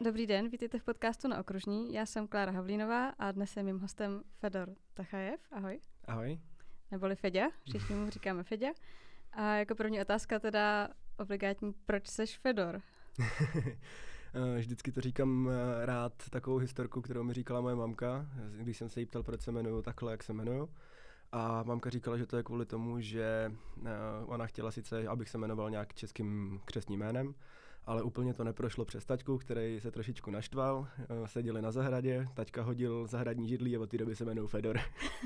Dobrý 0.00 0.26
den, 0.26 0.48
vítejte 0.48 0.78
v 0.78 0.84
podcastu 0.84 1.28
na 1.28 1.40
Okružní. 1.40 1.92
Já 1.92 2.06
jsem 2.06 2.28
Klára 2.28 2.52
Havlínová 2.52 3.08
a 3.08 3.32
dnes 3.32 3.56
je 3.56 3.62
mým 3.62 3.78
hostem 3.78 4.22
Fedor 4.40 4.68
Tachajev. 4.94 5.40
Ahoj. 5.52 5.80
Ahoj. 6.06 6.40
Neboli 6.90 7.16
Fedя, 7.16 7.48
všichni 7.68 7.96
mu 7.96 8.10
říkáme 8.10 8.42
Fedя. 8.42 8.68
A 9.32 9.54
jako 9.54 9.74
první 9.74 10.00
otázka 10.00 10.38
teda 10.38 10.88
obligátní, 11.18 11.74
proč 11.86 12.06
seš 12.06 12.38
Fedor? 12.38 12.80
Eh, 14.34 14.58
vždycky 14.58 14.92
to 14.92 15.00
říkám 15.00 15.50
eh, 15.50 15.86
rád 15.86 16.12
takovou 16.30 16.56
historku, 16.56 17.00
kterou 17.00 17.22
mi 17.22 17.34
říkala 17.34 17.60
moje 17.60 17.74
mamka, 17.74 18.26
když 18.56 18.76
jsem 18.76 18.88
se 18.88 19.00
jí 19.00 19.06
ptal, 19.06 19.22
proč 19.22 19.40
se 19.40 19.50
jmenuju 19.50 19.82
takhle, 19.82 20.12
jak 20.12 20.22
se 20.22 20.32
jmenuju. 20.32 20.74
A 21.32 21.62
mamka 21.62 21.90
říkala, 21.90 22.16
že 22.16 22.26
to 22.26 22.36
je 22.36 22.42
kvůli 22.42 22.66
tomu, 22.66 23.00
že 23.00 23.52
eh, 23.86 23.90
ona 24.26 24.46
chtěla 24.46 24.70
sice, 24.70 25.08
abych 25.08 25.28
se 25.28 25.38
jmenoval 25.38 25.70
nějak 25.70 25.94
českým 25.94 26.60
křesním 26.64 27.00
jménem, 27.00 27.34
ale 27.88 28.02
úplně 28.02 28.34
to 28.34 28.44
neprošlo 28.44 28.84
přes 28.84 29.04
taťku, 29.04 29.38
který 29.38 29.80
se 29.80 29.90
trošičku 29.90 30.30
naštval. 30.30 30.88
Seděli 31.26 31.62
na 31.62 31.72
zahradě, 31.72 32.28
taťka 32.34 32.62
hodil 32.62 33.06
zahradní 33.06 33.48
židlí 33.48 33.76
a 33.76 33.80
od 33.80 33.90
té 33.90 33.98
doby 33.98 34.16
se 34.16 34.24
jmenuji 34.24 34.46
Fedor. 34.46 34.80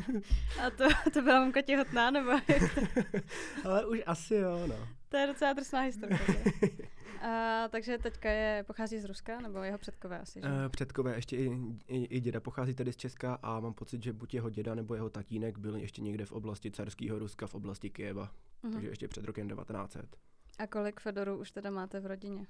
A 0.67 0.71
to, 0.71 0.85
to 1.13 1.23
byla 1.23 1.41
mamka 1.41 1.63
těhotná, 1.63 2.11
nebo 2.11 2.31
Ale 3.65 3.87
už 3.87 4.03
asi 4.07 4.35
jo, 4.35 4.67
no. 4.67 4.89
To 5.09 5.17
je 5.17 5.27
docela 5.27 5.53
drsná 5.53 5.81
historka. 5.81 6.17
A, 7.23 7.69
takže 7.69 7.99
teďka 7.99 8.31
je, 8.31 8.65
pochází 8.67 8.99
z 8.99 9.05
Ruska, 9.05 9.41
nebo 9.41 9.59
jeho 9.59 9.79
předkové 9.79 10.21
asi, 10.21 10.41
že? 10.41 10.47
Uh, 10.47 10.69
předkové, 10.69 11.15
ještě 11.15 11.37
i, 11.37 11.51
i, 11.89 12.05
i 12.05 12.21
děda 12.21 12.41
pochází 12.41 12.75
tady 12.75 12.93
z 12.93 12.97
Česka 12.97 13.39
a 13.43 13.61
mám 13.61 13.75
pocit, 13.75 14.03
že 14.03 14.13
buď 14.13 14.35
jeho 14.35 14.51
děda 14.51 14.75
nebo 14.75 14.95
jeho 14.95 15.11
tatínek 15.11 15.59
byli 15.59 15.81
ještě 15.81 16.03
někde 16.03 16.25
v 16.27 16.33
oblasti 16.33 16.71
carského 16.71 17.19
Ruska, 17.19 17.47
v 17.47 17.55
oblasti 17.55 17.91
Kyjeva. 17.91 18.33
Uh-huh. 18.65 18.73
Takže 18.73 18.89
ještě 18.89 19.09
před 19.09 19.25
rokem 19.25 19.49
1900. 19.49 20.17
A 20.59 20.67
kolik 20.67 21.01
Fedorů 21.01 21.37
už 21.37 21.51
teda 21.51 21.71
máte 21.71 22.01
v 22.01 22.07
rodině? 22.07 22.47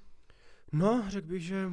No, 0.73 1.05
řekl 1.09 1.27
bych, 1.27 1.43
že 1.43 1.71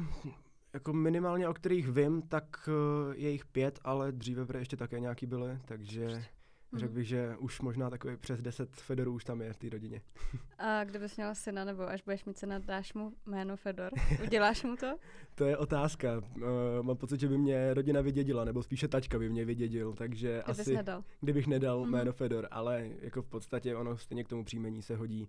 jako 0.72 0.92
minimálně 0.92 1.48
o 1.48 1.54
kterých 1.54 1.88
vím, 1.88 2.22
tak 2.22 2.68
uh, 2.68 3.14
je 3.14 3.30
jich 3.30 3.46
pět, 3.46 3.80
ale 3.84 4.12
dříve 4.12 4.46
ještě 4.58 4.76
také 4.76 5.00
nějaký 5.00 5.26
byly, 5.26 5.58
takže. 5.64 6.24
Řekl 6.76 6.92
bych, 6.92 7.08
že 7.08 7.36
už 7.38 7.60
možná 7.60 7.90
takový 7.90 8.16
přes 8.16 8.42
10 8.42 8.76
Fedorů 8.76 9.12
už 9.12 9.24
tam 9.24 9.40
je 9.40 9.52
v 9.52 9.58
té 9.58 9.68
rodině. 9.68 10.02
A 10.58 10.84
kdybys 10.84 11.16
měla 11.16 11.34
syna, 11.34 11.64
nebo 11.64 11.88
až 11.88 12.02
budeš 12.02 12.24
mít 12.24 12.38
syna, 12.38 12.58
dáš 12.58 12.94
mu 12.94 13.12
jméno 13.26 13.56
Fedor? 13.56 13.90
Uděláš 14.22 14.62
mu 14.62 14.76
to? 14.76 14.96
to 15.34 15.44
je 15.44 15.56
otázka. 15.56 16.22
Uh, 16.36 16.42
mám 16.82 16.96
pocit, 16.96 17.20
že 17.20 17.28
by 17.28 17.38
mě 17.38 17.74
rodina 17.74 18.00
vydědila, 18.00 18.44
nebo 18.44 18.62
spíše 18.62 18.88
tačka 18.88 19.18
by 19.18 19.28
mě 19.30 19.44
vydědil, 19.44 19.92
takže 19.92 20.42
Kdybys 20.44 20.60
asi... 20.60 20.74
nedal. 20.74 21.04
Kdybych 21.20 21.46
nedal 21.46 21.84
mm. 21.84 21.90
jméno 21.90 22.12
Fedor, 22.12 22.48
ale 22.50 22.88
jako 23.00 23.22
v 23.22 23.26
podstatě 23.26 23.76
ono 23.76 23.96
stejně 23.96 24.24
k 24.24 24.28
tomu 24.28 24.44
příjmení 24.44 24.82
se 24.82 24.96
hodí 24.96 25.28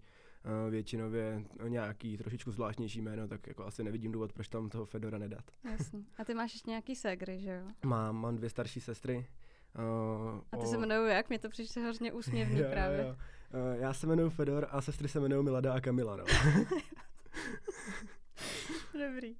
většinově 0.70 1.44
nějaký 1.68 2.18
trošičku 2.18 2.52
zvláštnější 2.52 3.02
jméno, 3.02 3.28
tak 3.28 3.48
jako 3.48 3.66
asi 3.66 3.84
nevidím 3.84 4.12
důvod, 4.12 4.34
proč 4.34 4.48
tam 4.48 4.70
toho 4.70 4.86
Fedora 4.86 5.18
nedat. 5.18 5.52
Jasně. 5.72 6.04
A 6.18 6.26
ty 6.26 6.34
máš 6.34 6.54
ještě 6.54 6.70
nějaký 6.70 6.96
ségry, 6.96 7.40
že 7.40 7.52
jo? 7.52 7.72
Mám, 7.86 8.16
mám 8.16 8.36
dvě 8.36 8.50
starší 8.50 8.82
sestry, 8.82 9.28
Uh, 9.76 10.42
a 10.52 10.58
ty 10.58 10.64
o... 10.64 10.68
se 10.68 10.76
jmenují 10.76 11.12
jak? 11.12 11.30
Mě 11.30 11.40
to 11.40 11.50
přišlo 11.50 11.82
hrozně 11.82 12.14
úsměvný 12.14 12.60
jo, 12.60 12.68
právě. 12.72 13.00
Jo. 13.00 13.16
Uh, 13.54 13.82
já 13.82 13.94
se 13.94 14.08
jmenuji 14.08 14.30
Fedor 14.30 14.68
a 14.72 14.82
sestry 14.82 15.08
se 15.08 15.20
jmenují 15.20 15.44
Milada 15.44 15.74
a 15.74 15.82
Kamila, 15.82 16.16
no. 16.16 16.24
Dobrý. 19.08 19.36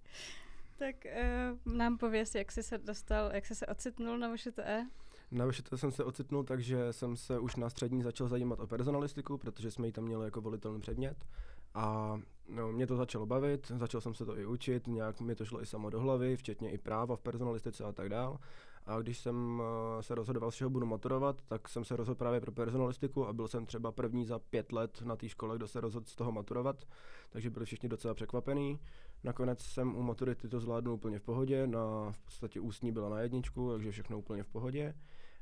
Tak 0.78 0.96
uh, 1.06 1.76
nám 1.76 1.98
pověs, 1.98 2.36
jak 2.36 2.52
jsi 2.52 2.64
se 2.64 2.78
dostal, 2.78 3.32
jak 3.34 3.46
jsi 3.46 3.56
se 3.56 3.66
ocitnul 3.66 4.18
na 4.18 4.36
VŠTE? 4.36 4.88
Na 5.32 5.48
VŠTE 5.48 5.78
jsem 5.78 5.92
se 5.92 6.04
ocitnul, 6.04 6.44
takže 6.44 6.94
jsem 6.94 7.16
se 7.16 7.40
už 7.40 7.56
na 7.56 7.70
střední 7.70 8.04
začal 8.04 8.28
zajímat 8.28 8.60
o 8.60 8.68
personalistiku, 8.68 9.38
protože 9.38 9.72
jsme 9.72 9.88
ji 9.88 9.92
tam 9.92 10.04
měli 10.04 10.26
jako 10.26 10.42
volitelný 10.42 10.82
předmět. 10.82 11.26
A 11.74 12.18
no, 12.50 12.72
mě 12.72 12.88
to 12.88 12.96
začalo 12.96 13.26
bavit, 13.26 13.72
začal 13.78 14.02
jsem 14.02 14.14
se 14.14 14.26
to 14.26 14.38
i 14.38 14.46
učit, 14.46 14.88
nějak 14.88 15.22
mi 15.22 15.36
to 15.36 15.46
šlo 15.46 15.62
i 15.62 15.66
samo 15.66 15.90
do 15.90 16.00
hlavy, 16.00 16.36
včetně 16.36 16.72
i 16.72 16.78
práva 16.78 17.16
v 17.16 17.22
personalistice 17.22 17.84
a 17.84 17.92
tak 17.92 18.10
dál. 18.10 18.40
A 18.86 19.00
když 19.00 19.20
jsem 19.20 19.62
eh, 20.00 20.04
se 20.04 20.16
rozhodoval, 20.16 20.52
z 20.52 20.56
čeho 20.56 20.70
budu 20.70 20.86
maturovat, 20.86 21.42
tak 21.48 21.70
jsem 21.70 21.86
se 21.86 21.96
rozhodl 21.96 22.18
právě 22.18 22.42
pro 22.42 22.52
personalistiku 22.52 23.28
a 23.28 23.34
byl 23.34 23.48
jsem 23.48 23.66
třeba 23.66 23.92
první 23.92 24.26
za 24.26 24.40
pět 24.40 24.72
let 24.72 25.02
na 25.02 25.16
té 25.16 25.30
škole, 25.30 25.58
kdo 25.58 25.68
se 25.68 25.82
rozhodl 25.82 26.06
z 26.10 26.16
toho 26.16 26.32
maturovat, 26.32 26.86
takže 27.30 27.50
byli 27.50 27.66
všichni 27.66 27.90
docela 27.90 28.14
překvapení. 28.14 28.80
Nakonec 29.24 29.62
jsem 29.62 29.96
u 29.96 30.02
maturity 30.02 30.48
to 30.48 30.60
zvládnul 30.60 30.94
úplně 30.94 31.20
v 31.20 31.24
pohodě, 31.24 31.68
na, 31.68 32.12
v 32.12 32.20
podstatě 32.20 32.60
ústní 32.60 32.92
byla 32.92 33.10
na 33.10 33.20
jedničku, 33.20 33.72
takže 33.72 33.92
všechno 33.92 34.18
úplně 34.18 34.44
v 34.44 34.48
pohodě. 34.48 34.94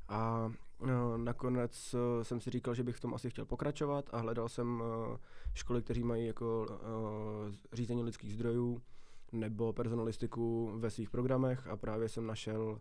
A 0.10 0.52
no, 0.86 1.18
nakonec 1.18 1.94
uh, 1.94 2.24
jsem 2.24 2.42
si 2.42 2.50
říkal, 2.50 2.74
že 2.74 2.84
bych 2.84 2.96
v 2.96 3.00
tom 3.00 3.14
asi 3.14 3.30
chtěl 3.30 3.46
pokračovat 3.46 4.10
a 4.12 4.18
hledal 4.18 4.50
jsem 4.50 4.82
uh, 4.82 5.18
školy, 5.54 5.82
které 5.82 6.04
mají 6.04 6.28
jako 6.28 6.68
uh, 6.70 7.54
řízení 7.74 8.04
lidských 8.04 8.34
zdrojů 8.34 8.82
nebo 9.32 9.74
personalistiku 9.74 10.72
ve 10.76 10.90
svých 10.90 11.10
programech 11.10 11.68
a 11.68 11.78
právě 11.78 12.10
jsem 12.10 12.28
našel 12.28 12.80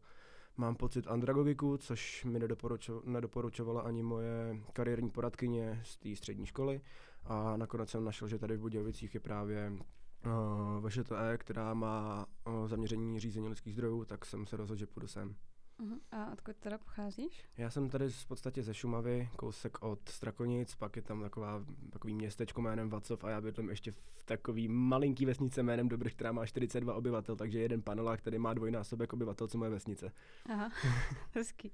Mám 0.60 0.74
pocit 0.74 1.06
andragogiku, 1.06 1.76
což 1.76 2.24
mi 2.24 2.38
nedoporučo, 2.38 3.02
nedoporučovala 3.04 3.80
ani 3.80 4.02
moje 4.02 4.60
kariérní 4.72 5.10
poradkyně 5.10 5.80
z 5.84 5.96
té 5.96 6.16
střední 6.16 6.46
školy. 6.46 6.80
A 7.24 7.56
nakonec 7.56 7.90
jsem 7.90 8.04
našel, 8.04 8.28
že 8.28 8.38
tady 8.38 8.56
v 8.56 8.60
Budějovicích 8.60 9.14
je 9.14 9.20
právě 9.20 9.72
uh, 9.72 10.88
VŠTE, 10.88 11.38
která 11.38 11.74
má 11.74 12.26
uh, 12.46 12.68
zaměření 12.68 13.20
řízení 13.20 13.48
lidských 13.48 13.72
zdrojů, 13.72 14.04
tak 14.04 14.26
jsem 14.26 14.46
se 14.46 14.56
rozhodl, 14.56 14.78
že 14.78 14.86
půjdu 14.86 15.08
sem. 15.08 15.34
Uh-huh. 15.80 15.98
A 16.12 16.32
odkud 16.32 16.56
teda 16.56 16.78
pocházíš? 16.78 17.44
Já 17.58 17.70
jsem 17.70 17.90
tady 17.90 18.08
v 18.08 18.26
podstatě 18.26 18.62
ze 18.62 18.74
Šumavy, 18.74 19.28
kousek 19.36 19.82
od 19.82 20.08
Strakonic, 20.08 20.74
pak 20.74 20.96
je 20.96 21.02
tam 21.02 21.20
taková, 21.20 21.64
takový 21.90 22.14
městečko 22.14 22.62
jménem 22.62 22.90
Vacov 22.90 23.24
a 23.24 23.30
já 23.30 23.40
bydlím 23.40 23.70
ještě 23.70 23.92
v 23.92 24.24
takový 24.24 24.68
malinký 24.68 25.26
vesnice 25.26 25.62
jménem 25.62 25.88
Dobrš, 25.88 26.12
která 26.12 26.32
má 26.32 26.46
42 26.46 26.94
obyvatel, 26.94 27.36
takže 27.36 27.58
jeden 27.58 27.82
panelák, 27.82 28.20
který 28.20 28.38
má 28.38 28.54
dvojnásobek 28.54 29.12
obyvatel, 29.12 29.48
co 29.48 29.58
moje 29.58 29.70
vesnice. 29.70 30.12
Aha, 30.50 30.70
hezký. 31.34 31.72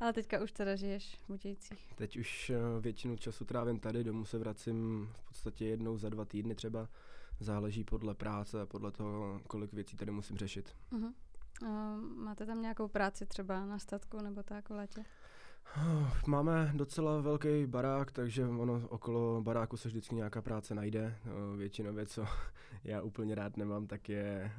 Ale 0.00 0.12
teďka 0.12 0.42
už 0.42 0.52
teda 0.52 0.76
žiješ 0.76 1.14
v 1.24 1.28
Budějcích. 1.28 1.94
Teď 1.94 2.16
už 2.16 2.50
uh, 2.50 2.82
většinu 2.82 3.16
času 3.16 3.44
trávím 3.44 3.80
tady, 3.80 4.04
domů 4.04 4.24
se 4.24 4.38
vracím 4.38 5.08
v 5.12 5.28
podstatě 5.28 5.66
jednou 5.66 5.98
za 5.98 6.08
dva 6.08 6.24
týdny 6.24 6.54
třeba. 6.54 6.88
Záleží 7.40 7.84
podle 7.84 8.14
práce 8.14 8.60
a 8.60 8.66
podle 8.66 8.92
toho, 8.92 9.40
kolik 9.46 9.72
věcí 9.72 9.96
tady 9.96 10.10
musím 10.10 10.36
řešit. 10.36 10.76
Uh-huh. 10.92 11.12
Máte 12.16 12.46
tam 12.46 12.62
nějakou 12.62 12.88
práci 12.88 13.26
třeba 13.26 13.66
na 13.66 13.78
statku 13.78 14.22
nebo 14.22 14.42
tak 14.42 14.68
v 14.68 14.72
letě? 14.72 15.04
Máme 16.26 16.72
docela 16.74 17.20
velký 17.20 17.66
barák, 17.66 18.12
takže 18.12 18.46
ono 18.46 18.82
okolo 18.88 19.42
baráku 19.42 19.76
se 19.76 19.88
vždycky 19.88 20.14
nějaká 20.14 20.42
práce 20.42 20.74
najde. 20.74 21.18
Většinově, 21.56 22.06
co 22.06 22.24
já 22.84 23.02
úplně 23.02 23.34
rád 23.34 23.56
nemám, 23.56 23.86
tak 23.86 24.08
je 24.08 24.52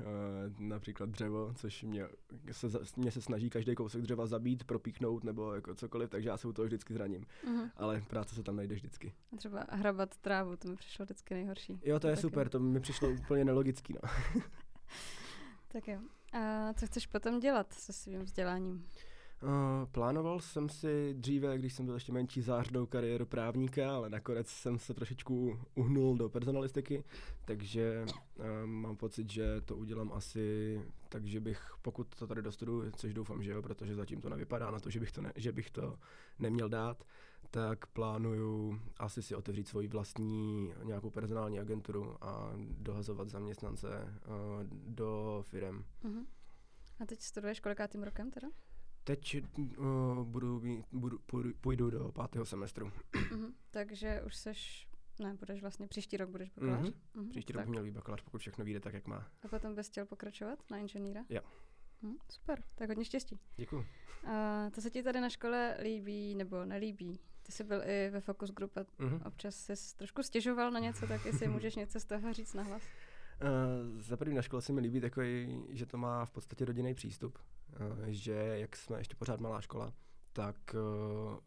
například 0.59 1.09
dřevo, 1.09 1.53
což 1.55 1.83
mě 1.83 2.07
se, 2.51 2.67
mě 2.95 3.11
se 3.11 3.21
snaží 3.21 3.49
každý 3.49 3.75
kousek 3.75 4.01
dřeva 4.01 4.25
zabít, 4.25 4.63
propíchnout 4.63 5.23
nebo 5.23 5.53
jako 5.53 5.75
cokoliv, 5.75 6.09
takže 6.09 6.29
já 6.29 6.37
se 6.37 6.47
u 6.47 6.53
toho 6.53 6.65
vždycky 6.65 6.93
zraním. 6.93 7.21
Uh-huh. 7.21 7.71
Ale 7.77 8.01
práce 8.07 8.35
se 8.35 8.43
tam 8.43 8.55
najde 8.55 8.75
vždycky. 8.75 9.13
A 9.33 9.37
třeba 9.37 9.65
hrabat 9.69 10.17
trávu, 10.17 10.55
to 10.55 10.67
mi 10.67 10.75
přišlo 10.75 11.05
vždycky 11.05 11.33
nejhorší. 11.33 11.79
Jo, 11.83 11.95
to, 11.95 11.99
to 11.99 12.07
je 12.07 12.15
super, 12.15 12.49
to 12.49 12.59
mi 12.59 12.79
přišlo 12.79 13.09
úplně 13.09 13.45
nelogický. 13.45 13.93
No. 13.93 14.09
tak 15.67 15.87
jo. 15.87 15.99
A 16.35 16.73
co 16.73 16.87
chceš 16.87 17.07
potom 17.07 17.39
dělat 17.39 17.73
se 17.73 17.93
svým 17.93 18.23
vzděláním? 18.23 18.85
Uh, 19.43 19.49
plánoval 19.91 20.39
jsem 20.39 20.69
si 20.69 21.13
dříve, 21.13 21.57
když 21.57 21.73
jsem 21.73 21.85
byl 21.85 21.93
ještě 21.93 22.11
menší, 22.11 22.41
zářnou 22.41 22.85
kariéru 22.85 23.25
právníka, 23.25 23.95
ale 23.95 24.09
nakonec 24.09 24.47
jsem 24.47 24.79
se 24.79 24.93
trošičku 24.93 25.59
uhnul 25.75 26.17
do 26.17 26.29
personalistiky, 26.29 27.03
takže 27.45 28.05
uh, 28.35 28.45
mám 28.65 28.95
pocit, 28.95 29.29
že 29.29 29.61
to 29.61 29.75
udělám 29.77 30.11
asi 30.13 30.79
tak, 31.09 31.25
že 31.25 31.39
bych, 31.39 31.61
pokud 31.81 32.15
to 32.15 32.27
tady 32.27 32.41
dostudu, 32.41 32.91
což 32.91 33.13
doufám, 33.13 33.43
že 33.43 33.51
jo, 33.51 33.61
protože 33.61 33.95
zatím 33.95 34.21
to 34.21 34.29
nevypadá 34.29 34.71
na 34.71 34.79
to, 34.79 34.89
že 34.89 34.99
bych 34.99 35.11
to, 35.11 35.21
ne, 35.21 35.33
že 35.35 35.51
bych 35.51 35.69
to 35.69 35.99
neměl 36.39 36.69
dát, 36.69 37.03
tak 37.51 37.85
plánuju 37.85 38.79
asi 38.97 39.23
si 39.23 39.35
otevřít 39.35 39.67
svoji 39.67 39.87
vlastní 39.87 40.73
nějakou 40.83 41.09
personální 41.09 41.59
agenturu 41.59 42.23
a 42.23 42.53
dohazovat 42.57 43.29
zaměstnance 43.29 43.87
uh, 43.87 44.63
do 44.69 45.43
firem. 45.47 45.85
Uh-huh. 46.03 46.25
A 46.99 47.05
teď 47.05 47.21
studuješ 47.21 47.59
kolikátým 47.59 48.03
rokem 48.03 48.31
teda? 48.31 48.47
Teď 49.03 49.43
uh, 49.57 50.23
budu, 50.23 50.61
budu, 50.91 51.19
půjdu, 51.61 51.89
do 51.89 52.11
pátého 52.11 52.45
semestru. 52.45 52.91
Uh-huh. 53.13 53.53
Takže 53.71 54.21
už 54.25 54.35
seš, 54.35 54.87
ne, 55.19 55.33
budeš 55.33 55.61
vlastně, 55.61 55.87
příští 55.87 56.17
rok 56.17 56.29
budeš 56.29 56.49
bakalář? 56.49 56.85
Uh-huh. 56.85 56.93
Uh-huh. 57.15 57.29
Příští 57.29 57.53
tak. 57.53 57.61
rok 57.61 57.69
měl 57.69 57.83
být 57.83 57.93
bakalář, 57.93 58.21
pokud 58.21 58.37
všechno 58.37 58.65
vyjde 58.65 58.79
tak, 58.79 58.93
jak 58.93 59.07
má. 59.07 59.27
A 59.43 59.47
potom 59.47 59.75
bys 59.75 59.87
chtěl 59.87 60.05
pokračovat 60.05 60.59
na 60.71 60.77
inženýra? 60.77 61.21
Jo. 61.29 61.41
Uh-huh. 62.03 62.17
super, 62.31 62.63
tak 62.75 62.89
hodně 62.89 63.05
štěstí. 63.05 63.39
Děkuji. 63.57 63.77
Uh, 64.23 64.69
to 64.71 64.81
se 64.81 64.89
ti 64.89 65.03
tady 65.03 65.21
na 65.21 65.29
škole 65.29 65.77
líbí 65.81 66.35
nebo 66.35 66.65
nelíbí? 66.65 67.19
Ty 67.45 67.51
jsi 67.51 67.63
byl 67.63 67.81
i 67.85 68.09
ve 68.09 68.21
Focus 68.21 68.51
Group 68.51 68.77
a 68.77 68.81
uh-huh. 68.81 69.27
občas 69.27 69.55
jsi 69.55 69.97
trošku 69.97 70.23
stěžoval 70.23 70.71
na 70.71 70.79
něco, 70.79 71.07
tak 71.07 71.25
jestli 71.25 71.47
můžeš 71.55 71.75
něco 71.75 71.99
z 71.99 72.05
toho 72.05 72.33
říct 72.33 72.53
na 72.53 72.63
hlas. 72.63 72.81
Uh, 73.41 74.01
za 74.01 74.17
první 74.17 74.35
na 74.35 74.41
škole 74.41 74.61
se 74.61 74.73
mi 74.73 74.81
líbí 74.81 75.01
takový, 75.01 75.63
že 75.69 75.85
to 75.85 75.97
má 75.97 76.25
v 76.25 76.31
podstatě 76.31 76.65
rodinný 76.65 76.93
přístup. 76.93 77.39
Uh, 77.79 78.05
že 78.07 78.33
jak 78.33 78.75
jsme 78.75 78.97
ještě 78.97 79.15
pořád 79.15 79.39
malá 79.39 79.61
škola, 79.61 79.93
tak 80.33 80.55
uh, 80.73 81.37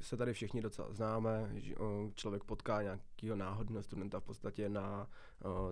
se 0.00 0.16
tady 0.16 0.32
všichni 0.32 0.60
docela 0.60 0.92
známe, 0.92 1.50
že 1.54 1.74
člověk 2.14 2.44
potká 2.44 2.82
nějakého 2.82 3.36
náhodného 3.36 3.82
studenta 3.82 4.20
v 4.20 4.24
podstatě 4.24 4.68
na, 4.68 5.08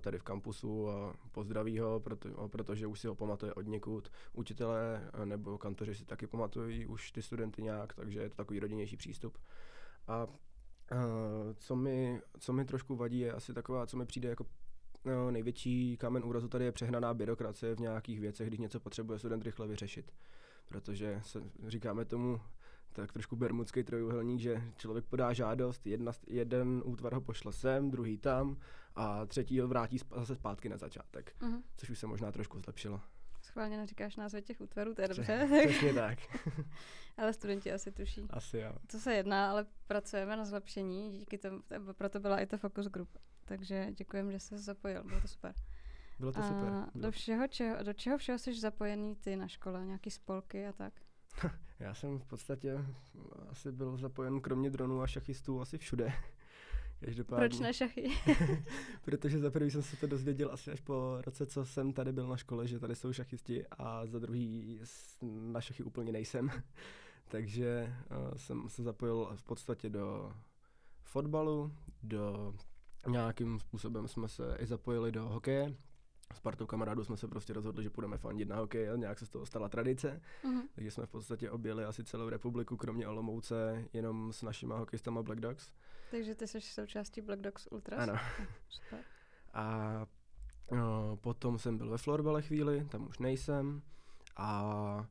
tady 0.00 0.18
v 0.18 0.22
kampusu 0.22 0.90
a 0.90 1.14
pozdraví 1.32 1.78
ho, 1.78 2.00
proto, 2.00 2.48
protože 2.48 2.86
už 2.86 3.00
si 3.00 3.06
ho 3.06 3.14
pamatuje 3.14 3.54
od 3.54 3.66
někud. 3.66 4.12
Učitelé 4.32 5.10
nebo 5.24 5.58
kantoři 5.58 5.94
si 5.94 6.04
taky 6.04 6.26
pamatují 6.26 6.86
už 6.86 7.12
ty 7.12 7.22
studenty 7.22 7.62
nějak, 7.62 7.94
takže 7.94 8.20
je 8.20 8.28
to 8.28 8.36
takový 8.36 8.60
rodinnější 8.60 8.96
přístup. 8.96 9.38
A 10.08 10.26
co 11.56 11.76
mi, 11.76 12.20
co 12.38 12.52
mi 12.52 12.64
trošku 12.64 12.96
vadí, 12.96 13.18
je 13.18 13.32
asi 13.32 13.54
taková, 13.54 13.86
co 13.86 13.96
mi 13.96 14.06
přijde 14.06 14.28
jako 14.28 14.46
no, 15.04 15.30
největší 15.30 15.96
kámen 15.96 16.24
úrazu 16.24 16.48
tady 16.48 16.64
je 16.64 16.72
přehnaná 16.72 17.14
byrokracie 17.14 17.74
v 17.74 17.80
nějakých 17.80 18.20
věcech, 18.20 18.48
když 18.48 18.60
něco 18.60 18.80
potřebuje 18.80 19.18
student 19.18 19.44
rychle 19.44 19.66
vyřešit. 19.66 20.12
Protože 20.68 21.20
se, 21.24 21.42
říkáme 21.66 22.04
tomu 22.04 22.40
tak 22.92 23.12
trošku 23.12 23.36
bermudský 23.36 23.82
trojuhelník, 23.82 24.40
že 24.40 24.62
člověk 24.76 25.04
podá 25.04 25.32
žádost, 25.32 25.86
jedna, 25.86 26.12
jeden 26.26 26.82
útvar 26.84 27.14
ho 27.14 27.20
pošle 27.20 27.52
sem, 27.52 27.90
druhý 27.90 28.18
tam 28.18 28.56
a 28.94 29.26
třetí 29.26 29.60
ho 29.60 29.68
vrátí 29.68 29.98
zase 30.16 30.34
zpátky 30.34 30.68
na 30.68 30.76
začátek, 30.76 31.34
uh-huh. 31.40 31.62
což 31.76 31.90
už 31.90 31.98
se 31.98 32.06
možná 32.06 32.32
trošku 32.32 32.58
zlepšilo. 32.58 33.00
Schválně 33.42 33.76
neříkáš 33.76 34.16
názvy 34.16 34.42
těch 34.42 34.60
útvarů, 34.60 34.94
to 34.94 35.02
je 35.02 35.08
dobře. 35.08 35.48
Přesně 35.68 35.94
tak. 35.94 36.18
ale 37.16 37.32
studenti 37.32 37.72
asi 37.72 37.92
tuší. 37.92 38.26
Asi 38.30 38.58
jo. 38.58 38.72
Co 38.88 39.00
se 39.00 39.14
jedná, 39.14 39.50
ale 39.50 39.66
pracujeme 39.86 40.36
na 40.36 40.44
zlepšení, 40.44 41.18
díky 41.18 41.38
tomu, 41.38 41.62
proto 41.92 42.20
byla 42.20 42.40
i 42.40 42.46
to 42.46 42.58
focus 42.58 42.86
group. 42.86 43.18
Takže 43.44 43.86
děkujem, 43.92 44.32
že 44.32 44.40
jsi 44.40 44.48
se 44.48 44.58
zapojil, 44.58 45.04
bylo 45.04 45.20
to 45.20 45.28
super. 45.28 45.54
Bylo 46.18 46.32
to 46.32 46.40
a 46.40 46.48
super. 46.48 46.72
Do, 46.94 47.10
všeho, 47.10 47.48
čeho, 47.48 47.82
do 47.82 47.92
čeho 47.92 48.18
všeho 48.18 48.38
jsi 48.38 48.60
zapojený 48.60 49.16
ty 49.16 49.36
na 49.36 49.48
škole? 49.48 49.86
Nějaký 49.86 50.10
spolky 50.10 50.66
a 50.66 50.72
tak? 50.72 50.92
Já 51.80 51.94
jsem 51.94 52.18
v 52.18 52.24
podstatě 52.24 52.84
asi 53.50 53.72
byl 53.72 53.96
zapojen 53.96 54.40
kromě 54.40 54.70
dronů 54.70 55.02
a 55.02 55.06
šachistů 55.06 55.60
asi 55.60 55.78
všude. 55.78 56.12
Každopádně. 57.04 57.48
Proč 57.48 57.60
ne 57.60 57.74
šachy? 57.74 58.10
Protože 59.04 59.38
za 59.38 59.50
prvý 59.50 59.70
jsem 59.70 59.82
se 59.82 59.96
to 59.96 60.06
dozvěděl 60.06 60.52
asi 60.52 60.70
až 60.70 60.80
po 60.80 61.18
roce, 61.20 61.46
co 61.46 61.64
jsem 61.64 61.92
tady 61.92 62.12
byl 62.12 62.28
na 62.28 62.36
škole, 62.36 62.66
že 62.66 62.78
tady 62.78 62.94
jsou 62.94 63.12
šachisti 63.12 63.66
a 63.66 64.06
za 64.06 64.18
druhý 64.18 64.80
na 65.22 65.60
šachy 65.60 65.82
úplně 65.82 66.12
nejsem. 66.12 66.50
Takže 67.28 67.94
uh, 68.10 68.36
jsem 68.36 68.68
se 68.68 68.82
zapojil 68.82 69.30
v 69.34 69.42
podstatě 69.42 69.90
do 69.90 70.32
fotbalu, 71.02 71.72
do 72.02 72.54
nějakým 73.08 73.60
způsobem 73.60 74.08
jsme 74.08 74.28
se 74.28 74.56
i 74.58 74.66
zapojili 74.66 75.12
do 75.12 75.28
hokeje, 75.28 75.74
s 76.34 76.40
partou 76.40 76.66
kamarádů 76.66 77.04
jsme 77.04 77.16
se 77.16 77.28
prostě 77.28 77.52
rozhodli, 77.52 77.82
že 77.82 77.90
půjdeme 77.90 78.18
fandit 78.18 78.48
na 78.48 78.56
hokej 78.56 78.90
a 78.90 78.96
nějak 78.96 79.18
se 79.18 79.26
z 79.26 79.28
toho 79.28 79.46
stala 79.46 79.68
tradice. 79.68 80.20
Uh-huh. 80.44 80.62
Takže 80.74 80.90
jsme 80.90 81.06
v 81.06 81.10
podstatě 81.10 81.50
objeli 81.50 81.84
asi 81.84 82.04
celou 82.04 82.28
republiku, 82.28 82.76
kromě 82.76 83.08
Olomouce, 83.08 83.84
jenom 83.92 84.32
s 84.32 84.42
našimi 84.42 84.72
hokejistama 84.76 85.22
Black 85.22 85.40
Dogs. 85.40 85.72
Takže 86.10 86.34
ty 86.34 86.46
jsi 86.46 86.60
součástí 86.60 87.20
Black 87.20 87.40
Dogs 87.40 87.68
Ultras? 87.70 88.08
Ano. 88.08 88.18
Super. 88.68 88.98
A 89.54 90.06
no, 90.70 91.16
potom 91.16 91.58
jsem 91.58 91.78
byl 91.78 91.90
ve 91.90 91.98
florbale 91.98 92.42
chvíli, 92.42 92.84
tam 92.90 93.08
už 93.08 93.18
nejsem. 93.18 93.82
A 94.36 95.06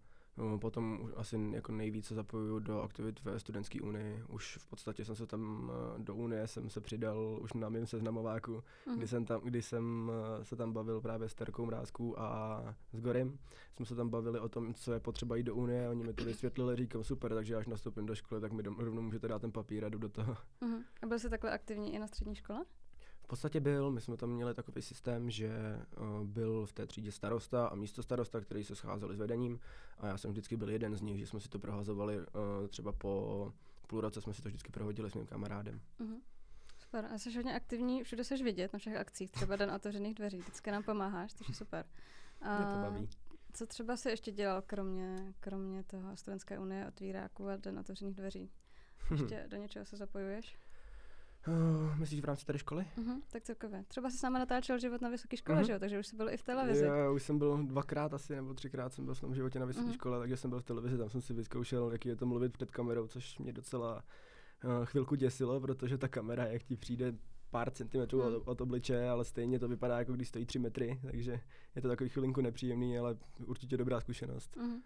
potom 0.62 1.12
asi 1.16 1.50
jako 1.52 1.72
nejvíce 1.72 2.16
zapojuju 2.16 2.60
do 2.60 2.82
aktivit 2.82 3.24
ve 3.24 3.40
studentské 3.40 3.82
unii. 3.82 4.24
Už 4.30 4.58
v 4.58 4.68
podstatě 4.68 5.06
jsem 5.06 5.16
se 5.16 5.28
tam 5.28 5.72
eh, 5.72 6.04
do 6.04 6.16
unie 6.16 6.48
jsem 6.48 6.70
se 6.70 6.82
přidal 6.82 7.40
už 7.42 7.54
na 7.54 7.70
mém 7.70 7.88
seznamováku, 7.88 8.64
mm. 8.88 8.98
kdy 8.98 9.08
jsem 9.08 9.26
tam, 9.26 9.42
kdy 9.42 9.62
jsem 9.62 10.12
eh, 10.42 10.46
se 10.46 10.56
tam 10.56 10.74
bavil 10.74 11.02
právě 11.02 11.30
s 11.30 11.36
Terkou 11.36 11.66
Mrázkou 11.66 12.20
a 12.20 12.62
s 12.94 13.02
Gorem. 13.02 13.38
Jsme 13.76 13.86
se 13.86 13.96
tam 13.96 14.10
bavili 14.10 14.40
o 14.40 14.50
tom, 14.50 14.74
co 14.74 14.94
je 14.94 15.00
potřeba 15.00 15.36
jít 15.36 15.44
do 15.44 15.56
unie, 15.56 15.90
oni 15.90 16.04
mi 16.04 16.14
to 16.14 16.24
vysvětlili, 16.24 16.76
říkám 16.76 17.04
super, 17.04 17.34
takže 17.34 17.56
až 17.56 17.68
nastoupím 17.68 18.06
do 18.06 18.16
školy, 18.16 18.42
tak 18.42 18.52
mi 18.52 18.64
rovnou 18.64 19.02
můžete 19.02 19.28
dát 19.28 19.40
ten 19.40 19.52
papír 19.52 19.86
a 19.86 19.90
jdu 19.90 19.98
do 19.98 20.10
toho. 20.10 20.38
Mm. 20.62 20.80
A 21.02 21.06
byl 21.06 21.20
jsi 21.20 21.30
takhle 21.30 21.52
aktivní 21.52 21.94
i 21.94 22.00
na 22.00 22.08
střední 22.08 22.36
škole? 22.36 22.66
Podstatě 23.30 23.60
byl, 23.60 23.92
my 23.92 24.02
jsme 24.02 24.18
tam 24.18 24.30
měli 24.30 24.54
takový 24.54 24.82
systém, 24.82 25.30
že 25.30 25.50
uh, 25.98 26.28
byl 26.28 26.66
v 26.66 26.74
té 26.74 26.86
třídě 26.86 27.12
starosta 27.12 27.68
a 27.68 27.76
místo 27.76 28.04
starosta, 28.04 28.42
který 28.42 28.64
se 28.64 28.76
scházeli 28.76 29.16
s 29.16 29.20
vedením 29.20 29.60
a 29.98 30.08
já 30.08 30.18
jsem 30.18 30.32
vždycky 30.32 30.58
byl 30.58 30.70
jeden 30.70 30.96
z 30.96 31.02
nich, 31.02 31.20
že 31.20 31.28
jsme 31.28 31.40
si 31.40 31.50
to 31.50 31.60
prohazovali 31.60 32.18
uh, 32.18 32.26
třeba 32.68 32.92
po 32.92 33.54
půl 33.88 34.02
roce 34.02 34.22
jsme 34.22 34.34
si 34.34 34.42
to 34.42 34.50
vždycky 34.50 34.72
prohodili 34.72 35.10
s 35.10 35.14
mým 35.14 35.26
kamarádem. 35.26 35.82
Uh-huh. 36.00 36.20
Super, 36.80 37.06
a 37.06 37.18
jsi 37.18 37.36
hodně 37.36 37.56
aktivní, 37.56 38.04
všude 38.04 38.24
jsi 38.24 38.44
vidět 38.44 38.74
na 38.74 38.80
všech 38.80 38.96
akcích, 38.96 39.32
třeba 39.32 39.56
Den 39.56 39.72
otevřených 39.72 40.16
dveří, 40.16 40.38
vždycky 40.40 40.72
nám 40.72 40.84
pomáháš, 40.84 41.34
to 41.34 41.44
je 41.48 41.56
super. 41.56 41.86
A 42.42 42.58
Mě 42.58 42.66
to 42.66 42.92
baví. 42.92 43.10
Co 43.54 43.66
třeba 43.66 43.98
si 43.98 44.10
ještě 44.10 44.32
dělal, 44.32 44.62
kromě, 44.62 45.34
kromě 45.40 45.84
toho 45.84 46.18
Studentské 46.18 46.60
unie, 46.60 46.88
otvíráku 46.88 47.48
a 47.48 47.56
Den 47.56 47.80
otevřených 47.80 48.16
dveří? 48.16 48.52
Ještě 49.12 49.46
do 49.48 49.58
něčeho 49.58 49.86
se 49.86 49.98
zapojuješ? 49.98 50.58
Uh, 51.48 52.00
myslíš 52.00 52.22
v 52.22 52.26
rámci 52.26 52.46
té 52.46 52.58
školy? 52.58 52.86
Uh-huh, 52.98 53.22
tak 53.32 53.44
celkově. 53.44 53.84
Třeba 53.88 54.10
jsi 54.10 54.18
s 54.18 54.22
náma 54.22 54.40
natáčel 54.40 54.80
život 54.80 55.02
na 55.02 55.10
vysoké 55.10 55.38
škole, 55.38 55.62
uh-huh. 55.62 55.66
že 55.66 55.74
jo? 55.74 55.80
Takže 55.80 56.00
už 56.00 56.08
jsi 56.08 56.16
byl 56.16 56.30
i 56.30 56.38
v 56.38 56.44
televizi. 56.44 56.86
Já 56.86 57.12
už 57.12 57.24
jsem 57.24 57.38
byl 57.38 57.64
dvakrát 57.64 58.14
asi, 58.14 58.36
nebo 58.36 58.54
třikrát 58.54 58.94
jsem 58.94 59.06
byl 59.06 59.14
v 59.14 59.22
tom 59.22 59.36
životě 59.36 59.60
na 59.60 59.66
vysoké 59.66 59.88
uh-huh. 59.88 59.94
škole, 59.94 60.20
takže 60.20 60.38
jsem 60.38 60.50
byl 60.50 60.60
v 60.60 60.64
televizi, 60.64 60.98
tam 60.98 61.10
jsem 61.10 61.22
si 61.22 61.34
vyzkoušel, 61.34 61.92
jaký 61.92 62.10
je 62.10 62.16
to 62.16 62.26
mluvit 62.26 62.54
před 62.54 62.72
kamerou, 62.72 63.08
což 63.08 63.40
mě 63.40 63.54
docela 63.54 64.04
uh, 64.64 64.86
chvilku 64.86 65.16
děsilo, 65.16 65.60
protože 65.60 65.98
ta 65.98 66.08
kamera, 66.08 66.46
jak 66.46 66.64
ti 66.64 66.76
přijde 66.76 67.14
pár 67.50 67.72
centimetrů 67.72 68.20
uh-huh. 68.20 68.36
od, 68.36 68.48
od 68.48 68.62
obličeje, 68.62 69.10
ale 69.10 69.26
stejně 69.26 69.60
to 69.60 69.68
vypadá, 69.68 70.00
jako 70.00 70.14
když 70.14 70.28
stojí 70.28 70.46
tři 70.46 70.60
metry, 70.60 71.00
takže 71.02 71.40
je 71.76 71.82
to 71.82 71.88
takový 71.88 72.10
chvilinku 72.10 72.42
nepříjemný, 72.42 72.98
ale 72.98 73.18
určitě 73.46 73.78
dobrá 73.78 74.02
zkušenost. 74.02 74.58
Uh-huh. 74.58 74.82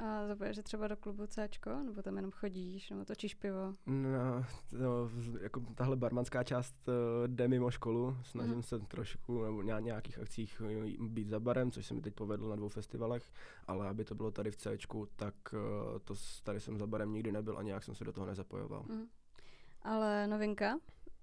A 0.00 0.26
zapoješ 0.26 0.56
se 0.56 0.62
třeba 0.62 0.88
do 0.88 0.96
klubu 0.96 1.26
C, 1.26 1.48
nebo 1.84 2.02
tam 2.02 2.16
jenom 2.16 2.30
chodíš, 2.30 2.90
nebo 2.90 3.04
točíš 3.04 3.34
pivo? 3.34 3.74
No, 3.86 4.44
no 4.72 5.10
jako 5.40 5.60
tahle 5.74 5.96
barmanská 5.96 6.44
část 6.44 6.88
uh, 6.88 6.94
jde 7.26 7.48
mimo 7.48 7.70
školu, 7.70 8.16
snažím 8.22 8.54
mm. 8.54 8.62
se 8.62 8.78
trošku, 8.78 9.44
nebo 9.44 9.62
na 9.62 9.80
nějakých 9.80 10.18
akcích 10.18 10.62
být 11.00 11.28
za 11.28 11.40
barem, 11.40 11.70
což 11.70 11.86
se 11.86 11.94
mi 11.94 12.00
teď 12.00 12.14
povedlo 12.14 12.50
na 12.50 12.56
dvou 12.56 12.68
festivalech, 12.68 13.32
ale 13.66 13.88
aby 13.88 14.04
to 14.04 14.14
bylo 14.14 14.30
tady 14.30 14.50
v 14.50 14.56
C, 14.56 14.78
tak 15.16 15.34
uh, 15.52 15.98
to 16.04 16.14
tady 16.44 16.60
jsem 16.60 16.78
za 16.78 16.86
barem 16.86 17.12
nikdy 17.12 17.32
nebyl 17.32 17.58
a 17.58 17.62
nějak 17.62 17.84
jsem 17.84 17.94
se 17.94 18.04
do 18.04 18.12
toho 18.12 18.26
nezapojoval. 18.26 18.84
Mm. 18.88 19.06
Ale 19.82 20.26
novinka, 20.26 20.78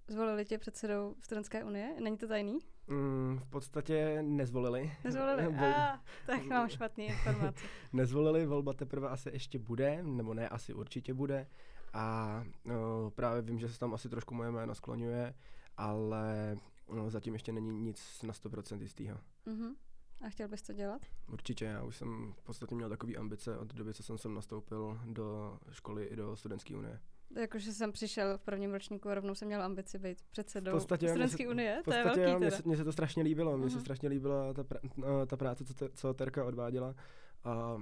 zvolili 0.07 0.45
tě 0.45 0.57
předsedou 0.57 1.15
Studentské 1.21 1.63
unie, 1.63 1.95
není 2.01 2.18
to 2.18 2.27
tajný? 2.27 2.59
Mm, 2.88 3.39
v 3.39 3.50
podstatě 3.50 4.21
nezvolili. 4.21 4.92
Nezvolili, 5.04 5.44
Vol... 5.44 5.65
ah, 5.65 6.00
tak 6.25 6.45
mám 6.45 6.69
špatný 6.69 7.06
informace. 7.06 7.65
nezvolili, 7.94 8.45
volba 8.45 8.74
teprve 8.74 9.09
asi 9.09 9.30
ještě 9.30 9.59
bude, 9.59 10.04
nebo 10.04 10.33
ne, 10.33 10.50
asi 10.50 10.74
určitě 10.74 11.13
bude. 11.13 11.48
A 11.94 12.44
no, 12.65 13.12
právě 13.12 13.42
vím, 13.42 13.59
že 13.59 13.69
se 13.69 13.80
tam 13.80 13.94
asi 13.94 14.09
trošku 14.09 14.36
moje 14.36 14.51
jméno 14.51 14.75
skloňuje, 14.75 15.33
ale 15.77 16.56
no, 16.94 17.09
zatím 17.09 17.33
ještě 17.33 17.52
není 17.52 17.80
nic 17.80 18.21
na 18.23 18.33
100% 18.33 18.81
jistého. 18.81 19.19
Uh-huh. 19.47 19.76
A 20.21 20.30
chtěl 20.30 20.47
bys 20.47 20.61
to 20.61 20.73
dělat? 20.73 21.02
Určitě, 21.31 21.66
já 21.66 21.83
už 21.83 21.95
jsem 21.95 22.33
v 22.37 22.44
podstatě 22.44 22.76
měl 22.76 22.90
takové 22.90 23.14
ambice 23.14 23.57
od 23.57 23.73
doby, 23.73 23.94
co 23.94 24.04
jsem 24.04 24.18
sem 24.18 24.33
nastoupil 24.33 24.99
do 25.06 25.59
školy 25.71 26.06
i 26.06 26.16
do 26.16 26.35
studentské 26.35 26.76
unie. 26.76 26.99
Jakože 27.36 27.74
jsem 27.74 27.92
přišel 27.92 28.38
v 28.38 28.42
prvním 28.42 28.74
ročníku 28.74 29.10
a 29.10 29.16
rovnou 29.16 29.36
jsem 29.36 29.48
měl 29.48 29.64
ambici 29.64 30.00
být 30.00 30.22
předsedou 30.31 30.72
podstatě, 30.72 31.10
Studentské 31.10 31.48
unie, 31.48 31.81
to 31.86 31.94
je 31.94 32.04
velký 32.04 32.19
teda. 32.19 32.38
Mně 32.66 32.78
se, 32.78 32.84
to 32.84 32.92
strašně 32.92 33.24
líbilo, 33.24 33.57
mně 33.57 33.66
uh-huh. 33.66 33.69
se 33.69 33.76
mhm. 33.76 33.81
strašně 33.81 34.10
líbila 34.10 34.54
ta, 34.54 34.64
pra, 34.64 34.80
ta 35.28 35.38
práce, 35.38 35.66
co, 35.66 35.74
te, 35.74 35.90
co 35.90 36.14
Terka 36.14 36.46
odváděla 36.46 36.96
a 37.44 37.78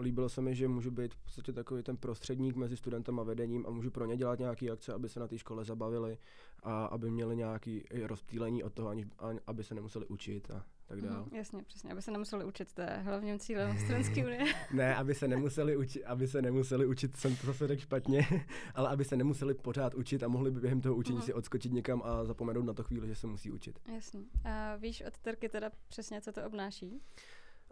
líbilo 0.00 0.28
se 0.28 0.40
mi, 0.40 0.54
že 0.54 0.68
můžu 0.68 0.90
být 0.90 1.14
v 1.14 1.18
podstatě 1.18 1.52
takový 1.52 1.82
ten 1.82 1.96
prostředník 1.96 2.56
mezi 2.56 2.76
studentem 2.76 3.20
a 3.20 3.22
vedením 3.22 3.66
a 3.66 3.70
můžu 3.70 3.90
pro 3.90 4.06
ně 4.06 4.16
dělat 4.16 4.38
nějaké 4.38 4.70
akce, 4.70 4.92
aby 4.92 5.08
se 5.08 5.20
na 5.20 5.28
té 5.28 5.38
škole 5.38 5.64
zabavili 5.64 6.18
a 6.62 6.84
aby 6.84 7.10
měli 7.10 7.36
nějaké 7.36 7.80
rozptýlení 8.06 8.62
od 8.62 8.72
toho, 8.72 8.88
aniž, 8.88 9.06
aby 9.46 9.64
se 9.64 9.74
nemuseli 9.74 10.06
učit 10.06 10.50
a 10.50 10.64
tak 10.86 11.00
dále. 11.00 11.18
Mm, 11.18 11.36
jasně, 11.36 11.62
přesně, 11.62 11.92
aby 11.92 12.02
se 12.02 12.10
nemuseli 12.10 12.44
učit, 12.44 12.72
to 12.72 12.80
je 12.80 13.00
hlavním 13.04 13.38
cílem 13.38 13.78
Studentské 13.78 14.24
unie. 14.24 14.44
ne, 14.72 14.96
aby 14.96 15.14
se 15.14 15.28
nemuseli 15.28 15.76
učit, 15.76 16.04
aby 16.04 16.28
se 16.28 16.42
nemuseli 16.42 16.86
učit, 16.86 17.16
jsem 17.16 17.36
to 17.36 17.46
zase 17.46 17.68
řekl 17.68 17.82
špatně, 17.82 18.26
ale 18.74 18.88
aby 18.88 19.04
se 19.04 19.16
nemuseli 19.16 19.54
pořád 19.54 19.94
učit 19.94 20.22
a 20.22 20.28
mohli 20.28 20.50
by 20.50 20.60
během 20.60 20.80
toho 20.80 20.94
učení 20.94 21.18
mm. 21.18 21.22
si 21.22 21.34
odskočit 21.34 21.72
někam 21.72 22.02
a 22.04 22.24
zapomenout 22.24 22.64
na 22.64 22.72
to 22.72 22.82
chvíli, 22.82 23.08
že 23.08 23.14
se 23.14 23.26
musí 23.26 23.50
učit. 23.50 23.78
Jasně. 23.94 24.20
A 24.44 24.76
víš 24.76 25.02
od 25.06 25.18
Terky 25.18 25.48
teda 25.48 25.70
přesně, 25.88 26.20
co 26.20 26.32
to 26.32 26.44
obnáší? 26.46 27.00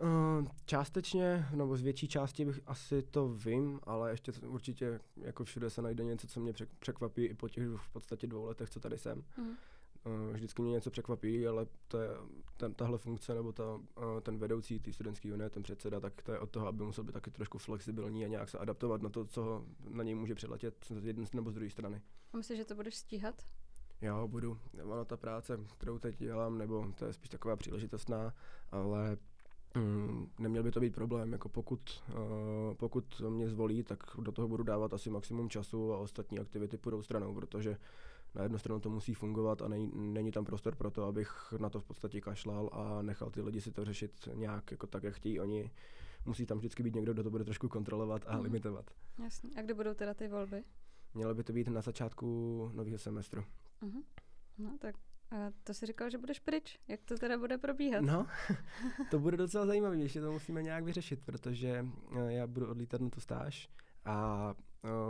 Uh, 0.03 0.47
částečně, 0.67 1.47
nebo 1.55 1.77
z 1.77 1.83
větší 1.83 2.09
části 2.09 2.45
bych 2.45 2.61
asi 2.67 3.03
to 3.03 3.29
vím, 3.29 3.81
ale 3.83 4.11
ještě 4.11 4.33
určitě 4.33 5.01
jako 5.17 5.45
všude 5.45 5.71
se 5.71 5.83
najde 5.83 6.05
něco, 6.05 6.27
co 6.27 6.41
mě 6.41 6.53
překvapí 6.79 7.25
i 7.25 7.35
po 7.35 7.49
těch 7.49 7.69
v 7.69 7.93
podstatě 7.93 8.27
dvou 8.27 8.45
letech, 8.45 8.71
co 8.71 8.81
tady 8.81 8.99
jsem. 8.99 9.25
Mm. 9.39 9.55
Uh, 10.07 10.33
vždycky 10.33 10.63
mě 10.63 10.71
něco 10.71 10.91
překvapí, 10.91 11.47
ale 11.47 11.67
to 11.89 11.99
je, 11.99 12.09
ten, 12.57 12.75
tahle 12.75 12.99
funkce 12.99 13.35
nebo 13.35 13.53
ta, 13.53 13.75
uh, 13.75 13.83
ten 14.23 14.39
vedoucí 14.39 14.81
té 14.81 14.93
studentské 14.93 15.33
unie, 15.33 15.51
ten 15.51 15.63
předseda, 15.63 16.01
tak 16.01 16.23
to 16.23 16.33
je 16.33 16.39
od 16.39 16.51
toho, 16.51 16.67
aby 16.67 16.85
musel 16.85 17.05
být 17.05 17.13
taky 17.13 17.31
trošku 17.31 17.59
flexibilní 17.59 18.25
a 18.25 18.29
nějak 18.29 18.49
se 18.49 18.59
adaptovat 18.59 19.03
na 19.03 19.09
to, 19.09 19.25
co 19.25 19.65
na 19.89 20.05
něj 20.05 20.15
může 20.15 20.35
přiletět 20.35 20.75
z 20.91 21.07
jedné 21.07 21.25
nebo 21.33 21.51
z 21.51 21.55
druhé 21.55 21.71
strany. 21.71 22.03
A 22.33 22.37
myslíš, 22.37 22.59
že 22.59 22.65
to 22.65 22.75
budeš 22.75 22.95
stíhat? 22.95 23.43
Jo, 24.03 24.29
budu. 24.29 24.59
Ono 24.83 25.05
ta 25.05 25.17
práce, 25.17 25.61
kterou 25.79 25.99
teď 25.99 26.19
dělám, 26.19 26.59
nebo 26.59 26.93
to 26.99 27.05
je 27.05 27.13
spíš 27.13 27.29
taková 27.29 27.57
příležitostná, 27.57 28.35
ale 28.71 29.17
Mm, 29.77 30.31
neměl 30.39 30.63
by 30.63 30.71
to 30.71 30.81
být 30.81 30.95
problém, 30.95 31.33
jako 31.33 31.49
pokud, 31.49 32.03
uh, 32.09 32.75
pokud 32.75 33.21
mě 33.29 33.49
zvolí, 33.49 33.83
tak 33.83 33.99
do 34.19 34.33
toho 34.33 34.49
budu 34.49 34.65
dávat 34.65 34.95
asi 34.95 35.11
maximum 35.11 35.51
času 35.51 35.93
a 35.93 35.99
ostatní 35.99 36.39
aktivity 36.39 36.77
půjdou 36.77 37.03
stranou, 37.03 37.35
protože 37.35 37.77
na 38.35 38.43
jednu 38.43 38.59
stranu 38.59 38.81
to 38.81 38.91
musí 38.91 39.15
fungovat 39.15 39.63
a 39.63 39.69
není, 39.69 39.91
není 39.95 40.33
tam 40.33 40.45
prostor 40.45 40.77
pro 40.77 40.91
to, 40.91 41.05
abych 41.05 41.55
na 41.59 41.71
to 41.71 41.81
v 41.81 41.85
podstatě 41.85 42.21
kašlal 42.21 42.71
a 42.73 43.03
nechal 43.03 43.31
ty 43.31 43.41
lidi 43.41 43.61
si 43.61 43.73
to 43.73 43.85
řešit 43.85 44.29
nějak 44.35 44.71
jako 44.71 44.87
tak, 44.87 45.03
jak 45.03 45.15
chtějí 45.15 45.41
oni. 45.41 45.71
Musí 46.27 46.47
tam 46.47 46.59
vždycky 46.59 46.83
být 46.83 46.95
někdo, 46.95 47.13
kdo 47.13 47.23
to 47.23 47.31
bude 47.31 47.45
trošku 47.45 47.69
kontrolovat 47.69 48.25
a 48.27 48.37
mm. 48.37 48.43
limitovat. 48.43 48.91
Jasně. 49.25 49.51
A 49.57 49.63
kdy 49.63 49.75
budou 49.75 49.95
teda 49.95 50.15
ty 50.15 50.29
volby? 50.29 50.65
Mělo 51.15 51.35
by 51.35 51.45
to 51.45 51.53
být 51.53 51.69
na 51.69 51.81
začátku 51.81 52.71
nového 52.75 52.99
semestru. 52.99 53.45
Uh-huh. 53.83 54.03
No 54.59 54.79
tak 54.81 54.97
a 55.31 55.51
to 55.65 55.75
si 55.75 55.87
říkal, 55.87 56.11
že 56.11 56.19
budeš 56.19 56.39
pryč. 56.39 56.79
Jak 56.89 57.01
to 57.05 57.19
teda 57.19 57.39
bude 57.39 57.59
probíhat? 57.59 58.01
No, 58.01 58.27
to 59.11 59.19
bude 59.19 59.37
docela 59.37 59.67
zajímavé, 59.67 59.97
ještě 59.97 60.21
to 60.21 60.33
musíme 60.33 60.63
nějak 60.63 60.85
vyřešit, 60.85 61.23
protože 61.25 61.87
eh, 62.17 62.33
já 62.33 62.47
budu 62.47 62.71
odlítat 62.71 63.01
na 63.01 63.09
tu 63.09 63.21
stáž 63.21 63.69
a 64.05 64.55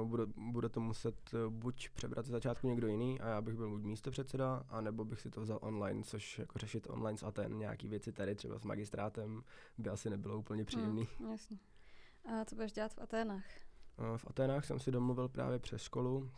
bude, 0.04 0.26
bude 0.37 0.69
to 0.69 0.81
muset 0.81 1.35
uh, 1.35 1.52
buď 1.52 1.88
přebrat 1.88 2.26
z 2.26 2.28
začátku 2.28 2.69
někdo 2.69 2.87
jiný 2.87 3.21
a 3.21 3.28
já 3.28 3.43
bych 3.43 3.54
byl 3.54 3.71
buď 3.71 3.83
místo 3.83 4.11
předseda, 4.11 4.64
anebo 4.69 5.04
bych 5.04 5.21
si 5.21 5.31
to 5.31 5.40
vzal 5.40 5.59
online, 5.62 6.02
což 6.02 6.38
jako 6.38 6.59
řešit 6.59 6.87
online 6.90 7.19
s 7.19 7.23
Aten, 7.23 7.59
nějaký 7.59 7.88
věci 7.88 8.12
tady 8.12 8.35
třeba 8.35 8.59
s 8.59 8.64
magistrátem 8.64 9.43
by 9.78 9.90
asi 9.90 10.11
nebylo 10.11 10.38
úplně 10.38 10.64
příjemný. 10.64 11.09
Hmm, 11.19 11.31
jasně. 11.31 11.59
A 12.25 12.45
co 12.45 12.54
budeš 12.54 12.73
dělat 12.73 12.95
v 12.95 12.99
Aténách? 12.99 13.45
Uh, 13.99 14.16
v 14.16 14.26
Aténách 14.31 14.64
jsem 14.64 14.78
si 14.78 14.90
domluvil 14.90 15.28
právě 15.28 15.59
přes 15.59 15.83
školu, 15.83 16.31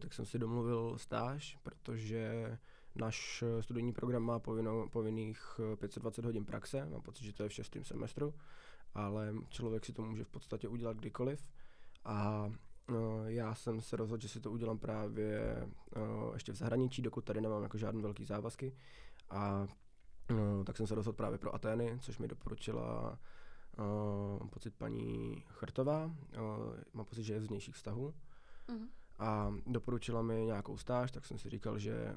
tak 0.00 0.12
jsem 0.12 0.24
si 0.24 0.38
domluvil 0.38 0.98
stáž, 0.98 1.58
protože 1.62 2.58
Náš 2.94 3.42
eh, 3.42 3.62
studijní 3.62 3.92
program 3.92 4.22
má 4.22 4.38
povinno, 4.38 4.88
povinných 4.88 5.60
520 5.76 6.24
eh, 6.24 6.26
hodin 6.26 6.44
praxe, 6.44 6.86
mám 6.86 7.02
pocit, 7.02 7.24
že 7.24 7.32
to 7.32 7.42
je 7.42 7.48
v 7.48 7.52
šestém 7.52 7.84
semestru, 7.84 8.34
ale 8.94 9.34
člověk 9.48 9.84
si 9.84 9.92
to 9.92 10.02
může 10.02 10.24
v 10.24 10.28
podstatě 10.28 10.68
udělat 10.68 10.96
kdykoliv. 10.96 11.50
A 12.04 12.46
uh, 12.90 12.96
já 13.26 13.54
jsem 13.54 13.80
se 13.80 13.96
rozhodl, 13.96 14.22
že 14.22 14.28
si 14.28 14.40
to 14.40 14.50
udělám 14.50 14.78
právě 14.78 15.62
uh, 15.96 16.34
ještě 16.34 16.52
v 16.52 16.56
zahraničí, 16.56 17.02
dokud 17.02 17.24
tady 17.24 17.40
nemám 17.40 17.62
jako 17.62 17.78
žádné 17.78 18.02
velké 18.02 18.24
závazky. 18.24 18.76
A 19.30 19.66
uh, 20.30 20.64
tak 20.64 20.76
jsem 20.76 20.86
se 20.86 20.94
rozhodl 20.94 21.16
právě 21.16 21.38
pro 21.38 21.54
Atény, 21.54 21.98
což 22.00 22.18
mi 22.18 22.28
doporučila 22.28 23.18
mám 24.38 24.48
pocit 24.48 24.74
paní 24.74 25.44
Chrtová. 25.48 26.10
Mám 26.92 27.06
pocit, 27.06 27.22
že 27.22 27.32
je 27.32 27.40
z 27.40 27.46
vnějších 27.46 27.74
vztahů. 27.74 28.14
Uh-huh 28.68 28.88
a 29.22 29.54
doporučila 29.66 30.22
mi 30.22 30.44
nějakou 30.44 30.76
stáž, 30.76 31.12
tak 31.12 31.26
jsem 31.26 31.38
si 31.38 31.50
říkal, 31.50 31.78
že 31.78 32.14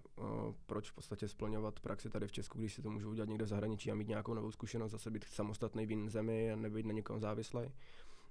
proč 0.66 0.92
v 0.92 0.94
podstatě 0.94 1.28
splňovat 1.28 1.80
praxi 1.80 2.10
tady 2.10 2.28
v 2.28 2.32
Česku, 2.32 2.60
když 2.60 2.74
si 2.74 2.82
to 2.82 2.90
můžu 2.90 3.10
udělat 3.10 3.30
někde 3.30 3.46
v 3.46 3.48
zahraničí 3.48 3.92
a 3.92 3.96
mít 3.96 4.08
nějakou 4.08 4.34
novou 4.34 4.52
zkušenost, 4.52 4.92
zase 4.92 5.12
být 5.12 5.24
samostatný 5.24 5.86
v 5.86 5.92
jiné 5.92 6.10
zemi 6.10 6.52
a 6.52 6.56
nebýt 6.56 6.86
na 6.86 6.94
někom 6.94 7.20
závislý. 7.20 7.62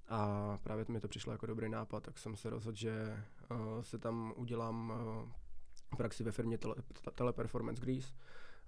A 0.08 0.58
právě 0.62 0.84
mi 0.88 1.00
to 1.00 1.08
přišlo 1.08 1.32
jako 1.32 1.46
dobrý 1.46 1.68
nápad, 1.68 2.02
tak 2.02 2.18
jsem 2.18 2.36
se 2.36 2.50
rozhodl, 2.50 2.76
že 2.76 3.24
uh, 3.50 3.82
se 3.82 3.98
tam 3.98 4.34
udělám 4.36 4.90
uh, 4.90 5.96
praxi 5.96 6.24
ve 6.24 6.32
firmě 6.32 6.58
tele, 6.58 6.74
Teleperformance 7.14 7.82
Greece 7.82 8.12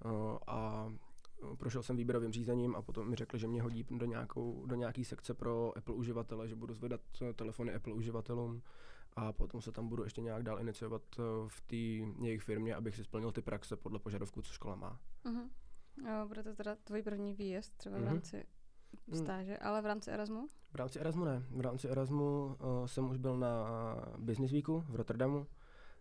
uh, 0.04 0.38
a 0.46 0.92
prošel 1.58 1.82
jsem 1.82 1.96
výběrovým 1.96 2.32
řízením 2.32 2.76
a 2.76 2.82
potom 2.82 3.10
mi 3.10 3.16
řekli, 3.16 3.38
že 3.38 3.46
mě 3.46 3.62
hodí 3.62 3.86
do, 3.90 4.06
nějakou, 4.06 4.66
do 4.66 4.74
nějaký 4.74 5.04
sekce 5.04 5.34
pro 5.34 5.78
Apple 5.78 5.94
uživatele, 5.94 6.48
že 6.48 6.56
budu 6.56 6.74
zvedat 6.74 7.00
telefony 7.36 7.74
Apple 7.74 7.94
uživatelům 7.94 8.62
a 9.16 9.32
potom 9.32 9.60
se 9.62 9.72
tam 9.72 9.88
budu 9.88 10.04
ještě 10.04 10.20
nějak 10.20 10.42
dál 10.42 10.60
iniciovat 10.60 11.02
v 11.48 11.60
té 11.60 11.76
jejich 12.24 12.42
firmě, 12.42 12.74
abych 12.74 12.96
si 12.96 13.04
splnil 13.04 13.32
ty 13.32 13.42
praxe 13.42 13.76
podle 13.76 13.98
požadavků, 13.98 14.42
co 14.42 14.52
škola 14.52 14.76
má. 14.76 15.00
Uh-huh. 15.24 15.48
A 16.10 16.26
bude 16.26 16.42
to 16.42 16.54
teda 16.54 16.76
tvůj 16.84 17.02
první 17.02 17.34
výjezd 17.34 17.76
třeba 17.76 17.96
uh-huh. 17.96 18.00
v 18.00 18.04
mhm. 18.04 18.12
rámci 18.12 18.44
stáže, 19.14 19.58
ale 19.58 19.82
v 19.82 19.86
rámci 19.86 20.10
Erasmu? 20.10 20.46
V 20.72 20.74
rámci 20.76 20.98
Erasmu 20.98 21.24
ne. 21.24 21.42
V 21.50 21.60
rámci 21.60 21.88
Erasmu 21.88 22.46
uh, 22.46 22.86
jsem 22.86 23.10
už 23.10 23.16
byl 23.16 23.36
na 23.36 23.66
Business 24.18 24.52
Weeku 24.52 24.84
v 24.88 24.96
Rotterdamu, 24.96 25.46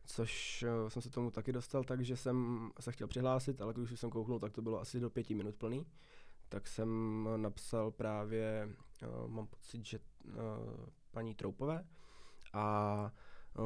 což 0.06 0.64
uh, 0.84 0.90
jsem 0.90 1.02
se 1.02 1.10
tomu 1.10 1.32
taky 1.32 1.52
dostal, 1.52 1.84
takže 1.84 2.18
jsem 2.18 2.70
se 2.80 2.92
chtěl 2.92 3.08
přihlásit, 3.08 3.62
ale 3.62 3.74
když 3.74 4.00
jsem 4.00 4.10
kouknul, 4.10 4.40
tak 4.40 4.52
to 4.52 4.62
bylo 4.62 4.80
asi 4.82 5.00
do 5.00 5.10
pěti 5.10 5.36
minut 5.36 5.56
plný. 5.56 5.86
Tak 6.50 6.68
jsem 6.68 7.30
napsal 7.38 7.92
právě, 7.92 8.70
uh, 9.24 9.32
mám 9.32 9.48
pocit, 9.48 9.86
že 9.86 10.00
uh, 10.28 10.34
paní 11.12 11.36
Troupové, 11.36 11.86
a 12.54 13.12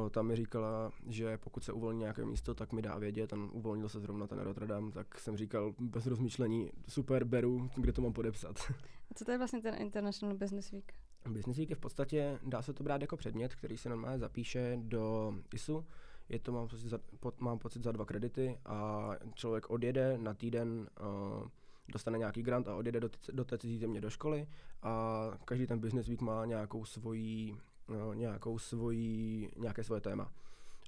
tam 0.10 0.28
mi 0.28 0.36
říkala, 0.36 0.92
že 1.08 1.38
pokud 1.38 1.64
se 1.64 1.74
uvolní 1.74 2.00
nějaké 2.00 2.26
místo, 2.26 2.54
tak 2.54 2.74
mi 2.74 2.82
dá 2.82 2.98
vědět. 2.98 3.28
Tam 3.28 3.50
uvolnil 3.54 3.90
se 3.90 4.00
zrovna 4.00 4.28
ten 4.28 4.40
Rotterdam, 4.40 4.92
tak 4.92 5.20
jsem 5.20 5.38
říkal 5.38 5.74
bez 5.80 6.06
rozmýšlení, 6.06 6.72
super, 6.88 7.24
beru, 7.24 7.70
kde 7.76 7.94
to 7.94 8.02
mám 8.02 8.14
podepsat. 8.14 8.60
A 9.12 9.14
co 9.16 9.26
to 9.26 9.32
je 9.32 9.38
vlastně 9.38 9.62
ten 9.62 9.76
International 9.76 10.38
Business 10.38 10.72
Week? 10.72 10.94
Business 11.30 11.58
Week 11.58 11.70
je 11.70 11.76
v 11.76 11.80
podstatě, 11.80 12.40
dá 12.44 12.62
se 12.62 12.74
to 12.74 12.84
brát 12.84 13.02
jako 13.02 13.18
předmět, 13.18 13.56
který 13.56 13.78
se 13.78 13.90
normálně 13.90 14.20
zapíše 14.20 14.78
do 14.82 15.34
ISU. 15.54 15.86
Je 16.30 16.40
to, 16.40 16.52
mám 16.52 16.68
pocit, 16.68 16.90
za, 16.90 17.00
pod, 17.20 17.42
mám 17.42 17.60
pocit 17.60 17.84
za 17.84 17.92
dva 17.92 18.06
kredity 18.06 18.60
a 18.66 19.12
člověk 19.34 19.70
odjede 19.70 20.18
na 20.18 20.34
týden 20.34 20.90
uh, 21.00 21.48
dostane 21.92 22.18
nějaký 22.18 22.44
grant 22.44 22.68
a 22.68 22.76
odjede 22.76 23.00
do, 23.00 23.10
do 23.32 23.46
té 23.46 23.58
cizí 23.58 23.78
země 23.78 24.02
do 24.02 24.10
školy 24.10 24.48
a 24.84 25.24
každý 25.46 25.68
ten 25.68 25.80
business 25.80 26.08
week 26.08 26.22
má 26.22 26.46
nějakou 26.46 26.86
svoji 26.86 27.58
nějakou 28.14 28.60
svojí, 28.60 29.50
nějaké 29.58 29.84
svoje 29.84 30.02
téma. 30.02 30.32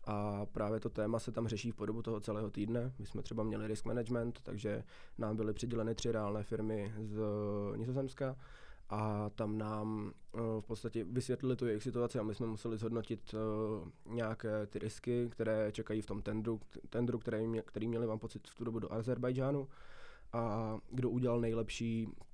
A 0.06 0.46
právě 0.46 0.80
to 0.80 0.90
téma 0.90 1.20
se 1.20 1.32
tam 1.32 1.48
řeší 1.48 1.72
v 1.72 1.76
podobu 1.76 2.02
toho 2.02 2.20
celého 2.20 2.50
týdne. 2.50 2.94
My 3.00 3.06
jsme 3.06 3.22
třeba 3.22 3.44
měli 3.44 3.68
risk 3.68 3.86
management, 3.86 4.42
takže 4.44 4.84
nám 5.18 5.36
byly 5.36 5.54
přiděleny 5.54 5.96
tři 5.96 6.12
reálné 6.12 6.44
firmy 6.44 6.94
z 6.98 7.22
Nizozemska 7.76 8.36
a 8.90 9.30
tam 9.30 9.58
nám 9.58 10.14
uh, 10.32 10.42
v 10.62 10.66
podstatě 10.66 11.04
vysvětlili 11.04 11.56
tu 11.56 11.66
jejich 11.66 11.84
situaci 11.84 12.20
a 12.20 12.24
my 12.24 12.36
jsme 12.36 12.48
museli 12.48 12.78
zhodnotit 12.78 13.34
uh, 13.34 14.14
nějaké 14.14 14.66
ty 14.66 14.80
risky, 14.80 15.30
které 15.32 15.72
čekají 15.72 16.02
v 16.02 16.06
tom 16.06 16.22
tendru, 16.22 16.60
tendru 16.90 17.20
který, 17.20 17.48
mě, 17.48 17.62
který 17.62 17.88
měli, 17.88 18.08
mám 18.08 18.20
pocit, 18.20 18.48
v 18.48 18.56
tu 18.56 18.64
dobu 18.64 18.80
do 18.80 18.94
Azerbajdžánu 18.94 19.68
a 20.34 20.78
kdo 20.92 21.10
udělal 21.10 21.42
nejlepší 21.42 22.08
Eh, 22.08 22.31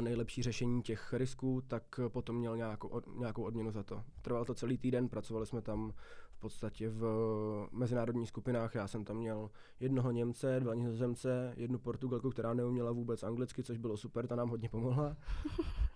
nejlepší 0.00 0.42
řešení 0.42 0.82
těch 0.82 1.12
risků, 1.12 1.60
tak 1.68 2.00
potom 2.08 2.36
měl 2.36 2.56
nějakou, 2.56 3.02
nějakou 3.18 3.42
odměnu 3.42 3.70
za 3.70 3.82
to. 3.82 4.04
Trval 4.22 4.44
to 4.44 4.54
celý 4.54 4.78
týden, 4.78 5.08
pracovali 5.08 5.46
jsme 5.46 5.62
tam 5.62 5.92
v 6.38 6.40
podstatě 6.40 6.88
v 6.88 7.02
mezinárodních 7.72 8.28
skupinách. 8.28 8.74
Já 8.74 8.88
jsem 8.88 9.04
tam 9.04 9.16
měl 9.16 9.50
jednoho 9.80 10.10
Němce, 10.10 10.60
dva 10.60 10.74
Nizozemce, 10.74 11.54
jednu 11.56 11.78
Portugalku, 11.78 12.30
která 12.30 12.54
neuměla 12.54 12.92
vůbec 12.92 13.22
anglicky, 13.22 13.62
což 13.62 13.78
bylo 13.78 13.96
super, 13.96 14.26
ta 14.26 14.36
nám 14.36 14.48
hodně 14.48 14.68
pomohla. 14.68 15.16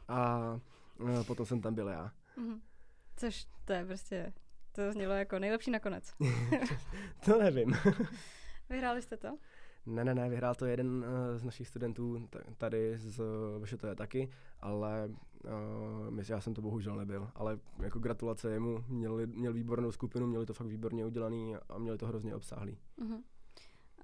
A 0.08 0.60
eh, 1.20 1.24
potom 1.24 1.46
jsem 1.46 1.60
tam 1.60 1.74
byl 1.74 1.88
já. 1.88 2.12
Mm-hmm. 2.38 2.60
Což 3.16 3.46
to 3.64 3.72
je 3.72 3.84
prostě, 3.86 4.32
to 4.72 4.92
znělo 4.92 5.14
jako 5.14 5.38
nejlepší 5.38 5.70
nakonec. 5.70 6.12
to 7.24 7.38
nevím. 7.38 7.76
Vyhráli 8.70 9.02
jste 9.02 9.16
to? 9.16 9.28
Ne, 9.86 10.04
ne, 10.04 10.14
ne, 10.14 10.28
vyhrál 10.28 10.54
to 10.54 10.66
jeden 10.66 10.86
uh, 10.88 11.04
z 11.36 11.44
našich 11.44 11.68
studentů 11.68 12.28
tady 12.58 12.98
z 12.98 13.22
VŠT 13.64 13.84
taky, 13.94 14.30
ale 14.60 15.10
uh, 16.08 16.20
já 16.28 16.40
jsem 16.40 16.54
to 16.54 16.62
bohužel 16.62 16.96
nebyl. 16.96 17.30
Ale 17.34 17.58
jako 17.82 17.98
gratulace 17.98 18.50
jemu, 18.50 18.84
měli, 18.88 19.26
měl 19.26 19.52
výbornou 19.52 19.92
skupinu, 19.92 20.26
měli 20.26 20.46
to 20.46 20.54
fakt 20.54 20.66
výborně 20.66 21.06
udělaný 21.06 21.56
a 21.68 21.78
měli 21.78 21.98
to 21.98 22.06
hrozně 22.06 22.34
obsáhlý. 22.34 22.78
Uh-huh. 22.98 23.22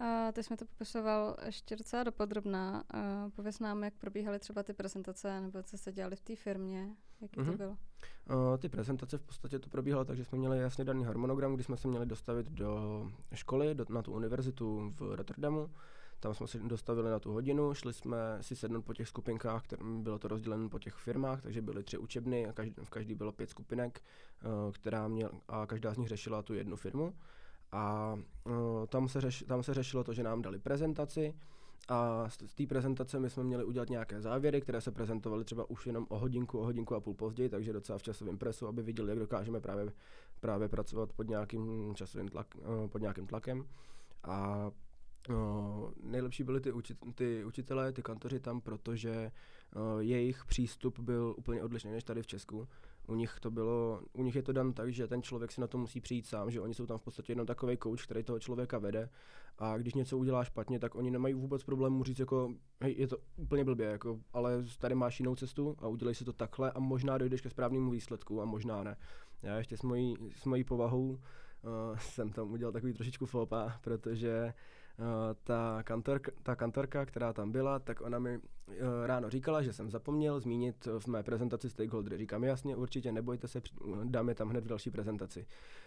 A 0.01 0.33
ty 0.33 0.43
jsme 0.43 0.57
to 0.57 0.65
popisoval 0.65 1.37
ještě 1.47 1.77
docela 1.77 2.05
dopodrobná. 2.05 2.85
Pověz 3.37 3.61
nám, 3.61 3.85
jak 3.85 3.95
probíhaly 3.95 4.39
třeba 4.39 4.63
ty 4.63 4.73
prezentace, 4.73 5.41
nebo 5.41 5.63
co 5.63 5.79
se 5.79 5.93
dělali 5.93 6.17
v 6.17 6.21
té 6.21 6.37
firmě, 6.37 6.97
jaký 7.21 7.41
mm-hmm. 7.41 7.45
to 7.45 7.51
mhm. 7.51 7.57
bylo? 7.57 7.77
Uh, 8.51 8.57
ty 8.59 8.69
prezentace 8.69 9.19
v 9.19 9.23
podstatě 9.23 9.59
to 9.59 9.71
probíhalo 9.71 10.05
tak, 10.05 10.17
že 10.17 10.25
jsme 10.25 10.39
měli 10.39 10.59
jasně 10.59 10.85
daný 10.85 11.05
harmonogram, 11.05 11.55
kdy 11.55 11.65
jsme 11.65 11.77
se 11.77 11.89
měli 11.89 12.07
dostavit 12.07 12.47
do 12.47 13.03
školy, 13.35 13.75
do, 13.75 13.85
na 13.89 14.03
tu 14.03 14.13
univerzitu 14.13 14.93
v 14.97 15.15
Rotterdamu. 15.15 15.71
Tam 16.21 16.35
jsme 16.35 16.47
se 16.47 16.59
dostavili 16.59 17.11
na 17.11 17.19
tu 17.19 17.33
hodinu, 17.33 17.75
šli 17.75 17.93
jsme 17.93 18.17
si 18.41 18.57
sednout 18.57 18.85
po 18.85 18.95
těch 18.95 19.09
skupinkách, 19.09 19.65
které, 19.65 19.83
bylo 19.85 20.19
to 20.19 20.29
rozděleno 20.29 20.69
po 20.69 20.79
těch 20.79 20.95
firmách, 20.95 21.43
takže 21.43 21.63
byly 21.63 21.83
tři 21.83 21.99
učebny 21.99 22.47
a 22.47 22.53
každý, 22.53 22.75
v 22.85 22.91
každý 22.91 23.15
bylo 23.15 23.33
pět 23.33 23.51
skupinek, 23.51 24.03
uh, 24.45 24.73
která 24.73 25.09
měl, 25.09 25.31
a 25.49 25.67
každá 25.67 25.95
z 25.95 25.99
nich 25.99 26.09
řešila 26.09 26.43
tu 26.43 26.55
jednu 26.55 26.77
firmu. 26.77 27.15
A 27.73 28.15
uh, 28.45 28.87
tam, 28.87 29.09
se 29.09 29.21
řeš, 29.21 29.45
tam 29.49 29.63
se 29.63 29.75
řešilo 29.75 30.05
to, 30.05 30.13
že 30.13 30.23
nám 30.23 30.43
dali 30.43 30.59
prezentaci 30.59 31.35
a 31.89 32.29
z 32.29 32.55
té 32.55 32.67
prezentace 32.67 33.21
my 33.21 33.31
jsme 33.31 33.45
měli 33.45 33.65
udělat 33.65 33.91
nějaké 33.91 34.21
závěry, 34.21 34.61
které 34.61 34.81
se 34.81 34.91
prezentovaly 34.91 35.45
třeba 35.45 35.71
už 35.71 35.87
jenom 35.87 36.07
o 36.09 36.19
hodinku, 36.19 36.59
o 36.59 36.65
hodinku 36.65 36.95
a 36.95 37.01
půl 37.01 37.15
později, 37.15 37.49
takže 37.49 37.73
docela 37.73 37.99
v 37.99 38.03
časovém 38.03 38.39
presu, 38.39 38.67
aby 38.67 38.83
viděli, 38.83 39.09
jak 39.09 39.19
dokážeme 39.19 39.61
právě, 39.61 39.93
právě 40.41 40.69
pracovat 40.69 41.13
pod 41.13 41.29
nějakým 41.29 41.95
časovým 41.95 42.29
tlak, 42.29 42.47
uh, 42.57 42.89
pod 42.89 43.01
nějakým 43.01 43.27
tlakem. 43.27 43.65
A 44.25 44.71
Uh, 45.31 45.91
nejlepší 46.03 46.45
byli 46.45 46.61
ty, 46.61 46.73
učit, 46.73 46.99
ty 47.15 47.45
učitelé, 47.45 47.93
ty 47.93 48.03
kantoři 48.03 48.41
tam, 48.41 48.61
protože 48.61 49.33
uh, 49.77 50.03
jejich 50.03 50.45
přístup 50.45 50.99
byl 50.99 51.35
úplně 51.39 51.63
odlišný 51.63 51.91
než 51.91 52.05
tady 52.05 52.23
v 52.23 52.27
Česku 52.27 52.69
U 53.09 53.15
nich 53.15 53.37
to 53.41 53.51
bylo, 53.51 54.03
u 54.13 54.23
nich 54.23 54.37
je 54.37 54.43
to 54.43 54.53
dan 54.53 54.73
tak, 54.73 54.93
že 54.93 55.07
ten 55.07 55.23
člověk 55.23 55.53
si 55.53 55.61
na 55.61 55.67
to 55.67 55.79
musí 55.79 56.01
přijít 56.01 56.27
sám, 56.27 56.51
že 56.51 56.61
oni 56.61 56.75
jsou 56.75 56.87
tam 56.87 56.99
v 56.99 57.03
podstatě 57.03 57.33
jenom 57.33 57.47
takový 57.47 57.79
coach, 57.83 58.03
který 58.03 58.23
toho 58.23 58.39
člověka 58.39 58.79
vede 58.79 59.09
a 59.59 59.79
když 59.79 59.95
něco 59.95 60.19
udělá 60.19 60.45
špatně, 60.45 60.79
tak 60.79 60.95
oni 60.95 61.11
nemají 61.11 61.35
vůbec 61.35 61.65
problém 61.65 61.93
mu 61.93 62.05
říct 62.05 62.19
jako, 62.19 62.55
hej, 62.81 62.95
je 62.99 63.07
to 63.07 63.17
úplně 63.37 63.65
blbě, 63.65 63.87
jako, 63.87 64.21
ale 64.33 64.65
tady 64.79 64.95
máš 64.95 65.21
jinou 65.21 65.37
cestu 65.37 65.77
a 65.79 65.89
udělej 65.89 66.15
si 66.15 66.25
to 66.25 66.33
takhle 66.33 66.73
a 66.73 66.81
možná 66.81 67.19
dojdeš 67.19 67.41
ke 67.41 67.51
správnému 67.51 67.91
výsledku 67.91 68.43
a 68.43 68.45
možná 68.45 68.83
ne. 68.83 68.97
Já 69.43 69.57
ještě 69.57 69.77
s 69.77 69.83
mojí, 69.83 70.17
s 70.37 70.45
mojí 70.45 70.65
povahou 70.65 71.09
uh, 71.09 71.19
jsem 71.99 72.33
tam 72.33 72.53
udělal 72.53 72.73
takový 72.73 72.93
trošičku 72.93 73.27
fopa, 73.27 73.79
protože 73.81 74.31
Eh, 74.41 74.55
ta, 75.45 75.83
kantorka, 75.83 76.33
ta 76.43 76.57
kantorka, 76.57 77.07
která 77.07 77.33
tam 77.33 77.53
byla, 77.53 77.79
tak 77.79 78.01
ona 78.01 78.19
mi 78.19 78.39
uh, 78.39 78.75
ráno 79.07 79.31
říkala, 79.31 79.63
že 79.63 79.73
jsem 79.73 79.91
zapomněl 79.91 80.41
zmínit 80.41 80.89
v 80.99 81.07
mé 81.07 81.23
prezentaci 81.23 81.71
stakeholdery. 81.71 82.19
Říkám 82.19 82.45
jasně, 82.45 82.77
určitě 82.77 83.13
nebojte 83.13 83.49
se, 83.49 83.63
dáme 84.05 84.35
tam 84.35 84.49
hned 84.49 84.65
v 84.65 84.69
další 84.69 84.91
prezentaci. 84.91 85.47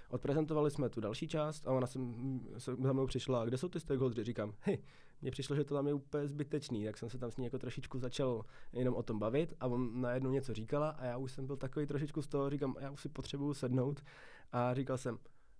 Odprezentovali 0.09 0.71
jsme 0.71 0.89
tu 0.89 1.01
další 1.01 1.27
část 1.27 1.67
a 1.67 1.71
ona 1.71 1.87
jsem, 1.87 2.15
se 2.57 2.75
za 2.75 2.93
mnou 2.93 3.07
přišla, 3.07 3.45
kde 3.45 3.57
jsou 3.57 3.69
ty 3.69 3.79
stakeholdery? 3.79 4.23
Říkám, 4.23 4.53
hej, 4.59 4.83
mně 5.21 5.31
přišlo, 5.31 5.55
že 5.55 5.63
to 5.63 5.75
tam 5.75 5.87
je 5.87 5.93
úplně 5.93 6.27
zbytečný, 6.27 6.85
tak 6.85 6.97
jsem 6.97 7.09
se 7.09 7.17
tam 7.17 7.31
s 7.31 7.37
ní 7.37 7.45
jako 7.45 7.59
trošičku 7.59 7.99
začal 7.99 8.45
jenom 8.73 8.95
o 8.95 9.03
tom 9.03 9.19
bavit 9.19 9.53
a 9.59 9.67
on 9.67 10.01
najednou 10.01 10.31
něco 10.31 10.53
říkala 10.53 10.89
a 10.89 11.05
já 11.05 11.17
už 11.17 11.31
jsem 11.31 11.47
byl 11.47 11.57
takový 11.57 11.85
trošičku 11.85 12.21
z 12.21 12.27
toho, 12.27 12.49
říkám, 12.49 12.75
já 12.79 12.91
už 12.91 13.01
si 13.01 13.09
potřebuju 13.09 13.53
sednout 13.53 14.03
a 14.51 14.73
říkal 14.73 14.97
jsem, 14.97 15.19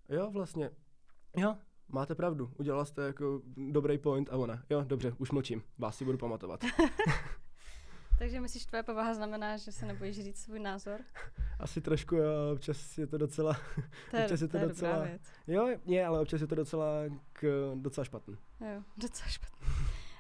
jo, 0.10 0.32
vlastně, 0.32 0.70
jo, 1.38 1.56
máte 1.92 2.16
pravdu, 2.16 2.52
udělala 2.58 2.86
jste 2.86 3.02
jako 3.02 3.42
dobrý 3.72 3.98
point 3.98 4.30
a 4.32 4.38
ona, 4.38 4.64
jo, 4.70 4.84
dobře, 4.88 5.14
už 5.18 5.32
mlčím, 5.32 5.64
vás 5.78 5.98
si 5.98 6.06
budu 6.06 6.18
pamatovat. 6.18 6.64
Takže 8.22 8.42
myslíš, 8.42 8.66
tvoje 8.66 8.84
povaha 8.84 9.14
znamená, 9.14 9.58
že 9.58 9.72
se 9.72 9.86
nebojíš 9.86 10.16
říct 10.16 10.42
svůj 10.42 10.60
názor? 10.60 11.00
Asi 11.60 11.82
trošku, 11.82 12.16
jo, 12.16 12.32
občas 12.54 12.98
je 12.98 13.08
to 13.08 13.18
docela, 13.18 13.58
to 14.12 14.18
je, 14.18 14.24
občas 14.24 14.42
je 14.42 14.48
to, 14.48 14.52
to 14.52 14.58
je 14.58 14.68
docela, 14.68 15.04
věc. 15.04 15.22
jo, 15.48 15.68
je, 15.86 16.06
ale 16.06 16.20
občas 16.20 16.42
je 16.42 16.48
to 16.48 16.56
docela, 16.56 16.88
k, 17.34 17.72
docela 17.76 18.06
špatný. 18.06 18.38
Jo, 18.62 18.84
docela 18.98 19.30
špatný. 19.30 19.68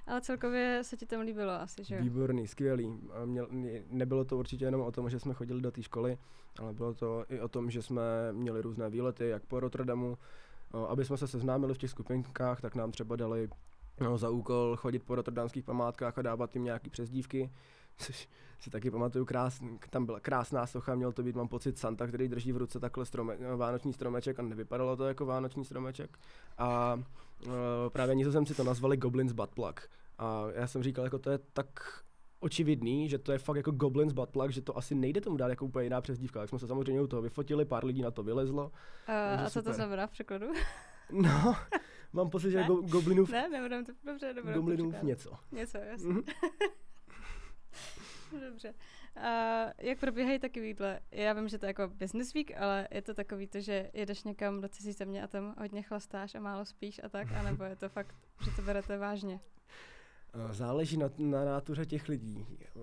Ale 0.07 0.21
celkově 0.21 0.79
se 0.83 0.97
ti 0.97 1.05
tam 1.05 1.21
líbilo 1.21 1.51
asi, 1.51 1.83
že 1.83 1.95
jo? 1.95 2.01
Výborný, 2.01 2.47
skvělý. 2.47 2.99
Měl, 3.25 3.47
nebylo 3.89 4.25
to 4.25 4.37
určitě 4.37 4.65
jenom 4.65 4.81
o 4.81 4.91
tom, 4.91 5.09
že 5.09 5.19
jsme 5.19 5.33
chodili 5.33 5.61
do 5.61 5.71
té 5.71 5.83
školy, 5.83 6.17
ale 6.59 6.73
bylo 6.73 6.93
to 6.93 7.25
i 7.29 7.39
o 7.39 7.47
tom, 7.47 7.71
že 7.71 7.81
jsme 7.81 8.03
měli 8.31 8.61
různé 8.61 8.89
výlety, 8.89 9.27
jak 9.27 9.45
po 9.45 9.59
Rotterdamu, 9.59 10.17
aby 10.87 11.05
jsme 11.05 11.17
se 11.17 11.27
seznámili 11.27 11.73
v 11.73 11.77
těch 11.77 11.89
skupinkách, 11.89 12.61
tak 12.61 12.75
nám 12.75 12.91
třeba 12.91 13.15
dali 13.15 13.49
no, 13.99 14.17
za 14.17 14.29
úkol 14.29 14.75
chodit 14.75 14.99
po 14.99 15.15
rotterdamských 15.15 15.65
památkách 15.65 16.17
a 16.17 16.21
dávat 16.21 16.55
jim 16.55 16.63
nějaký 16.63 16.89
přezdívky, 16.89 17.51
což 17.97 18.29
si 18.59 18.69
taky 18.69 18.91
pamatuju, 18.91 19.25
krás, 19.25 19.61
tam 19.89 20.05
byla 20.05 20.19
krásná 20.19 20.67
socha, 20.67 20.95
měl 20.95 21.11
to 21.11 21.23
být, 21.23 21.35
mám 21.35 21.47
pocit, 21.47 21.77
Santa, 21.77 22.07
který 22.07 22.27
drží 22.27 22.51
v 22.51 22.57
ruce 22.57 22.79
takhle 22.79 23.05
strome, 23.05 23.37
vánoční 23.55 23.93
stromeček 23.93 24.39
a 24.39 24.41
nevypadalo 24.41 24.95
to 24.95 25.07
jako 25.07 25.25
vánoční 25.25 25.65
stromeček. 25.65 26.17
A 26.57 26.99
uh, 27.45 27.53
právě 27.89 28.15
nizozemci 28.15 28.55
to 28.55 28.63
nazvali 28.63 28.97
Goblin's 28.97 29.31
Butt 29.33 29.55
Plug. 29.55 29.89
A 30.17 30.43
já 30.53 30.67
jsem 30.67 30.83
říkal, 30.83 31.03
jako 31.03 31.19
to 31.19 31.29
je 31.29 31.39
tak 31.53 32.03
očividný, 32.41 33.09
že 33.09 33.17
to 33.17 33.31
je 33.31 33.37
fakt 33.37 33.55
jako 33.55 33.71
Goblin's 33.71 34.13
butt 34.13 34.29
plug, 34.29 34.51
že 34.51 34.61
to 34.61 34.77
asi 34.77 34.95
nejde 34.95 35.21
tomu 35.21 35.37
dát 35.37 35.47
jako 35.47 35.65
úplně 35.65 35.83
jiná 35.83 36.01
přezdívka. 36.01 36.39
Tak 36.39 36.49
jsme 36.49 36.59
se 36.59 36.67
samozřejmě 36.67 37.01
u 37.01 37.07
toho 37.07 37.21
vyfotili, 37.21 37.65
pár 37.65 37.85
lidí 37.85 38.01
na 38.01 38.11
to 38.11 38.23
vylezlo. 38.23 38.65
Uh, 38.65 39.45
a 39.45 39.49
co 39.49 39.63
to 39.63 39.73
znamená 39.73 40.07
v 40.07 40.11
překladu? 40.11 40.45
no, 41.11 41.55
mám 42.13 42.29
pocit, 42.29 42.51
že 42.51 42.63
go, 42.63 42.75
Goblinův... 42.75 43.29
Ne, 43.31 43.49
nebudem 43.49 43.85
to, 43.85 43.91
dobře, 44.05 44.33
dobře. 44.33 44.53
Goblinův 44.53 45.01
něco. 45.01 45.31
Něco, 45.51 45.77
jasně. 45.77 46.09
Mm-hmm. 46.09 46.23
Dobře. 48.49 48.73
A 49.15 49.65
jak 49.77 49.99
probíhají 49.99 50.39
takovýhle? 50.39 50.99
Já 51.11 51.33
vím, 51.33 51.47
že 51.47 51.57
to 51.57 51.65
je 51.65 51.69
jako 51.69 51.87
business 51.87 52.33
week, 52.33 52.51
ale 52.57 52.87
je 52.91 53.01
to 53.01 53.13
takový 53.13 53.47
to, 53.47 53.59
že 53.59 53.89
jedeš 53.93 54.23
někam 54.23 54.61
do 54.61 54.67
cizí 54.67 54.91
země 54.91 55.23
a 55.23 55.27
tam 55.27 55.55
hodně 55.59 55.81
chlastáš 55.81 56.35
a 56.35 56.39
málo 56.39 56.65
spíš 56.65 57.01
a 57.03 57.09
tak, 57.09 57.31
anebo 57.31 57.63
je 57.63 57.75
to 57.75 57.89
fakt, 57.89 58.15
že 58.43 58.51
to 58.51 58.61
berete 58.61 58.97
vážně? 58.97 59.39
Eh, 60.33 60.53
záleží 60.53 60.97
na, 60.97 61.09
na 61.17 61.45
nátuře 61.45 61.85
těch 61.85 62.09
lidí. 62.09 62.45
Eh, 62.61 62.79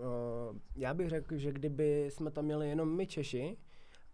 já 0.76 0.94
bych 0.94 1.08
řekl, 1.08 1.36
že 1.36 1.52
kdyby 1.52 2.06
jsme 2.12 2.30
tam 2.30 2.44
měli 2.44 2.68
jenom 2.68 2.96
my 2.96 3.06
Češi 3.06 3.56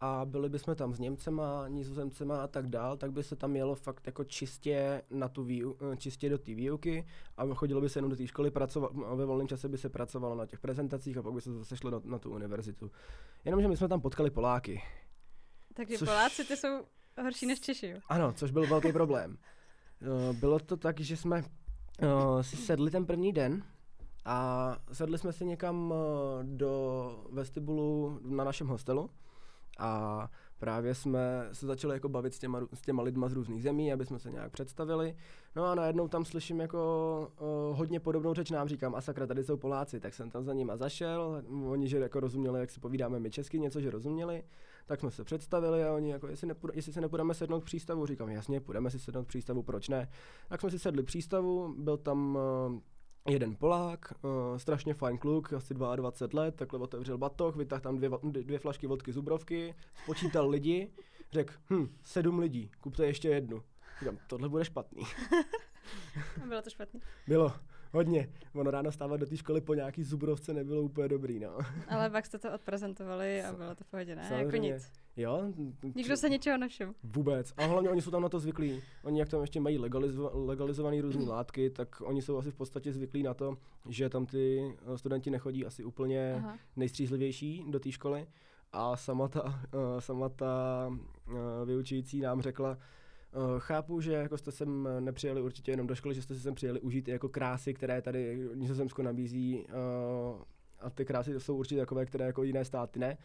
a 0.00 0.24
byli 0.24 0.48
bychom 0.48 0.74
tam 0.74 0.94
s 0.94 0.98
Němcema, 0.98 1.68
Nizozemcema 1.68 2.42
a 2.42 2.46
tak 2.46 2.66
dál, 2.66 2.96
tak 2.96 3.12
by 3.12 3.22
se 3.22 3.36
tam 3.36 3.56
jelo 3.56 3.74
fakt 3.74 4.06
jako 4.06 4.24
čistě, 4.24 5.02
na 5.10 5.28
tu 5.28 5.44
výu, 5.44 5.76
eh, 5.92 5.96
čistě 5.96 6.28
do 6.28 6.38
té 6.38 6.54
výuky 6.54 7.06
a 7.36 7.54
chodilo 7.54 7.80
by 7.80 7.88
se 7.88 7.98
jenom 7.98 8.10
do 8.10 8.16
té 8.16 8.26
školy, 8.26 8.50
pracovat, 8.50 8.92
a 9.06 9.14
ve 9.14 9.24
volném 9.24 9.48
čase 9.48 9.68
by 9.68 9.78
se 9.78 9.88
pracovalo 9.88 10.34
na 10.34 10.46
těch 10.46 10.60
prezentacích 10.60 11.16
a 11.16 11.22
pak 11.22 11.32
by 11.32 11.40
se 11.40 11.52
zase 11.52 11.76
šlo 11.76 11.90
na, 11.90 12.00
na 12.04 12.18
tu 12.18 12.30
univerzitu. 12.30 12.90
Jenomže 13.44 13.68
my 13.68 13.76
jsme 13.76 13.88
tam 13.88 14.00
potkali 14.00 14.30
Poláky. 14.30 14.82
Takže 15.74 15.98
což... 15.98 16.08
Poláci 16.08 16.44
ty 16.44 16.56
jsou 16.56 16.84
horší 17.22 17.46
než 17.46 17.60
Češi, 17.60 17.86
jo? 17.86 17.98
Ano, 18.08 18.32
což 18.32 18.50
byl 18.50 18.66
velký 18.66 18.92
problém. 18.92 19.38
Bylo 20.32 20.58
to 20.58 20.76
tak, 20.76 21.00
že 21.00 21.16
jsme 21.16 21.42
uh, 22.02 22.40
si 22.40 22.56
sedli 22.56 22.90
ten 22.90 23.06
první 23.06 23.32
den 23.32 23.62
a 24.24 24.76
sedli 24.92 25.18
jsme 25.18 25.32
si 25.32 25.46
někam 25.46 25.90
uh, 25.90 25.96
do 26.42 27.24
vestibulu 27.32 28.20
na 28.22 28.44
našem 28.44 28.66
hostelu 28.66 29.10
a 29.78 30.30
právě 30.58 30.94
jsme 30.94 31.48
se 31.52 31.66
začali 31.66 31.94
jako 31.94 32.08
bavit 32.08 32.34
s 32.34 32.38
těma, 32.38 32.60
s 32.72 32.80
těma 32.80 33.02
lidma 33.02 33.28
z 33.28 33.32
různých 33.32 33.62
zemí, 33.62 33.92
aby 33.92 34.06
jsme 34.06 34.18
se 34.18 34.30
nějak 34.30 34.52
představili. 34.52 35.16
No 35.56 35.64
a 35.64 35.74
najednou 35.74 36.08
tam 36.08 36.24
slyším 36.24 36.60
jako 36.60 37.32
uh, 37.40 37.78
hodně 37.78 38.00
podobnou 38.00 38.34
řeč 38.34 38.50
nám, 38.50 38.68
říkám, 38.68 38.94
a 38.94 39.00
sakra, 39.00 39.26
tady 39.26 39.44
jsou 39.44 39.56
Poláci, 39.56 40.00
tak 40.00 40.14
jsem 40.14 40.30
tam 40.30 40.44
za 40.44 40.52
nima 40.52 40.76
zašel, 40.76 41.42
oni, 41.66 41.88
že 41.88 41.98
jako 41.98 42.20
rozuměli, 42.20 42.60
jak 42.60 42.70
si 42.70 42.80
povídáme 42.80 43.20
my 43.20 43.30
česky, 43.30 43.60
něco, 43.60 43.80
že 43.80 43.90
rozuměli, 43.90 44.42
tak 44.86 45.00
jsme 45.00 45.10
se 45.10 45.24
představili 45.24 45.84
a 45.84 45.92
oni 45.92 46.10
jako, 46.10 46.28
jestli, 46.28 46.46
nepůjde, 46.46 46.78
jestli 46.78 46.92
se 46.92 47.00
nepůjdeme 47.00 47.34
sednout 47.34 47.60
k 47.60 47.64
přístavu, 47.64 48.06
říkám, 48.06 48.28
jasně, 48.28 48.60
půjdeme 48.60 48.90
si 48.90 48.98
sednout 48.98 49.24
k 49.24 49.28
přístavu, 49.28 49.62
proč 49.62 49.88
ne? 49.88 50.08
Tak 50.48 50.60
jsme 50.60 50.70
si 50.70 50.78
sedli 50.78 51.02
k 51.02 51.06
přístavu, 51.06 51.74
byl 51.78 51.96
tam 51.96 52.38
uh, 52.66 53.32
jeden 53.32 53.56
Polák, 53.56 54.12
uh, 54.22 54.58
strašně 54.58 54.94
fajn 54.94 55.18
kluk, 55.18 55.52
asi 55.52 55.74
22 55.74 56.42
let, 56.42 56.54
takhle 56.54 56.80
otevřel 56.80 57.18
batoh, 57.18 57.56
vytáhl 57.56 57.82
tam 57.82 57.96
dvě, 57.96 58.10
dvě 58.22 58.58
flašky 58.58 58.86
vodky 58.86 59.12
Zubrovky, 59.12 59.74
spočítal 60.04 60.48
lidi, 60.48 60.90
řekl, 61.32 61.54
hm, 61.70 61.88
sedm 62.02 62.38
lidí, 62.38 62.70
kupte 62.80 63.06
ještě 63.06 63.28
jednu. 63.28 63.62
Říkám, 64.00 64.18
tohle 64.26 64.48
bude 64.48 64.64
špatný. 64.64 65.02
Bylo 66.48 66.62
to 66.62 66.70
špatný? 66.70 67.00
Bylo. 67.26 67.52
Hodně. 67.94 68.28
Ono 68.54 68.70
ráno 68.70 68.92
stávat 68.92 69.16
do 69.16 69.26
té 69.26 69.36
školy 69.36 69.60
po 69.60 69.74
nějaký 69.74 70.02
zubrovce 70.04 70.54
nebylo 70.54 70.82
úplně 70.82 71.08
dobrý, 71.08 71.40
no. 71.40 71.58
Ale 71.88 72.10
pak 72.10 72.26
jste 72.26 72.38
to 72.38 72.52
odprezentovali 72.54 73.42
a 73.42 73.52
bylo 73.52 73.74
to 73.74 73.84
v 73.84 73.86
pohodě, 73.86 74.16
ne? 74.16 74.22
Jako 74.22 74.34
Samozřejmě. 74.34 74.68
Jako 74.68 74.74
nic. 74.76 74.92
Jo. 75.16 75.42
Nikdo 75.94 76.16
se 76.16 76.28
ničeho 76.28 76.58
nevšiml. 76.58 76.94
Vůbec. 77.02 77.54
A 77.56 77.64
hlavně 77.64 77.90
oni 77.90 78.02
jsou 78.02 78.10
tam 78.10 78.22
na 78.22 78.28
to 78.28 78.38
zvyklí. 78.38 78.82
Oni 79.02 79.20
jak 79.20 79.28
tam 79.28 79.40
ještě 79.40 79.60
mají 79.60 79.78
legalizo- 79.78 80.46
legalizované 80.46 81.00
různé 81.00 81.24
látky, 81.24 81.70
tak 81.70 82.00
oni 82.00 82.22
jsou 82.22 82.36
asi 82.36 82.50
v 82.50 82.54
podstatě 82.54 82.92
zvyklí 82.92 83.22
na 83.22 83.34
to, 83.34 83.56
že 83.88 84.08
tam 84.08 84.26
ty 84.26 84.74
eh, 84.94 84.98
studenti 84.98 85.30
nechodí 85.30 85.66
asi 85.66 85.84
úplně 85.84 86.34
Aha. 86.34 86.58
nejstřízlivější 86.76 87.64
do 87.70 87.80
té 87.80 87.92
školy. 87.92 88.26
A 88.72 88.96
sama 88.96 89.28
ta, 89.28 89.44
uh, 89.44 89.50
sama 89.98 90.28
ta 90.28 90.86
uh, 91.28 91.34
vyučující 91.64 92.20
nám 92.20 92.40
řekla, 92.40 92.78
chápu, 93.58 94.00
že 94.00 94.12
jako 94.12 94.38
jste 94.38 94.52
sem 94.52 94.88
nepřijeli 95.00 95.42
určitě 95.42 95.72
jenom 95.72 95.86
do 95.86 95.94
školy, 95.94 96.14
že 96.14 96.22
jste 96.22 96.34
si 96.34 96.40
sem 96.40 96.54
přijeli 96.54 96.80
užít 96.80 97.08
jako 97.08 97.28
krásy, 97.28 97.74
které 97.74 98.02
tady 98.02 98.48
Nizozemsko 98.54 99.02
nabízí 99.02 99.66
uh, 99.68 100.42
a 100.80 100.90
ty 100.90 101.04
krásy 101.04 101.40
jsou 101.40 101.56
určitě 101.56 101.80
takové, 101.80 102.06
které 102.06 102.26
jako 102.26 102.42
jiné 102.42 102.64
státy 102.64 102.98
ne. 102.98 103.18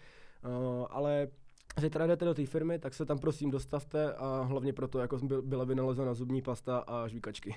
Uh, 0.46 0.88
ale 0.90 1.28
když 1.76 1.92
teda 1.92 2.08
jdete 2.08 2.26
do 2.26 2.34
té 2.34 2.46
firmy, 2.46 2.80
tak 2.80 2.94
se 2.94 3.06
tam 3.06 3.20
prosím 3.20 3.52
dostavte 3.52 4.14
a 4.14 4.42
hlavně 4.42 4.74
proto 4.74 5.00
jako 5.00 5.20
byla 5.42 5.66
vynalezena 5.66 6.14
zubní 6.14 6.42
pasta 6.42 6.78
a 6.78 7.08
žvíkačky. 7.08 7.56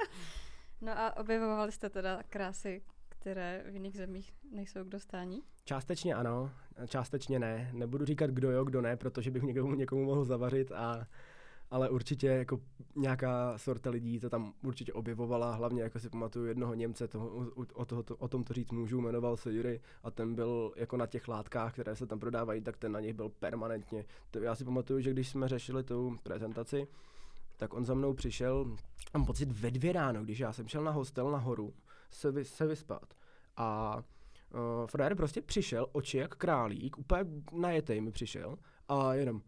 no 0.80 0.98
a 0.98 1.16
objevovali 1.16 1.72
jste 1.72 1.90
teda 1.90 2.22
krásy, 2.28 2.82
které 3.08 3.64
v 3.70 3.74
jiných 3.74 3.96
zemích 3.96 4.32
nejsou 4.52 4.84
k 4.84 4.88
dostání? 4.88 5.42
Částečně 5.64 6.14
ano, 6.14 6.50
částečně 6.86 7.38
ne. 7.38 7.70
Nebudu 7.72 8.04
říkat 8.04 8.30
kdo 8.30 8.50
jo, 8.50 8.64
kdo 8.64 8.80
ne, 8.80 8.96
protože 8.96 9.30
bych 9.30 9.42
někomu, 9.42 9.74
někomu 9.74 10.04
mohl 10.04 10.24
zavařit 10.24 10.72
a 10.72 11.06
ale 11.72 11.90
určitě 11.90 12.26
jako 12.26 12.60
nějaká 12.96 13.58
sorta 13.58 13.90
lidí 13.90 14.20
to 14.20 14.30
tam 14.30 14.52
určitě 14.64 14.92
objevovala, 14.92 15.54
hlavně 15.54 15.82
jako 15.82 15.98
si 15.98 16.10
pamatuju 16.10 16.46
jednoho 16.46 16.74
Němce, 16.74 17.08
toho, 17.08 17.46
o, 17.74 17.84
toho, 17.84 18.02
to, 18.02 18.16
o 18.16 18.28
tom 18.28 18.44
to 18.44 18.54
říct 18.54 18.72
můžu, 18.72 19.00
jmenoval 19.00 19.36
se 19.36 19.52
Jury 19.52 19.80
a 20.02 20.10
ten 20.10 20.34
byl 20.34 20.72
jako 20.76 20.96
na 20.96 21.06
těch 21.06 21.28
látkách, 21.28 21.72
které 21.72 21.96
se 21.96 22.06
tam 22.06 22.18
prodávají, 22.20 22.60
tak 22.60 22.76
ten 22.76 22.92
na 22.92 23.00
nich 23.00 23.14
byl 23.14 23.28
permanentně. 23.28 24.04
To, 24.30 24.38
já 24.38 24.54
si 24.54 24.64
pamatuju, 24.64 25.00
že 25.00 25.10
když 25.10 25.28
jsme 25.28 25.48
řešili 25.48 25.82
tu 25.82 26.18
prezentaci, 26.22 26.88
tak 27.56 27.74
on 27.74 27.84
za 27.84 27.94
mnou 27.94 28.14
přišel, 28.14 28.76
mám 29.14 29.26
pocit 29.26 29.52
ve 29.52 29.70
dvě 29.70 29.92
ráno, 29.92 30.24
když 30.24 30.38
já 30.38 30.52
jsem 30.52 30.68
šel 30.68 30.84
na 30.84 30.90
hostel 30.90 31.30
nahoru 31.30 31.74
se, 32.10 32.32
vy, 32.32 32.44
se 32.44 32.66
vyspat 32.66 33.14
a 33.56 33.96
uh, 34.54 34.86
Frajer 34.86 35.14
prostě 35.14 35.42
přišel, 35.42 35.86
oči 35.92 36.18
jak 36.18 36.36
králík, 36.36 36.98
úplně 36.98 37.24
najetej 37.52 38.00
mi 38.00 38.10
přišel 38.10 38.58
a 38.88 39.14
jenom 39.14 39.42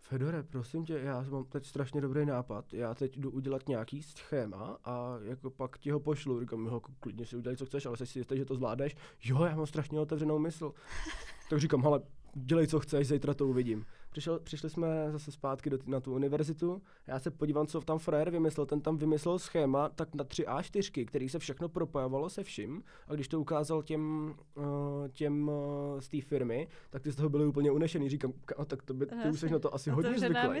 Fedore, 0.00 0.42
prosím 0.42 0.84
tě, 0.84 0.98
já 0.98 1.24
mám 1.30 1.44
teď 1.44 1.66
strašně 1.66 2.00
dobrý 2.00 2.26
nápad, 2.26 2.74
já 2.74 2.94
teď 2.94 3.18
jdu 3.18 3.30
udělat 3.30 3.68
nějaký 3.68 4.02
schéma 4.02 4.78
a 4.84 5.18
jako 5.22 5.50
pak 5.50 5.78
ti 5.78 5.90
ho 5.90 6.00
pošlu, 6.00 6.40
říkám, 6.40 6.66
jo, 6.66 6.74
jako 6.74 6.92
klidně 7.00 7.26
si 7.26 7.36
udělej, 7.36 7.56
co 7.56 7.66
chceš, 7.66 7.86
ale 7.86 7.96
jsi 7.96 8.06
si 8.06 8.18
jistý, 8.18 8.36
že 8.36 8.44
to 8.44 8.54
zvládneš, 8.54 8.96
jo, 9.24 9.44
já 9.44 9.56
mám 9.56 9.66
strašně 9.66 10.00
otevřenou 10.00 10.38
mysl. 10.38 10.72
tak 11.50 11.58
říkám, 11.58 11.86
ale 11.86 12.02
dělej, 12.34 12.66
co 12.66 12.80
chceš, 12.80 13.08
zítra 13.08 13.34
to 13.34 13.46
uvidím. 13.46 13.86
Přišel, 14.10 14.38
přišli 14.38 14.70
jsme 14.70 14.86
zase 15.12 15.32
zpátky 15.32 15.70
do, 15.70 15.78
na 15.86 16.00
tu 16.00 16.14
univerzitu, 16.14 16.82
já 17.06 17.18
se 17.18 17.30
podívám, 17.30 17.66
co 17.66 17.80
tam 17.80 17.98
frajer 17.98 18.30
vymyslel, 18.30 18.66
ten 18.66 18.80
tam 18.80 18.96
vymyslel 18.96 19.38
schéma 19.38 19.88
tak 19.88 20.14
na 20.14 20.24
3 20.24 20.44
A4, 20.44 21.06
který 21.06 21.28
se 21.28 21.38
všechno 21.38 21.68
propojovalo 21.68 22.30
se 22.30 22.42
vším 22.42 22.82
a 23.08 23.14
když 23.14 23.28
to 23.28 23.40
ukázal 23.40 23.82
těm, 23.82 24.34
uh, 24.54 24.64
těm 25.12 25.48
uh, 25.48 25.54
z 26.00 26.08
té 26.08 26.20
firmy, 26.20 26.68
tak 26.90 27.02
ty 27.02 27.12
z 27.12 27.16
toho 27.16 27.28
byli 27.28 27.46
úplně 27.46 27.70
unešený, 27.70 28.08
říkám, 28.08 28.32
a 28.56 28.64
tak 28.64 28.82
to 28.82 28.94
by, 28.94 29.06
ty 29.06 29.30
už 29.30 29.40
jsi 29.40 29.50
na 29.50 29.58
to 29.58 29.74
asi 29.74 29.90
hodně 29.90 30.18
zvyklý. 30.18 30.60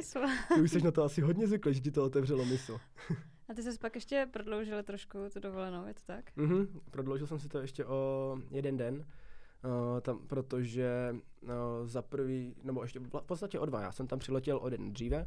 Ty 0.54 0.60
už 0.60 0.70
jsi 0.70 0.82
na 0.82 0.90
to 0.90 1.04
asi 1.04 1.20
hodně 1.20 1.46
zvyklý, 1.46 1.74
že 1.74 1.80
ti 1.80 1.90
to 1.90 2.04
otevřelo 2.04 2.44
mysl. 2.44 2.78
A 3.48 3.54
ty 3.54 3.62
jsi 3.62 3.78
pak 3.78 3.94
ještě 3.94 4.28
prodloužil 4.30 4.82
trošku 4.82 5.18
tu 5.32 5.40
dovolenou, 5.40 5.86
je 5.86 5.94
to 5.94 6.00
tak? 6.06 6.36
Mhm, 6.36 6.80
prodloužil 6.90 7.26
jsem 7.26 7.38
si 7.38 7.48
to 7.48 7.58
ještě 7.58 7.84
o 7.84 8.38
jeden 8.50 8.76
den. 8.76 9.04
Uh, 9.64 10.00
tam, 10.00 10.18
protože 10.26 11.16
uh, 11.42 11.50
za 11.84 12.02
prvý, 12.02 12.54
nebo 12.64 12.82
ještě 12.82 12.98
v 12.98 13.20
podstatě 13.26 13.58
o 13.58 13.66
dva, 13.66 13.80
já 13.80 13.92
jsem 13.92 14.06
tam 14.06 14.18
přiletěl 14.18 14.58
o 14.62 14.68
den 14.68 14.92
dříve, 14.92 15.26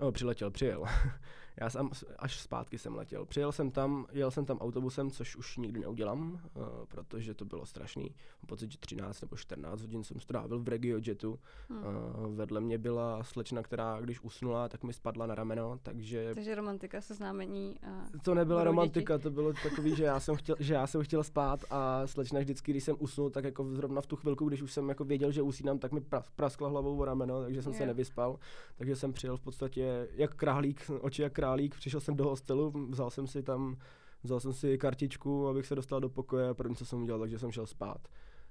no, 0.00 0.12
přiletěl, 0.12 0.50
přijel. 0.50 0.84
Já 1.60 1.70
jsem 1.70 1.90
až 2.18 2.40
zpátky 2.40 2.78
jsem 2.78 2.96
letěl. 2.96 3.24
Přijel 3.24 3.52
jsem 3.52 3.70
tam, 3.70 4.06
jel 4.12 4.30
jsem 4.30 4.44
tam 4.44 4.58
autobusem, 4.58 5.10
což 5.10 5.36
už 5.36 5.56
nikdy 5.56 5.80
neudělám, 5.80 6.32
uh, 6.32 6.62
protože 6.88 7.34
to 7.34 7.44
bylo 7.44 7.66
strašný. 7.66 8.02
Mám 8.42 8.46
pocit, 8.46 8.72
že 8.72 8.78
13 8.78 9.20
nebo 9.20 9.36
14 9.36 9.80
hodin 9.80 10.04
jsem 10.04 10.20
strávil 10.20 10.58
v 10.58 10.68
RegioJetu. 10.68 11.38
Hmm. 11.68 11.78
Uh, 11.78 12.36
vedle 12.36 12.60
mě 12.60 12.78
byla 12.78 13.24
slečna, 13.24 13.62
která 13.62 14.00
když 14.00 14.20
usnula, 14.20 14.68
tak 14.68 14.84
mi 14.84 14.92
spadla 14.92 15.26
na 15.26 15.34
rameno, 15.34 15.78
takže... 15.82 16.34
Takže 16.34 16.54
romantika, 16.54 17.00
seznámení 17.00 17.76
a... 17.82 18.04
To 18.22 18.34
nebyla 18.34 18.64
romantika, 18.64 19.16
děti. 19.16 19.22
to 19.22 19.30
bylo 19.30 19.52
takový, 19.62 19.96
že 19.96 20.04
já, 20.04 20.20
jsem 20.20 20.36
chtěl, 20.36 20.56
že 20.58 20.74
já 20.74 20.86
jsem 20.86 21.02
chtěl 21.02 21.24
spát 21.24 21.64
a 21.70 22.06
slečna 22.06 22.40
vždycky, 22.40 22.72
když 22.72 22.84
jsem 22.84 22.96
usnul, 22.98 23.30
tak 23.30 23.44
jako 23.44 23.64
zrovna 23.74 24.00
v 24.00 24.06
tu 24.06 24.16
chvilku, 24.16 24.48
když 24.48 24.62
už 24.62 24.72
jsem 24.72 24.88
jako 24.88 25.04
věděl, 25.04 25.32
že 25.32 25.42
usínám, 25.42 25.78
tak 25.78 25.92
mi 25.92 26.00
praskla 26.36 26.68
hlavou 26.68 26.98
o 26.98 27.04
rameno, 27.04 27.42
takže 27.42 27.62
jsem 27.62 27.72
yeah. 27.72 27.82
se 27.82 27.86
nevyspal. 27.86 28.38
Takže 28.76 28.96
jsem 28.96 29.12
přijel 29.12 29.36
v 29.36 29.40
podstatě 29.40 30.08
jak 30.12 30.34
králík, 30.34 30.90
oči 31.00 31.22
jak 31.22 31.32
králík 31.32 31.47
králík, 31.48 31.74
přišel 31.74 32.00
jsem 32.00 32.16
do 32.16 32.24
hostelu, 32.24 32.72
vzal 32.88 33.10
jsem 33.10 33.26
si 33.26 33.42
tam, 33.42 33.76
vzal 34.22 34.40
jsem 34.40 34.52
si 34.52 34.78
kartičku, 34.78 35.48
abych 35.48 35.66
se 35.66 35.74
dostal 35.74 36.00
do 36.00 36.08
pokoje 36.08 36.48
a 36.48 36.54
první, 36.54 36.76
co 36.76 36.84
jsem 36.86 37.02
udělal, 37.02 37.20
takže 37.20 37.38
jsem 37.38 37.52
šel 37.52 37.66
spát. 37.66 38.08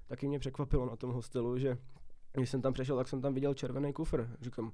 Taky 0.07 0.27
mě 0.27 0.39
překvapilo 0.39 0.85
na 0.85 0.95
tom 0.95 1.11
hostelu, 1.11 1.57
že 1.57 1.77
když 2.33 2.49
jsem 2.49 2.61
tam 2.61 2.73
přešel, 2.73 2.97
tak 2.97 3.07
jsem 3.07 3.21
tam 3.21 3.33
viděl 3.33 3.53
červený 3.53 3.93
kufr. 3.93 4.27
Říkám, 4.41 4.71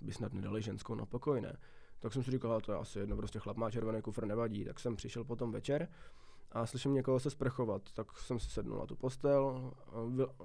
by 0.00 0.12
snad 0.12 0.32
nedali 0.32 0.62
ženskou 0.62 0.94
na 0.94 1.06
pokoj, 1.06 1.40
ne? 1.40 1.56
Tak 1.98 2.12
jsem 2.12 2.22
si 2.22 2.30
říkal, 2.30 2.60
to 2.60 2.72
je 2.72 2.78
asi 2.78 2.98
jedno, 2.98 3.16
prostě 3.16 3.38
chlap 3.38 3.56
má 3.56 3.70
červený 3.70 4.02
kufr, 4.02 4.26
nevadí. 4.26 4.64
Tak 4.64 4.80
jsem 4.80 4.96
přišel 4.96 5.24
potom 5.24 5.52
večer 5.52 5.88
a 6.52 6.66
slyším 6.66 6.94
někoho 6.94 7.20
se 7.20 7.30
sprchovat, 7.30 7.82
tak 7.92 8.18
jsem 8.18 8.38
si 8.38 8.50
sednul 8.50 8.78
na 8.78 8.86
tu 8.86 8.96
postel, 8.96 9.72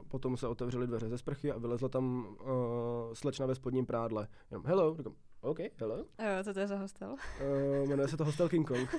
potom 0.07 0.37
se 0.37 0.47
otevřely 0.47 0.87
dveře 0.87 1.09
ze 1.09 1.17
sprchy 1.17 1.51
a 1.51 1.57
vylezla 1.57 1.89
tam 1.89 2.25
uh, 2.25 3.13
slečna 3.13 3.45
ve 3.45 3.55
spodním 3.55 3.85
prádle. 3.85 4.27
Jenom, 4.51 4.65
hello, 4.65 4.95
říkám, 4.97 5.13
OK, 5.43 5.59
hello. 5.77 5.97
Jo, 5.97 6.43
co 6.43 6.53
to 6.53 6.59
je 6.59 6.67
za 6.67 6.75
hostel? 6.75 7.11
Uh, 7.11 7.89
jmenuje 7.89 8.07
se 8.07 8.17
to 8.17 8.25
Hostel 8.25 8.49
King 8.49 8.67
Kong. 8.67 8.95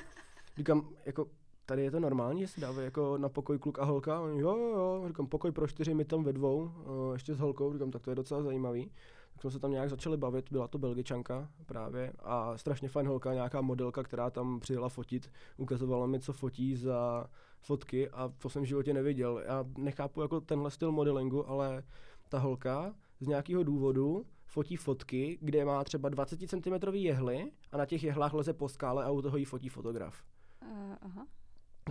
Říkám, 0.56 0.88
jako, 1.06 1.26
tady 1.66 1.82
je 1.82 1.90
to 1.90 2.00
normální, 2.00 2.40
že 2.40 2.48
si 2.48 2.60
dávají 2.60 2.84
jako 2.84 3.18
na 3.18 3.28
pokoj 3.28 3.58
kluk 3.58 3.78
a 3.78 3.84
holka? 3.84 4.20
On, 4.20 4.38
jo, 4.38 4.56
jo, 4.56 4.68
jo, 4.68 5.04
říkám, 5.08 5.26
pokoj 5.26 5.52
pro 5.52 5.66
čtyři, 5.66 5.94
my 5.94 6.04
tam 6.04 6.24
ve 6.24 6.32
dvou, 6.32 6.62
uh, 6.62 7.12
ještě 7.12 7.34
s 7.34 7.38
holkou, 7.38 7.72
říkám, 7.72 7.90
tak 7.90 8.02
to 8.02 8.10
je 8.10 8.14
docela 8.14 8.42
zajímavý. 8.42 8.90
Tak 9.32 9.40
jsme 9.40 9.50
se 9.50 9.60
tam 9.60 9.70
nějak 9.70 9.90
začali 9.90 10.16
bavit, 10.16 10.52
byla 10.52 10.68
to 10.68 10.78
belgičanka 10.78 11.48
právě 11.66 12.12
a 12.18 12.58
strašně 12.58 12.88
fajn 12.88 13.06
holka, 13.06 13.34
nějaká 13.34 13.60
modelka, 13.60 14.02
která 14.02 14.30
tam 14.30 14.60
přijela 14.60 14.88
fotit, 14.88 15.30
ukazovala 15.56 16.06
mi, 16.06 16.20
co 16.20 16.32
fotí 16.32 16.76
za 16.76 17.26
fotky 17.60 18.10
a 18.10 18.32
to 18.38 18.48
jsem 18.48 18.62
v 18.62 18.66
životě 18.66 18.94
neviděl. 18.94 19.42
Já 19.46 19.64
nechápu 19.78 20.22
jako 20.22 20.40
tenhle 20.40 20.70
styl 20.70 20.92
modelingu, 20.92 21.50
ale 21.50 21.82
ta 22.28 22.38
holka 22.38 22.94
z 23.20 23.26
nějakého 23.26 23.62
důvodu 23.62 24.24
fotí 24.46 24.76
fotky, 24.76 25.38
kde 25.40 25.64
má 25.64 25.84
třeba 25.84 26.08
20 26.08 26.38
cm 26.48 26.74
jehly 26.92 27.52
a 27.72 27.76
na 27.76 27.86
těch 27.86 28.02
jehlách 28.02 28.34
leze 28.34 28.52
po 28.52 28.68
skále 28.68 29.04
a 29.04 29.10
u 29.10 29.22
toho 29.22 29.36
jí 29.36 29.44
fotí 29.44 29.68
fotograf. 29.68 30.22
Uh, 30.62 30.94
aha. 31.00 31.26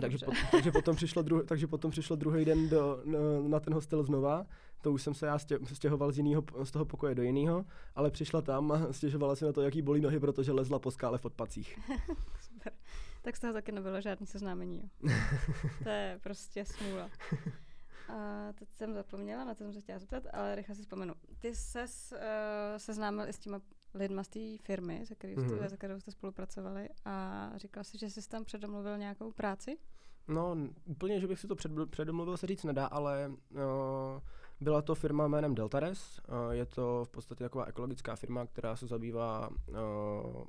Takže, 0.00 0.18
po, 0.26 0.32
takže, 0.50 0.72
potom 0.72 0.96
přišlo 0.96 1.22
druh, 1.22 1.44
takže 1.44 1.66
potom 1.66 1.90
přišlo 1.90 2.16
druhý 2.16 2.44
den 2.44 2.68
do, 2.68 3.02
na, 3.04 3.18
na 3.48 3.60
ten 3.60 3.74
hostel 3.74 4.02
znova. 4.02 4.46
To 4.82 4.92
už 4.92 5.02
jsem 5.02 5.14
se 5.14 5.26
já 5.26 5.38
stě, 5.38 5.58
stěhoval 5.64 6.12
z, 6.12 6.16
jinýho, 6.16 6.44
z 6.64 6.70
toho 6.70 6.84
pokoje 6.84 7.14
do 7.14 7.22
jiného, 7.22 7.64
ale 7.94 8.10
přišla 8.10 8.42
tam 8.42 8.72
a 8.72 8.92
stěžovala 8.92 9.36
si 9.36 9.44
na 9.44 9.52
to, 9.52 9.62
jaký 9.62 9.82
bolí 9.82 10.00
nohy, 10.00 10.20
protože 10.20 10.52
lezla 10.52 10.78
po 10.78 10.90
skále 10.90 11.18
v 11.18 11.24
odpacích. 11.24 11.78
Super. 12.40 12.72
Tak 13.22 13.36
z 13.36 13.40
toho 13.40 13.52
taky 13.52 13.72
nebylo 13.72 14.00
žádný 14.00 14.26
seznámení. 14.26 14.82
Jo. 15.02 15.10
to 15.82 15.88
je 15.88 16.18
prostě 16.22 16.64
smůla. 16.64 17.10
A 18.08 18.52
teď 18.52 18.68
jsem 18.72 18.94
zapomněla, 18.94 19.44
na 19.44 19.54
to 19.54 19.64
jsem 19.64 19.72
se 19.72 19.80
chtěla 19.80 19.98
zeptat, 19.98 20.24
ale 20.32 20.54
rychle 20.54 20.74
si 20.74 20.82
vzpomenu. 20.82 21.14
Ty 21.38 21.54
ses 21.54 22.12
uh, 22.12 22.18
seznámil 22.76 23.28
i 23.28 23.32
s 23.32 23.38
těma 23.38 23.60
lidma 23.94 24.24
z 24.24 24.28
té 24.28 24.40
firmy, 24.62 25.06
se 25.06 25.14
kterou, 25.14 25.34
mm-hmm. 25.34 25.68
se 25.68 25.76
kterou 25.76 26.00
jste 26.00 26.10
spolupracovali 26.10 26.88
a 27.04 27.50
říkal 27.56 27.84
jsi, 27.84 27.98
že 27.98 28.10
jsi 28.10 28.28
tam 28.28 28.44
předomluvil 28.44 28.98
nějakou 28.98 29.32
práci? 29.32 29.78
No, 30.28 30.56
úplně, 30.84 31.20
že 31.20 31.26
bych 31.26 31.40
si 31.40 31.48
to 31.48 31.54
před, 31.54 31.72
předomluvil, 31.90 32.36
se 32.36 32.46
říct 32.46 32.64
nedá, 32.64 32.86
ale 32.86 33.28
uh, 33.28 33.60
byla 34.60 34.82
to 34.82 34.94
firma 34.94 35.28
jménem 35.28 35.54
Deltares. 35.54 36.20
Uh, 36.28 36.50
je 36.50 36.66
to 36.66 37.04
v 37.04 37.08
podstatě 37.08 37.44
taková 37.44 37.64
ekologická 37.64 38.16
firma, 38.16 38.46
která 38.46 38.76
se 38.76 38.86
zabývá 38.86 39.48
uh, 39.48 40.44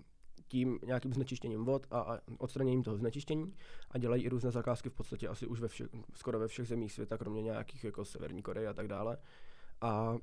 tím 0.48 0.80
nějakým 0.86 1.14
znečištěním 1.14 1.66
vod 1.66 1.88
a, 1.92 2.00
a 2.00 2.20
odstraněním 2.38 2.84
toho 2.84 2.98
znečištění 2.98 3.54
a 3.92 3.98
dělají 3.98 4.24
i 4.24 4.30
různé 4.30 4.52
zakázky 4.52 4.90
v 4.90 4.94
podstatě 4.94 5.28
asi 5.28 5.48
už 5.48 5.60
ve 5.60 5.68
všech, 5.68 5.88
skoro 6.14 6.40
ve 6.40 6.48
všech 6.48 6.68
zemích 6.68 6.94
světa, 6.94 7.18
kromě 7.18 7.42
nějakých 7.42 7.84
jako 7.84 8.06
Severní 8.06 8.42
Koreje 8.42 8.68
a 8.68 8.74
tak 8.74 8.88
dále. 8.88 9.18
A 9.82 10.18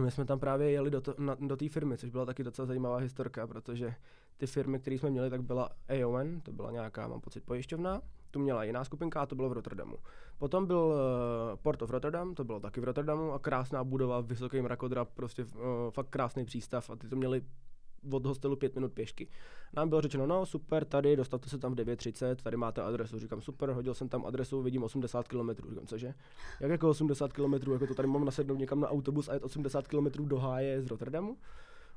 my 0.00 0.10
jsme 0.10 0.24
tam 0.24 0.40
právě 0.40 0.70
jeli 0.70 0.90
do, 0.90 1.00
to, 1.00 1.14
na, 1.18 1.36
do 1.40 1.56
té 1.56 1.68
firmy, 1.68 1.98
což 1.98 2.10
byla 2.10 2.24
taky 2.24 2.44
docela 2.44 2.66
zajímavá 2.66 2.96
historka, 2.96 3.46
protože 3.46 3.94
ty 4.36 4.46
firmy, 4.46 4.78
které 4.78 4.98
jsme 4.98 5.10
měli, 5.10 5.30
tak 5.30 5.42
byla 5.42 5.70
AON, 5.88 6.40
to 6.40 6.52
byla 6.52 6.70
nějaká, 6.70 7.08
mám 7.08 7.20
pocit, 7.20 7.44
pojišťovna, 7.44 8.02
tu 8.30 8.38
měla 8.38 8.64
jiná 8.64 8.84
skupinka 8.84 9.20
a 9.20 9.26
to 9.26 9.34
bylo 9.34 9.48
v 9.48 9.52
Rotterdamu. 9.52 9.96
Potom 10.38 10.66
byl 10.66 10.78
uh, 10.78 11.56
Port 11.56 11.82
of 11.82 11.90
Rotterdam, 11.90 12.34
to 12.34 12.44
bylo 12.44 12.60
taky 12.60 12.80
v 12.80 12.84
Rotterdamu 12.84 13.32
a 13.32 13.38
krásná 13.38 13.84
budova, 13.84 14.20
vysoký 14.20 14.60
mrakodrap, 14.60 15.10
prostě 15.14 15.44
uh, 15.44 15.60
fakt 15.90 16.08
krásný 16.08 16.44
přístav 16.44 16.90
a 16.90 16.96
ty 16.96 17.08
to 17.08 17.16
měli 17.16 17.42
od 18.10 18.26
hostelu 18.26 18.56
pět 18.56 18.74
minut 18.74 18.92
pěšky. 18.92 19.28
Nám 19.76 19.88
bylo 19.88 20.00
řečeno, 20.00 20.26
no 20.26 20.46
super, 20.46 20.84
tady, 20.84 21.16
dostavte 21.16 21.48
se 21.48 21.58
tam 21.58 21.72
v 21.72 21.76
9.30, 21.76 22.36
tady 22.36 22.56
máte 22.56 22.82
adresu. 22.82 23.18
Říkám, 23.18 23.40
super, 23.40 23.70
hodil 23.70 23.94
jsem 23.94 24.08
tam 24.08 24.26
adresu, 24.26 24.62
vidím 24.62 24.82
80 24.82 25.28
km. 25.28 25.50
Říkám, 25.50 25.86
cože? 25.86 26.14
Jak 26.60 26.70
jako 26.70 26.90
80 26.90 27.32
km, 27.32 27.52
jako 27.72 27.86
to 27.86 27.94
tady 27.94 28.08
mám 28.08 28.24
nasednout 28.24 28.58
někam 28.58 28.80
na 28.80 28.88
autobus 28.88 29.28
a 29.28 29.34
jet 29.34 29.44
80 29.44 29.88
km 29.88 30.28
do 30.28 30.36
Háje 30.36 30.82
z 30.82 30.86
Rotterdamu? 30.86 31.36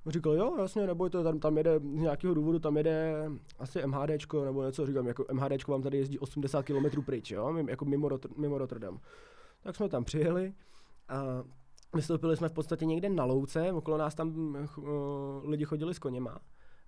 On 0.05 0.11
říkal, 0.11 0.33
jo, 0.33 0.55
jasně, 0.59 0.87
nebojte, 0.87 1.23
tam, 1.23 1.39
tam 1.39 1.57
jede 1.57 1.79
z 1.79 1.83
nějakého 1.83 2.33
důvodu, 2.33 2.59
tam 2.59 2.77
jede 2.77 3.29
asi 3.59 3.87
MHDčko 3.87 4.45
nebo 4.45 4.63
něco, 4.63 4.85
říkám, 4.85 5.07
jako 5.07 5.25
MHDčko 5.31 5.71
vám 5.71 5.81
tady 5.81 5.97
jezdí 5.97 6.19
80 6.19 6.65
km 6.65 7.01
pryč, 7.05 7.31
jo, 7.31 7.57
jako 7.67 7.85
mimo, 7.85 8.09
mimo 8.37 8.57
Rotterdam. 8.57 8.99
Tak 9.63 9.75
jsme 9.75 9.89
tam 9.89 10.03
přijeli 10.03 10.53
a 11.09 11.43
Vystoupili 11.95 12.37
jsme 12.37 12.49
v 12.49 12.53
podstatě 12.53 12.85
někde 12.85 13.09
na 13.09 13.25
louce, 13.25 13.71
okolo 13.71 13.97
nás 13.97 14.15
tam 14.15 14.55
uh, 14.77 14.85
lidi 15.49 15.65
chodili 15.65 15.93
s 15.93 15.99
koněma. 15.99 16.39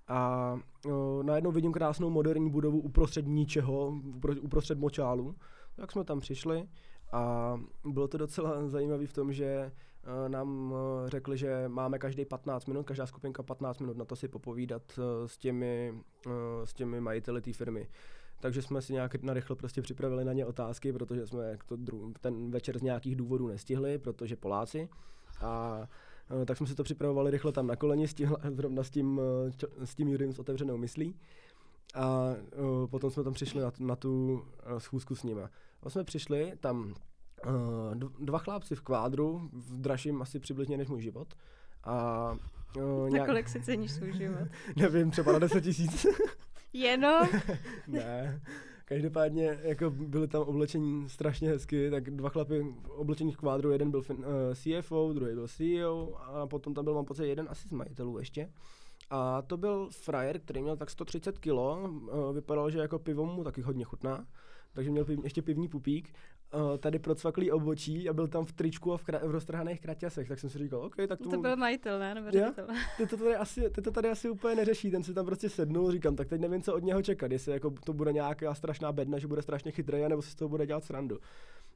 A 0.07 0.53
uh, 0.85 1.23
najednou 1.23 1.51
vidím 1.51 1.71
krásnou 1.71 2.09
moderní 2.09 2.49
budovu 2.49 2.79
uprostřed 2.79 3.27
ničeho, 3.27 3.93
uprostřed 4.41 4.79
močálu. 4.79 5.35
Tak 5.75 5.91
jsme 5.91 6.03
tam 6.03 6.19
přišli 6.19 6.67
a 7.11 7.55
bylo 7.85 8.07
to 8.07 8.17
docela 8.17 8.67
zajímavé 8.67 9.07
v 9.07 9.13
tom, 9.13 9.33
že 9.33 9.71
nám 10.27 10.75
řekli, 11.05 11.37
že 11.37 11.63
máme 11.67 11.99
každý 11.99 12.25
15 12.25 12.65
minut, 12.65 12.83
každá 12.83 13.05
skupinka 13.05 13.43
15 13.43 13.79
minut 13.79 13.97
na 13.97 14.05
to 14.05 14.15
si 14.15 14.27
popovídat 14.27 14.99
s 15.25 15.37
těmi, 15.37 15.93
s 16.63 16.73
těmi 16.73 17.01
majiteli 17.01 17.41
té 17.41 17.53
firmy 17.53 17.87
takže 18.41 18.61
jsme 18.61 18.81
si 18.81 18.93
nějak 18.93 19.23
narychle 19.23 19.55
prostě 19.55 19.81
připravili 19.81 20.25
na 20.25 20.33
ně 20.33 20.45
otázky, 20.45 20.93
protože 20.93 21.27
jsme 21.27 21.57
to 21.65 21.75
dru- 21.75 22.13
ten 22.21 22.51
večer 22.51 22.79
z 22.79 22.81
nějakých 22.81 23.15
důvodů 23.15 23.47
nestihli, 23.47 23.97
protože 23.97 24.35
Poláci. 24.35 24.89
A 25.41 25.81
e, 26.41 26.45
tak 26.45 26.57
jsme 26.57 26.67
si 26.67 26.75
to 26.75 26.83
připravovali 26.83 27.31
rychle 27.31 27.51
tam 27.51 27.67
na 27.67 27.75
koleni, 27.75 28.07
s 28.07 28.13
tím, 28.13 28.35
zrovna 28.55 28.83
s 28.83 28.89
tím, 28.89 29.21
e, 29.81 29.85
s 29.85 29.95
tím 29.95 30.07
Jurím 30.07 30.33
s 30.33 30.39
otevřenou 30.39 30.77
myslí. 30.77 31.15
A 31.93 32.35
uh, 32.57 32.87
potom 32.87 33.11
jsme 33.11 33.23
tam 33.23 33.33
přišli 33.33 33.61
na, 33.61 33.71
na 33.79 33.95
tu 33.95 34.43
schůzku 34.77 35.15
s 35.15 35.23
nimi. 35.23 35.41
A 35.83 35.89
jsme 35.89 36.03
přišli 36.03 36.53
tam 36.59 36.93
uh, 37.45 37.93
dva 38.19 38.39
chlápci 38.39 38.75
v 38.75 38.81
kvádru, 38.81 39.49
v 39.53 39.77
dražším 39.77 40.21
asi 40.21 40.39
přibližně 40.39 40.77
než 40.77 40.87
můj 40.87 41.01
život. 41.01 41.33
A, 41.83 42.31
uh, 42.77 43.09
nějak... 43.09 43.27
Na 43.27 43.33
kolik 43.33 43.49
si 43.49 43.61
ceníš 43.61 43.91
svůj 43.91 44.13
život? 44.17 44.47
Nevím, 44.75 45.11
třeba 45.11 45.31
na 45.31 45.39
10 45.39 45.61
tisíc. 45.61 46.05
Jenom? 46.73 47.27
ne. 47.87 48.41
Každopádně 48.85 49.59
jako 49.61 49.89
byli 49.89 50.27
tam 50.27 50.41
oblečení 50.41 51.09
strašně 51.09 51.49
hezky, 51.49 51.91
tak 51.91 52.11
dva 52.11 52.29
chlapy 52.29 52.65
oblečení 52.87 53.31
v 53.31 53.37
kvádru, 53.37 53.71
jeden 53.71 53.91
byl 53.91 53.99
uh, 54.09 54.15
eh, 54.19 54.81
CFO, 54.81 55.13
druhý 55.13 55.33
byl 55.33 55.47
CEO 55.47 56.15
a 56.15 56.47
potom 56.47 56.73
tam 56.73 56.83
byl, 56.83 56.93
mám 56.93 57.05
pocit, 57.05 57.25
jeden 57.25 57.47
asi 57.49 57.67
z 57.67 57.71
majitelů 57.71 58.19
ještě. 58.19 58.49
A 59.09 59.41
to 59.41 59.57
byl 59.57 59.89
frajer, 59.91 60.39
který 60.39 60.61
měl 60.61 60.77
tak 60.77 60.89
130 60.89 61.37
kilo, 61.37 61.89
uh, 61.89 62.35
vypadal, 62.35 62.69
že 62.69 62.79
jako 62.79 62.99
pivo 62.99 63.25
mu 63.25 63.43
taky 63.43 63.61
hodně 63.61 63.85
chutná, 63.85 64.27
takže 64.73 64.91
měl 64.91 65.05
piv, 65.05 65.19
ještě 65.23 65.41
pivní 65.41 65.67
pupík 65.67 66.13
tady 66.79 66.99
procvaklý 66.99 67.51
obočí 67.51 68.09
a 68.09 68.13
byl 68.13 68.27
tam 68.27 68.45
v 68.45 68.51
tričku 68.53 68.93
a 68.93 68.97
v, 68.97 69.05
kra- 69.05 69.27
v 69.27 69.31
roztrhaných 69.31 69.81
kraťasech, 69.81 70.27
tak 70.27 70.39
jsem 70.39 70.49
si 70.49 70.57
říkal, 70.57 70.79
OK, 70.79 70.95
tak 71.07 71.19
to... 71.19 71.29
To 71.29 71.37
byl 71.37 71.55
majitel, 71.55 71.99
ne? 71.99 72.15
Nebo 72.15 72.27
Já? 72.37 72.51
Ty 72.97 73.07
to, 73.07 73.17
tady 73.17 73.35
asi, 73.35 73.69
ty 73.69 73.81
to 73.81 73.91
tady 73.91 74.09
asi 74.09 74.29
úplně 74.29 74.55
neřeší, 74.55 74.91
ten 74.91 75.03
si 75.03 75.13
tam 75.13 75.25
prostě 75.25 75.49
sednul, 75.49 75.91
říkám, 75.91 76.15
tak 76.15 76.27
teď 76.27 76.41
nevím, 76.41 76.61
co 76.61 76.75
od 76.75 76.83
něho 76.83 77.01
čekat, 77.01 77.31
jestli 77.31 77.51
jako 77.51 77.71
to 77.83 77.93
bude 77.93 78.13
nějaká 78.13 78.53
strašná 78.53 78.91
bedna, 78.91 79.19
že 79.19 79.27
bude 79.27 79.41
strašně 79.41 79.71
chytrý, 79.71 80.01
nebo 80.07 80.21
si 80.21 80.31
z 80.31 80.35
toho 80.35 80.49
bude 80.49 80.65
dělat 80.65 80.83
srandu. 80.83 81.17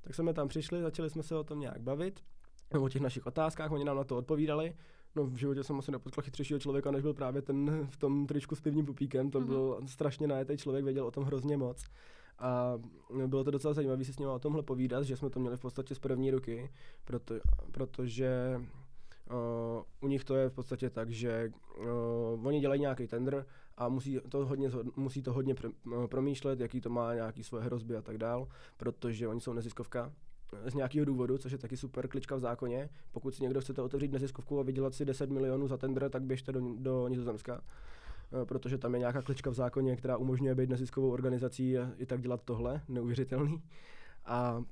Tak 0.01 0.15
jsme 0.15 0.33
tam 0.33 0.47
přišli, 0.47 0.81
začali 0.81 1.09
jsme 1.09 1.23
se 1.23 1.35
o 1.35 1.43
tom 1.43 1.59
nějak 1.59 1.81
bavit, 1.81 2.19
o 2.79 2.89
těch 2.89 3.01
našich 3.01 3.25
otázkách, 3.27 3.71
oni 3.71 3.83
nám 3.85 3.97
na 3.97 4.03
to 4.03 4.17
odpovídali. 4.17 4.73
No 5.15 5.23
v 5.25 5.35
životě 5.35 5.63
jsem 5.63 5.79
asi 5.79 5.91
nepotkal 5.91 6.23
chytřejšího 6.23 6.59
člověka, 6.59 6.91
než 6.91 7.01
byl 7.01 7.13
právě 7.13 7.41
ten 7.41 7.87
v 7.89 7.97
tom 7.97 8.27
tričku 8.27 8.55
s 8.55 8.61
pivním 8.61 8.85
pupíkem, 8.85 9.31
to 9.31 9.39
Mhm. 9.39 9.47
byl 9.47 9.79
strašně 9.85 10.27
najetý 10.27 10.57
člověk, 10.57 10.85
věděl 10.85 11.05
o 11.07 11.11
tom 11.11 11.23
hrozně 11.23 11.57
moc. 11.57 11.83
A 12.39 12.73
bylo 13.27 13.43
to 13.43 13.51
docela 13.51 13.73
zajímavé 13.73 14.03
si 14.03 14.13
s 14.13 14.19
ním 14.19 14.29
o 14.29 14.39
tomhle 14.39 14.63
povídat, 14.63 15.03
že 15.03 15.17
jsme 15.17 15.29
to 15.29 15.39
měli 15.39 15.57
v 15.57 15.61
podstatě 15.61 15.95
z 15.95 15.99
první 15.99 16.31
ruky, 16.31 16.71
proto, 17.05 17.35
protože 17.71 18.61
uh, 19.31 19.83
u 20.01 20.07
nich 20.07 20.23
to 20.23 20.35
je 20.35 20.49
v 20.49 20.53
podstatě 20.53 20.89
tak, 20.89 21.09
že 21.09 21.51
uh, 21.77 22.47
oni 22.47 22.59
dělají 22.59 22.81
nějaký 22.81 23.07
tender 23.07 23.45
a 23.77 23.89
musí 23.89 24.19
to 24.29 24.45
hodně, 24.45 24.69
musí 24.95 25.21
to 25.21 25.33
hodně 25.33 25.53
pr- 25.53 26.07
promýšlet, 26.07 26.59
jaký 26.59 26.81
to 26.81 26.89
má 26.89 27.13
nějaký 27.13 27.43
svoje 27.43 27.63
hrozby 27.63 27.95
a 27.95 28.01
tak 28.01 28.17
dál, 28.17 28.47
protože 28.77 29.27
oni 29.27 29.41
jsou 29.41 29.53
neziskovka 29.53 30.11
z 30.65 30.73
nějakého 30.73 31.05
důvodu, 31.05 31.37
což 31.37 31.51
je 31.51 31.57
taky 31.57 31.77
super 31.77 32.07
klička 32.07 32.35
v 32.35 32.39
zákoně. 32.39 32.89
Pokud 33.11 33.35
si 33.35 33.43
někdo 33.43 33.61
chcete 33.61 33.81
otevřít 33.81 34.11
neziskovku 34.11 34.59
a 34.59 34.63
vydělat 34.63 34.93
si 34.93 35.05
10 35.05 35.29
milionů 35.29 35.67
za 35.67 35.77
tender, 35.77 36.09
tak 36.09 36.23
běžte 36.23 36.51
do, 36.51 36.61
do 36.77 37.07
Nizozemska. 37.07 37.61
Eh, 38.41 38.45
Protože 38.45 38.77
tam 38.77 38.93
je 38.93 38.99
nějaká 38.99 39.21
klička 39.21 39.49
v 39.49 39.53
zákoně, 39.53 39.95
která 39.95 40.17
umožňuje 40.17 40.55
být 40.55 40.69
neziskovou 40.69 41.11
organizací 41.11 41.77
a 41.77 41.91
i 41.97 42.05
tak 42.05 42.21
dělat 42.21 42.41
tohle, 42.45 42.81
neuvěřitelný. 42.87 43.63
A 44.25 44.63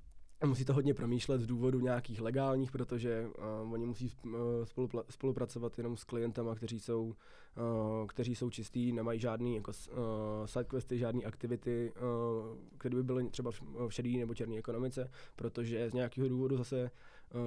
musí 0.45 0.65
to 0.65 0.73
hodně 0.73 0.93
promýšlet 0.93 1.41
z 1.41 1.47
důvodu 1.47 1.79
nějakých 1.79 2.21
legálních, 2.21 2.71
protože 2.71 3.27
uh, 3.63 3.73
oni 3.73 3.85
musí 3.85 4.11
uh, 4.25 4.31
spolupla- 4.63 5.03
spolupracovat 5.09 5.77
jenom 5.77 5.97
s 5.97 6.03
klientama, 6.03 6.55
kteří 6.55 6.79
jsou, 6.79 7.03
uh, 7.05 8.07
kteří 8.07 8.35
jsou 8.35 8.49
čistý, 8.49 8.91
nemají 8.91 9.19
žádný 9.19 9.55
jako, 9.55 9.71
uh, 9.91 9.97
sidequesty, 10.45 10.97
žádné 10.97 11.23
aktivity, 11.23 11.91
uh, 11.95 12.57
které 12.77 12.95
by 12.95 13.03
byly 13.03 13.29
třeba 13.29 13.51
v, 13.51 13.61
v 13.87 13.89
šedé 13.89 14.09
nebo 14.09 14.33
černé 14.33 14.55
ekonomice, 14.57 15.09
protože 15.35 15.89
z 15.89 15.93
nějakého 15.93 16.29
důvodu 16.29 16.57
zase 16.57 16.91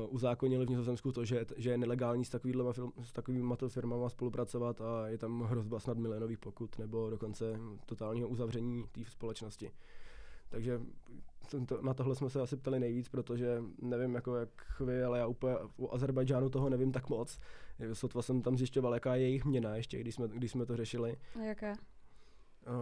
uzákonili 0.08 0.66
v 0.66 0.70
Nizozemsku 0.70 1.12
to, 1.12 1.24
že, 1.24 1.46
že 1.56 1.70
je 1.70 1.78
nelegální 1.78 2.24
s 2.24 2.30
takovými, 2.30 2.62
s 3.02 3.12
takovými 3.12 3.54
firmama 3.68 4.08
spolupracovat 4.08 4.80
a 4.80 5.08
je 5.08 5.18
tam 5.18 5.40
hrozba 5.40 5.80
snad 5.80 5.98
milionových 5.98 6.38
pokut 6.38 6.78
nebo 6.78 7.10
dokonce 7.10 7.60
totálního 7.86 8.28
uzavření 8.28 8.84
té 8.92 9.00
společnosti. 9.04 9.70
Takže 10.48 10.80
to, 11.66 11.82
na 11.82 11.94
tohle 11.94 12.14
jsme 12.14 12.30
se 12.30 12.40
asi 12.40 12.56
ptali 12.56 12.80
nejvíc, 12.80 13.08
protože 13.08 13.62
nevím 13.82 14.14
jako 14.14 14.36
jak 14.36 14.80
vy, 14.80 15.02
ale 15.02 15.18
já 15.18 15.26
úplně 15.26 15.54
u 15.76 15.94
Azerbajdžánu 15.94 16.50
toho 16.50 16.70
nevím 16.70 16.92
tak 16.92 17.08
moc. 17.08 17.38
Sotva 17.92 18.22
jsem 18.22 18.42
tam 18.42 18.56
zjišťoval, 18.56 18.94
jaká 18.94 19.14
je 19.14 19.22
jejich 19.22 19.44
měna 19.44 19.76
ještě, 19.76 19.98
když 19.98 20.14
jsme, 20.14 20.28
když 20.28 20.50
jsme 20.50 20.66
to 20.66 20.76
řešili. 20.76 21.16
Jaká? 21.44 21.76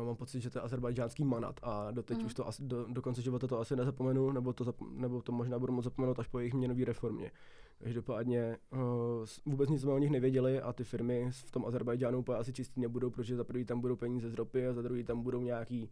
Uh, 0.01 0.07
mám 0.07 0.17
pocit, 0.17 0.41
že 0.41 0.51
to 0.51 0.59
je 0.59 0.63
azerbajdžánský 0.63 1.25
manat 1.25 1.61
a 1.63 1.91
doteď 1.91 2.17
Mhm. 2.19 2.27
už 2.27 2.35
to 2.35 2.49
asi, 2.49 2.63
do, 2.63 2.87
do 2.89 3.03
konce 3.03 3.23
života 3.23 3.47
to 3.47 3.59
asi 3.61 3.77
nezapomenu, 3.77 4.33
nebo 4.33 4.53
to, 4.53 4.65
zap, 4.65 4.77
nebo 4.91 5.23
to 5.23 5.33
možná 5.33 5.59
budu 5.59 5.73
moct 5.73 5.85
zapomenout 5.85 6.19
až 6.19 6.27
po 6.29 6.39
jejich 6.39 6.55
měnové 6.55 6.85
reformě. 6.85 7.31
Každopádně 7.85 8.57
uh, 8.73 8.79
vůbec 9.47 9.71
nic 9.71 9.83
jsme 9.83 9.93
o 9.93 9.99
nich 9.99 10.11
nevěděli 10.11 10.61
a 10.61 10.73
ty 10.73 10.85
firmy 10.85 11.29
v 11.31 11.51
tom 11.51 11.67
Azerbajdžánu 11.67 12.19
úplně 12.19 12.39
asi 12.39 12.53
čistý 12.53 12.81
nebudou, 12.81 13.11
protože 13.11 13.37
za 13.37 13.45
prvý 13.45 13.65
tam 13.65 13.81
budou 13.81 13.97
peníze 13.97 14.31
z 14.31 14.35
ropy 14.35 14.67
a 14.67 14.73
za 14.73 14.83
druhý 14.83 15.05
tam 15.05 15.23
budou 15.23 15.41
nějaký 15.43 15.91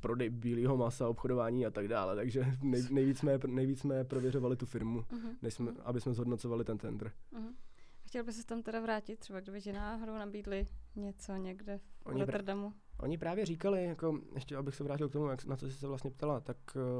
prodej 0.00 0.30
bílého 0.30 0.76
masa, 0.76 1.08
obchodování 1.08 1.66
a 1.66 1.70
tak 1.70 1.88
dále. 1.88 2.16
Takže 2.16 2.44
nej, 2.62 2.82
nejvíc, 2.90 3.18
jsme, 3.18 3.38
nejvíc 3.46 3.80
jsme 3.80 4.04
prověřovali 4.04 4.56
tu 4.56 4.66
firmu, 4.66 5.00
Uh-huh. 5.00 5.36
než 5.42 5.54
jsme, 5.54 5.72
aby 5.84 6.00
jsme 6.00 6.14
zhodnocovali 6.14 6.64
ten 6.64 6.78
tender. 6.78 7.12
Uh-huh. 7.32 7.52
Chtěl 8.06 8.24
by 8.24 8.32
se 8.32 8.46
tam 8.46 8.62
teda 8.62 8.80
vrátit, 8.80 9.18
třeba 9.18 9.40
kdyby 9.40 9.60
ti 9.62 9.72
náhodou 9.72 10.12
nabídli 10.14 10.66
něco 10.96 11.36
někde 11.36 11.78
v 11.78 12.06
Oni 12.06 12.20
Rotterdamu. 12.20 12.72
Oni 13.00 13.18
právě 13.18 13.46
říkali, 13.46 13.84
jako, 13.84 14.18
ještě 14.34 14.56
abych 14.56 14.74
se 14.74 14.84
vrátil 14.84 15.08
k 15.08 15.12
tomu, 15.12 15.26
jak, 15.26 15.44
na 15.44 15.56
co 15.56 15.66
jsi 15.66 15.76
se 15.76 15.86
vlastně 15.86 16.10
ptala, 16.10 16.40
tak 16.40 16.56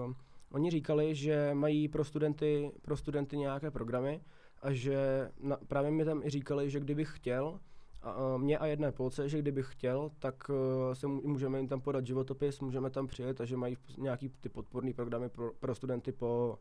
uh, 0.06 0.12
oni 0.52 0.70
říkali, 0.70 1.14
že 1.14 1.50
mají 1.54 1.88
pro 1.88 2.04
studenty, 2.04 2.72
pro 2.82 2.96
studenty 2.96 3.37
nějaké 3.37 3.70
programy 3.70 4.20
a 4.62 4.72
že 4.72 5.30
na, 5.40 5.56
právě 5.68 5.90
mi 5.90 6.04
tam 6.04 6.22
i 6.22 6.30
říkali, 6.30 6.70
že 6.70 6.80
kdybych 6.80 7.16
chtěl, 7.16 7.61
a, 8.02 8.11
a 8.11 8.37
mě 8.37 8.59
a 8.59 8.66
jedné 8.66 8.92
Polce, 8.92 9.28
že 9.28 9.38
kdybych 9.38 9.72
chtěl, 9.72 10.11
tak 10.18 10.48
uh, 10.48 10.56
se 10.92 11.06
mů- 11.06 11.26
můžeme 11.26 11.59
jim 11.59 11.68
tam 11.68 11.80
podat 11.80 12.06
životopis, 12.06 12.61
můžeme 12.61 12.90
tam 12.90 13.06
přijet 13.06 13.40
a 13.40 13.44
že 13.44 13.56
mají 13.56 13.76
nějaký 13.98 14.28
ty 14.28 14.48
podporné 14.48 14.92
programy 14.92 15.28
pro, 15.28 15.52
pro 15.52 15.74
studenty 15.74 16.12
po, 16.12 16.59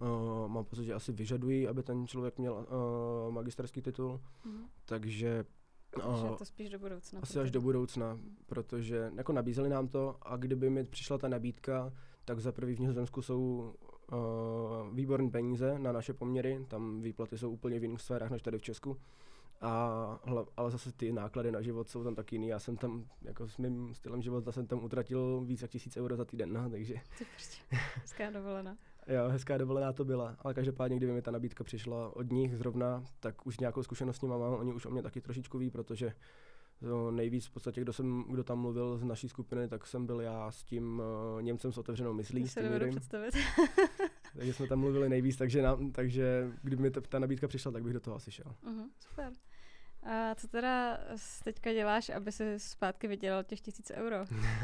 uh, 0.00 0.48
mám 0.48 0.64
pocit, 0.64 0.84
že 0.84 0.94
asi 0.94 1.12
vyžadují, 1.12 1.68
aby 1.68 1.82
ten 1.82 2.06
člověk 2.06 2.38
měl 2.38 2.52
uh, 2.52 3.34
magisterský 3.34 3.82
titul, 3.82 4.20
Uh-huh. 4.46 4.68
takže 4.84 5.44
Takže 5.94 6.28
uh, 6.30 6.36
to 6.36 6.44
spíš 6.44 6.70
do 6.70 6.78
budoucna. 6.78 7.20
asi 7.22 7.40
až 7.40 7.50
do 7.50 7.60
budoucna, 7.60 8.18
protože 8.46 9.12
jako 9.16 9.32
nabízeli 9.32 9.68
nám 9.68 9.88
to 9.88 10.16
a 10.22 10.36
kdyby 10.36 10.70
mi 10.70 10.84
přišla 10.84 11.18
ta 11.18 11.28
nabídka, 11.28 11.92
tak 12.24 12.40
za 12.40 12.52
prvý 12.52 12.74
v 12.74 12.80
Nizozemsku 12.80 13.22
jsou 13.22 13.74
uh, 14.12 14.94
výborné 14.94 15.30
peníze 15.30 15.78
na 15.78 15.92
naše 15.92 16.12
poměry, 16.12 16.64
tam 16.68 17.00
výplaty 17.00 17.38
jsou 17.38 17.50
úplně 17.50 17.78
v 17.78 17.82
jiných 17.82 18.00
sférách 18.00 18.30
než 18.30 18.42
tady 18.42 18.58
v 18.58 18.62
Česku. 18.62 18.96
A, 19.60 20.20
ale 20.56 20.70
zase 20.70 20.92
ty 20.92 21.12
náklady 21.12 21.52
na 21.52 21.62
život 21.62 21.88
jsou 21.88 22.04
tam 22.04 22.14
taky 22.14 22.36
jiný. 22.36 22.48
Já 22.48 22.58
jsem 22.58 22.76
tam 22.76 23.04
jako 23.22 23.48
s 23.48 23.58
mým 23.58 23.94
stylem 23.94 24.22
života 24.22 24.52
jsem 24.52 24.66
tam 24.66 24.84
utratil 24.84 25.40
víc 25.44 25.62
jak 25.62 25.70
tisíc 25.70 25.96
euro 25.96 26.16
za 26.16 26.24
týden, 26.24 26.52
no, 26.52 26.70
takže 26.70 26.94
Ty 27.18 27.24
prostě. 27.34 27.56
Dovolená. 28.32 28.76
Jo, 29.06 29.28
hezká 29.28 29.58
dovolená 29.58 29.92
to 29.92 30.04
byla. 30.04 30.36
Ale 30.38 30.54
každopádně, 30.54 30.96
kdyby 30.96 31.12
mi 31.12 31.22
ta 31.22 31.30
nabídka 31.30 31.64
přišla 31.64 32.16
od 32.16 32.32
nich 32.32 32.56
zrovna, 32.56 33.04
tak 33.20 33.46
už 33.46 33.58
nějakou 33.58 33.82
zkušenost 33.82 34.16
s 34.16 34.20
nimi 34.20 34.34
mám. 34.38 34.54
Oni 34.54 34.72
už 34.72 34.86
o 34.86 34.90
mě 34.90 35.02
taky 35.02 35.20
trošičku 35.20 35.58
ví, 35.58 35.70
protože 35.70 36.12
No, 36.82 37.10
nejvíc 37.10 37.46
v 37.46 37.50
podstatě, 37.50 37.80
kdo, 37.80 37.92
jsem, 37.92 38.24
kdo 38.28 38.44
tam 38.44 38.58
mluvil 38.58 38.98
z 38.98 39.04
naší 39.04 39.28
skupiny, 39.28 39.68
tak 39.68 39.86
jsem 39.86 40.06
byl 40.06 40.20
já 40.20 40.50
s 40.50 40.62
tím 40.62 41.02
uh, 41.34 41.42
Němcem 41.42 41.72
s 41.72 41.78
otevřenou 41.78 42.12
myslí, 42.12 42.48
s 42.48 42.52
se 42.52 42.62
tím 42.62 42.72
Jurym. 42.72 42.90
představit. 42.90 43.34
takže 44.36 44.52
jsme 44.52 44.66
tam 44.66 44.78
mluvili 44.78 45.08
nejvíc, 45.08 45.36
takže, 45.36 45.62
na, 45.62 45.78
takže 45.92 46.52
kdyby 46.62 46.82
mi 46.82 46.90
ta, 46.90 47.00
ta 47.00 47.18
nabídka 47.18 47.48
přišla, 47.48 47.72
tak 47.72 47.82
bych 47.82 47.92
do 47.92 48.00
toho 48.00 48.16
asi 48.16 48.30
šel. 48.30 48.54
uh-huh, 48.64 48.88
super. 49.08 49.32
A 50.02 50.34
co 50.34 50.48
teda 50.48 50.98
teďka 51.44 51.72
děláš, 51.72 52.08
aby 52.08 52.32
si 52.32 52.60
zpátky 52.60 53.08
vydělal 53.08 53.44
těch 53.44 53.60
tisíc 53.60 53.92
euro? 53.94 54.16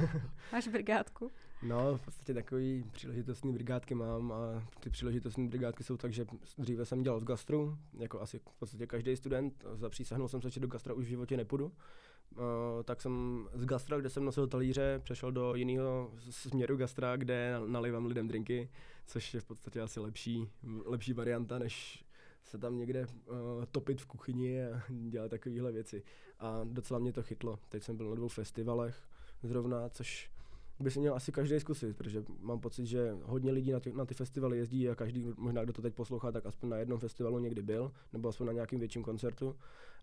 Máš 0.52 0.68
brigádku? 0.68 1.30
No, 1.62 1.96
v 1.96 2.00
podstatě 2.00 2.34
takový 2.34 2.84
příležitostní 2.92 3.52
brigádky 3.52 3.94
mám 3.94 4.32
a 4.32 4.68
ty 4.80 4.90
příležitostní 4.90 5.48
brigádky 5.48 5.84
jsou 5.84 5.96
tak, 5.96 6.12
že 6.12 6.26
dříve 6.58 6.84
jsem 6.84 7.02
dělal 7.02 7.20
v 7.20 7.24
gastru, 7.24 7.78
jako 7.98 8.20
asi 8.20 8.38
v 8.38 8.58
podstatě 8.58 8.86
každý 8.86 9.16
student, 9.16 9.64
zapřísahnul 9.74 10.28
jsem 10.28 10.42
se, 10.42 10.50
že 10.50 10.60
do 10.60 10.68
gastra 10.68 10.94
už 10.94 11.04
v 11.04 11.08
životě 11.08 11.36
nepůjdu. 11.36 11.66
Uh, 11.66 12.42
tak 12.84 13.02
jsem 13.02 13.46
z 13.54 13.64
gastra, 13.64 13.98
kde 13.98 14.10
jsem 14.10 14.24
nosil 14.24 14.46
talíře, 14.46 15.00
přešel 15.04 15.32
do 15.32 15.54
jiného 15.54 16.10
směru 16.30 16.76
gastra, 16.76 17.16
kde 17.16 17.54
nalivám 17.66 18.06
lidem 18.06 18.28
drinky, 18.28 18.68
což 19.06 19.34
je 19.34 19.40
v 19.40 19.44
podstatě 19.44 19.80
asi 19.80 20.00
lepší, 20.00 20.48
lepší 20.84 21.12
varianta, 21.12 21.58
než 21.58 22.05
se 22.46 22.58
tam 22.58 22.78
někde 22.78 23.06
uh, 23.06 23.36
topit 23.72 24.00
v 24.00 24.06
kuchyni 24.06 24.64
a 24.64 24.82
dělat 24.88 25.28
takovéhle 25.28 25.72
věci. 25.72 26.02
A 26.38 26.60
docela 26.64 26.98
mě 26.98 27.12
to 27.12 27.22
chytlo. 27.22 27.58
Teď 27.68 27.82
jsem 27.82 27.96
byl 27.96 28.10
na 28.10 28.14
dvou 28.14 28.28
festivalech 28.28 29.02
zrovna, 29.42 29.88
což 29.88 30.30
by 30.80 30.90
si 30.90 31.00
měl 31.00 31.14
asi 31.14 31.32
každý 31.32 31.60
zkusit, 31.60 31.96
protože 31.96 32.24
mám 32.40 32.60
pocit, 32.60 32.86
že 32.86 33.16
hodně 33.22 33.52
lidí 33.52 33.72
na 33.72 33.80
ty, 33.80 33.92
na 33.92 34.04
ty 34.04 34.14
festivaly 34.14 34.58
jezdí 34.58 34.88
a 34.88 34.94
každý, 34.94 35.26
možná 35.36 35.64
kdo 35.64 35.72
to 35.72 35.82
teď 35.82 35.94
poslouchá, 35.94 36.32
tak 36.32 36.46
aspoň 36.46 36.68
na 36.68 36.76
jednom 36.76 36.98
festivalu 36.98 37.38
někdy 37.38 37.62
byl, 37.62 37.92
nebo 38.12 38.28
aspoň 38.28 38.46
na 38.46 38.52
nějakým 38.52 38.78
větším 38.78 39.02
koncertu. 39.02 39.56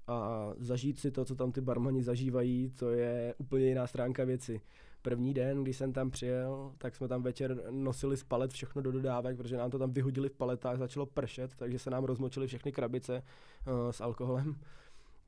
A 0.08 0.49
zažít 0.58 0.99
si 0.99 1.12
to, 1.12 1.25
co 1.25 1.36
tam 1.36 1.51
ty 1.51 1.62
barmani 1.62 2.03
zažívají, 2.03 2.69
to 2.69 2.91
je 2.91 3.36
úplně 3.38 3.65
jiná 3.65 3.88
stránka 3.88 4.23
věci. 4.23 4.62
První 5.04 5.34
den, 5.34 5.63
když 5.63 5.78
jsem 5.78 5.94
tam 5.94 6.12
přijel, 6.12 6.74
tak 6.78 6.96
jsme 6.96 7.08
tam 7.08 7.24
večer 7.24 7.63
nosili 7.72 8.18
z 8.18 8.24
palet 8.24 8.54
všechno 8.54 8.82
do 8.82 8.92
dodávek, 8.92 9.38
protože 9.38 9.58
nám 9.58 9.72
to 9.72 9.80
tam 9.80 9.92
vyhodili 9.92 10.30
v 10.30 10.34
paletách, 10.34 10.78
začalo 10.78 11.06
pršet, 11.06 11.56
takže 11.56 11.80
se 11.80 11.89
nám 11.89 12.04
rozmočily 12.04 12.48
všechny 12.48 12.72
krabice 12.72 13.24
uh, 13.68 13.92
s 13.92 14.02
alkoholem. 14.02 14.56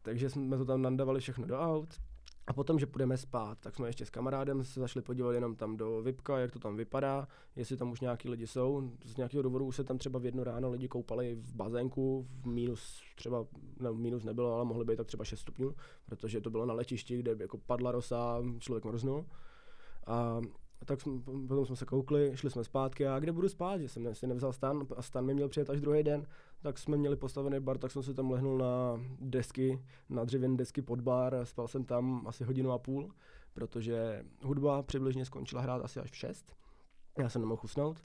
Takže 0.02 0.30
jsme 0.30 0.58
to 0.58 0.66
tam 0.66 0.82
nandavali 0.82 1.20
všechno 1.20 1.46
do 1.46 1.60
aut. 1.60 1.90
A 2.48 2.54
potom, 2.54 2.80
že 2.80 2.86
půjdeme 2.86 3.18
spát, 3.18 3.58
tak 3.60 3.76
jsme 3.76 3.90
ještě 3.90 4.06
s 4.06 4.10
kamarádem 4.10 4.64
se 4.64 4.80
zašli 4.80 5.02
podívat 5.02 5.32
jenom 5.32 5.56
tam 5.56 5.78
do 5.78 6.02
VIPka, 6.02 6.40
jak 6.40 6.52
to 6.52 6.60
tam 6.60 6.78
vypadá, 6.78 7.28
jestli 7.56 7.78
tam 7.78 7.92
už 7.92 8.02
nějaký 8.02 8.30
lidi 8.30 8.48
jsou. 8.48 8.92
Z 9.06 9.18
nějakého 9.18 9.44
důvodu 9.44 9.66
už 9.66 9.76
se 9.76 9.84
tam 9.84 9.98
třeba 9.98 10.20
v 10.20 10.26
jedno 10.26 10.44
ráno 10.44 10.70
lidi 10.70 10.88
koupali 10.88 11.36
v 11.36 11.56
bazénku, 11.56 12.26
v 12.30 12.48
minus 12.48 13.02
třeba, 13.16 13.46
ne, 13.80 13.92
minus 13.92 14.24
nebylo, 14.24 14.54
ale 14.54 14.66
mohly 14.66 14.86
být 14.86 14.96
tak 14.96 15.08
třeba 15.08 15.24
6 15.24 15.40
stupňů, 15.40 15.76
protože 16.06 16.42
to 16.42 16.50
bylo 16.50 16.66
na 16.66 16.74
letišti, 16.74 17.18
kde 17.18 17.36
jako 17.40 17.58
padla 17.58 17.92
rosa, 17.92 18.44
člověk 18.60 18.86
mrznul. 18.86 19.26
A 20.06 20.42
tak 20.86 21.02
jsme, 21.02 21.20
potom 21.48 21.66
jsme 21.66 21.76
se 21.76 21.86
koukli, 21.86 22.32
šli 22.36 22.50
jsme 22.50 22.64
zpátky 22.64 23.08
a 23.08 23.20
kde 23.20 23.32
budu 23.32 23.50
spát, 23.50 23.78
že 23.82 23.90
jsem 23.90 24.16
si 24.16 24.28
nevzal 24.28 24.54
stan 24.54 24.88
a 24.96 25.02
stan 25.02 25.26
mi 25.26 25.34
měl 25.34 25.50
přijet 25.50 25.70
až 25.70 25.82
druhý 25.82 26.04
den, 26.04 26.28
tak 26.62 26.78
jsme 26.78 26.98
měli 26.98 27.16
postavený 27.16 27.60
bar, 27.60 27.78
tak 27.78 27.92
jsem 27.92 28.04
se 28.04 28.14
tam 28.14 28.32
lehnul 28.32 28.58
na 28.58 29.02
desky, 29.20 29.82
na 30.10 30.24
dřevěné 30.24 30.58
desky 30.58 30.82
pod 30.82 31.02
bar, 31.02 31.40
spal 31.44 31.68
jsem 31.68 31.84
tam 31.84 32.28
asi 32.28 32.44
hodinu 32.44 32.72
a 32.72 32.78
půl, 32.78 33.14
protože 33.54 34.26
hudba 34.44 34.84
přibližně 34.84 35.26
skončila 35.26 35.62
hrát 35.62 35.82
asi 35.82 36.00
až 36.00 36.12
v 36.12 36.16
6. 36.16 36.56
Já 37.18 37.30
jsem 37.30 37.42
nemohl 37.42 37.62
usnout, 37.64 38.00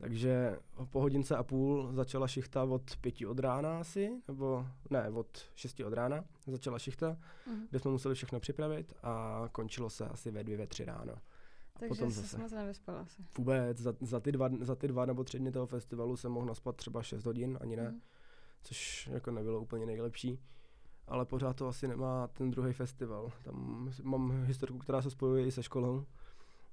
Takže 0.00 0.58
po 0.90 1.00
hodince 1.00 1.36
a 1.36 1.42
půl 1.42 1.90
začala 1.92 2.28
šichta 2.28 2.64
od 2.64 2.96
pěti 3.00 3.26
od 3.26 3.38
rána 3.38 3.80
asi, 3.80 4.10
nebo 4.28 4.66
ne, 4.90 5.08
od 5.10 5.38
šesti 5.54 5.84
od 5.84 5.92
rána 5.92 6.24
začala 6.46 6.78
šichta, 6.78 7.16
Mhm. 7.46 7.66
kde 7.70 7.78
jsme 7.78 7.90
museli 7.90 8.14
všechno 8.14 8.40
připravit 8.40 8.92
a 9.02 9.44
končilo 9.52 9.90
se 9.90 10.04
asi 10.08 10.30
ve 10.30 10.44
dvě, 10.44 10.56
ve 10.56 10.66
tři 10.66 10.84
ráno. 10.84 11.14
Takže 11.78 11.88
potom 11.88 12.10
zase. 12.10 12.38
moc 12.38 12.52
nevyspal 12.52 12.96
asi. 12.98 13.22
Vůbec, 13.38 13.78
za, 13.78 13.94
za, 14.00 14.20
ty 14.20 14.32
dva, 14.32 14.48
za 14.60 14.74
ty 14.74 14.88
dva 14.88 15.06
nebo 15.06 15.24
tři 15.24 15.38
dny 15.38 15.52
toho 15.52 15.66
festivalu 15.66 16.16
jsem 16.16 16.32
mohl 16.32 16.46
naspat 16.46 16.76
třeba 16.76 17.02
6 17.02 17.24
hodin, 17.26 17.58
ani 17.60 17.76
ne, 17.76 17.90
Mhm. 17.90 18.00
což 18.62 19.06
jako 19.12 19.30
nebylo 19.30 19.60
úplně 19.60 19.86
nejlepší. 19.86 20.38
Ale 21.08 21.24
pořád 21.24 21.56
to 21.56 21.68
asi 21.68 21.88
nemá 21.88 22.26
ten 22.28 22.50
druhý 22.50 22.72
festival. 22.72 23.32
Tam 23.44 23.88
mám 24.02 24.44
historku, 24.44 24.78
která 24.78 25.02
se 25.02 25.10
spojuje 25.10 25.46
i 25.46 25.52
se 25.52 25.62
školou, 25.62 26.04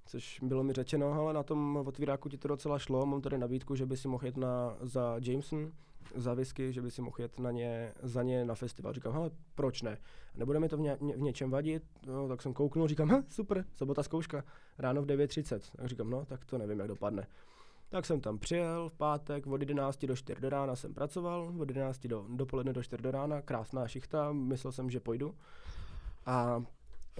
což 0.07 0.39
bylo 0.43 0.63
mi 0.63 0.73
řečeno, 0.73 1.13
ale 1.13 1.33
na 1.33 1.43
tom 1.43 1.77
otvíráku 1.77 2.29
ti 2.29 2.37
to 2.37 2.47
docela 2.47 2.79
šlo. 2.79 3.05
Mám 3.05 3.21
tady 3.21 3.37
nabídku, 3.37 3.75
že 3.75 3.85
by 3.85 3.97
si 3.97 4.07
mohl 4.07 4.25
jet 4.25 4.37
na, 4.37 4.77
za 4.81 5.15
Jameson, 5.21 5.71
za 6.15 6.33
whisky, 6.33 6.73
že 6.73 6.81
by 6.81 6.91
si 6.91 7.01
mohl 7.01 7.15
jet 7.19 7.39
na 7.39 7.51
ně, 7.51 7.93
za 8.03 8.23
ně 8.23 8.45
na 8.45 8.55
festival. 8.55 8.93
Říkám, 8.93 9.13
hele, 9.13 9.31
proč 9.55 9.81
ne? 9.81 9.97
Nebude 10.35 10.59
mi 10.59 10.69
to 10.69 10.77
v, 10.77 10.79
ně, 10.79 10.95
v 10.95 11.21
něčem 11.21 11.51
vadit? 11.51 11.83
No, 12.07 12.27
tak 12.27 12.41
jsem 12.41 12.53
kouknul, 12.53 12.87
říkám, 12.87 13.09
"Hm, 13.09 13.23
super, 13.29 13.65
sobota 13.75 14.03
zkouška, 14.03 14.43
ráno 14.77 15.01
v 15.01 15.05
9.30. 15.05 15.71
Tak 15.75 15.87
říkám, 15.87 16.09
no, 16.09 16.25
tak 16.25 16.45
to 16.45 16.57
nevím, 16.57 16.79
jak 16.79 16.87
dopadne. 16.87 17.27
Tak 17.89 18.05
jsem 18.05 18.21
tam 18.21 18.37
přijel 18.37 18.89
v 18.89 18.93
pátek 18.93 19.47
od 19.47 19.61
11 19.61 20.05
do 20.05 20.15
4 20.15 20.41
do 20.41 20.49
rána 20.49 20.75
jsem 20.75 20.93
pracoval, 20.93 21.53
od 21.59 21.69
11 21.69 22.07
do 22.07 22.25
dopoledne 22.29 22.73
do 22.73 22.83
4 22.83 23.03
do 23.03 23.11
rána, 23.11 23.41
krásná 23.41 23.87
šichta, 23.87 24.33
myslel 24.33 24.71
jsem, 24.71 24.89
že 24.89 24.99
půjdu. 24.99 25.35
A 26.25 26.63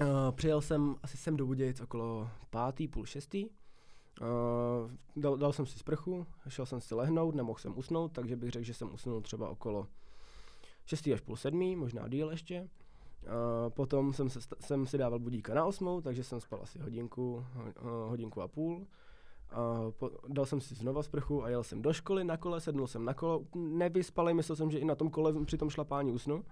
uh, 0.01 0.31
přijel 0.31 0.62
jsem, 0.62 0.95
asi 1.03 1.17
jsem 1.17 1.38
do 1.38 1.45
Budějic 1.45 1.81
okolo 1.81 2.29
pátý, 2.49 2.88
půl 2.88 3.05
šestý. 3.05 3.49
Uh, 4.21 4.91
dal, 5.15 5.38
dal 5.38 5.53
jsem 5.53 5.65
si 5.65 5.79
sprchu, 5.79 6.27
šel 6.47 6.65
jsem 6.65 6.81
si 6.81 6.95
lehnout, 6.95 7.36
nemohl 7.36 7.60
jsem 7.60 7.77
usnout, 7.77 8.12
takže 8.12 8.36
bych 8.36 8.51
řekl, 8.51 8.65
že 8.65 8.73
jsem 8.73 8.93
usnul 8.93 9.21
třeba 9.21 9.49
okolo 9.49 9.88
6 10.86 11.07
až 11.13 11.21
půl 11.21 11.36
sedmý, 11.36 11.75
možná 11.75 12.07
díl 12.07 12.29
ještě. 12.29 12.62
Uh, 12.62 13.69
potom 13.69 14.13
jsem, 14.13 14.29
se, 14.29 14.39
jsem 14.60 14.86
si 14.86 14.97
dával 14.97 15.19
budíka 15.19 15.53
na 15.53 15.65
osmou, 15.65 16.01
takže 16.01 16.23
jsem 16.23 16.41
spal 16.41 16.60
asi 16.63 16.79
hodinku, 16.79 17.45
uh, 17.81 17.88
hodinku 18.10 18.41
a 18.41 18.47
půl. 18.47 18.75
Uh, 18.75 19.91
po, 19.91 20.12
dal 20.27 20.45
jsem 20.45 20.62
si 20.62 20.75
znova 20.75 21.03
sprchu 21.03 21.43
a 21.43 21.49
jel 21.49 21.63
jsem 21.63 21.81
do 21.81 21.93
školy 21.93 22.23
na 22.23 22.38
kole, 22.38 22.62
sednul 22.62 22.88
jsem 22.88 23.05
na 23.05 23.13
kolo, 23.13 23.43
nevyspalej, 23.55 24.33
myslel 24.33 24.55
jsem, 24.55 24.71
že 24.71 24.79
i 24.79 24.86
na 24.86 24.95
tom 24.95 25.10
kole 25.10 25.45
při 25.45 25.57
tom 25.57 25.69
šlapání 25.69 26.12
usnu. 26.12 26.45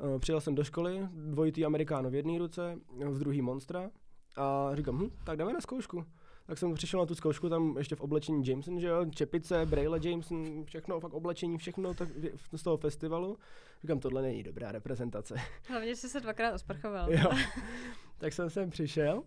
Uh, 0.00 0.18
přijel 0.18 0.40
jsem 0.40 0.54
do 0.54 0.64
školy, 0.64 1.08
dvojitý 1.12 1.64
Amerikáno 1.64 2.10
v 2.10 2.14
jedné 2.14 2.38
ruce, 2.38 2.78
v 3.08 3.18
druhý 3.18 3.42
Monstra 3.42 3.90
a 4.36 4.70
říkám, 4.74 4.98
hm, 4.98 5.10
tak 5.24 5.36
jdeme 5.36 5.52
na 5.52 5.60
zkoušku. 5.60 6.04
Tak 6.46 6.58
jsem 6.58 6.74
přišel 6.74 7.00
na 7.00 7.06
tu 7.06 7.14
zkoušku, 7.14 7.48
tam 7.48 7.76
ještě 7.78 7.96
v 7.96 8.00
oblečení 8.00 8.46
Jameson, 8.46 8.80
že 8.80 8.86
jo, 8.86 9.06
čepice, 9.10 9.66
braille 9.66 10.00
Jameson, 10.02 10.64
všechno, 10.64 11.00
fakt 11.00 11.12
oblečení, 11.12 11.58
všechno 11.58 11.94
tak 11.94 12.08
z 12.52 12.62
toho 12.62 12.76
festivalu. 12.76 13.38
Říkám, 13.82 14.00
tohle 14.00 14.22
není 14.22 14.42
dobrá 14.42 14.72
reprezentace. 14.72 15.34
Hlavně 15.68 15.96
jsi 15.96 16.08
se 16.08 16.20
dvakrát 16.20 16.54
osprchoval. 16.54 17.12
jo. 17.12 17.30
Tak 18.18 18.32
jsem 18.32 18.50
sem 18.50 18.70
přišel 18.70 19.22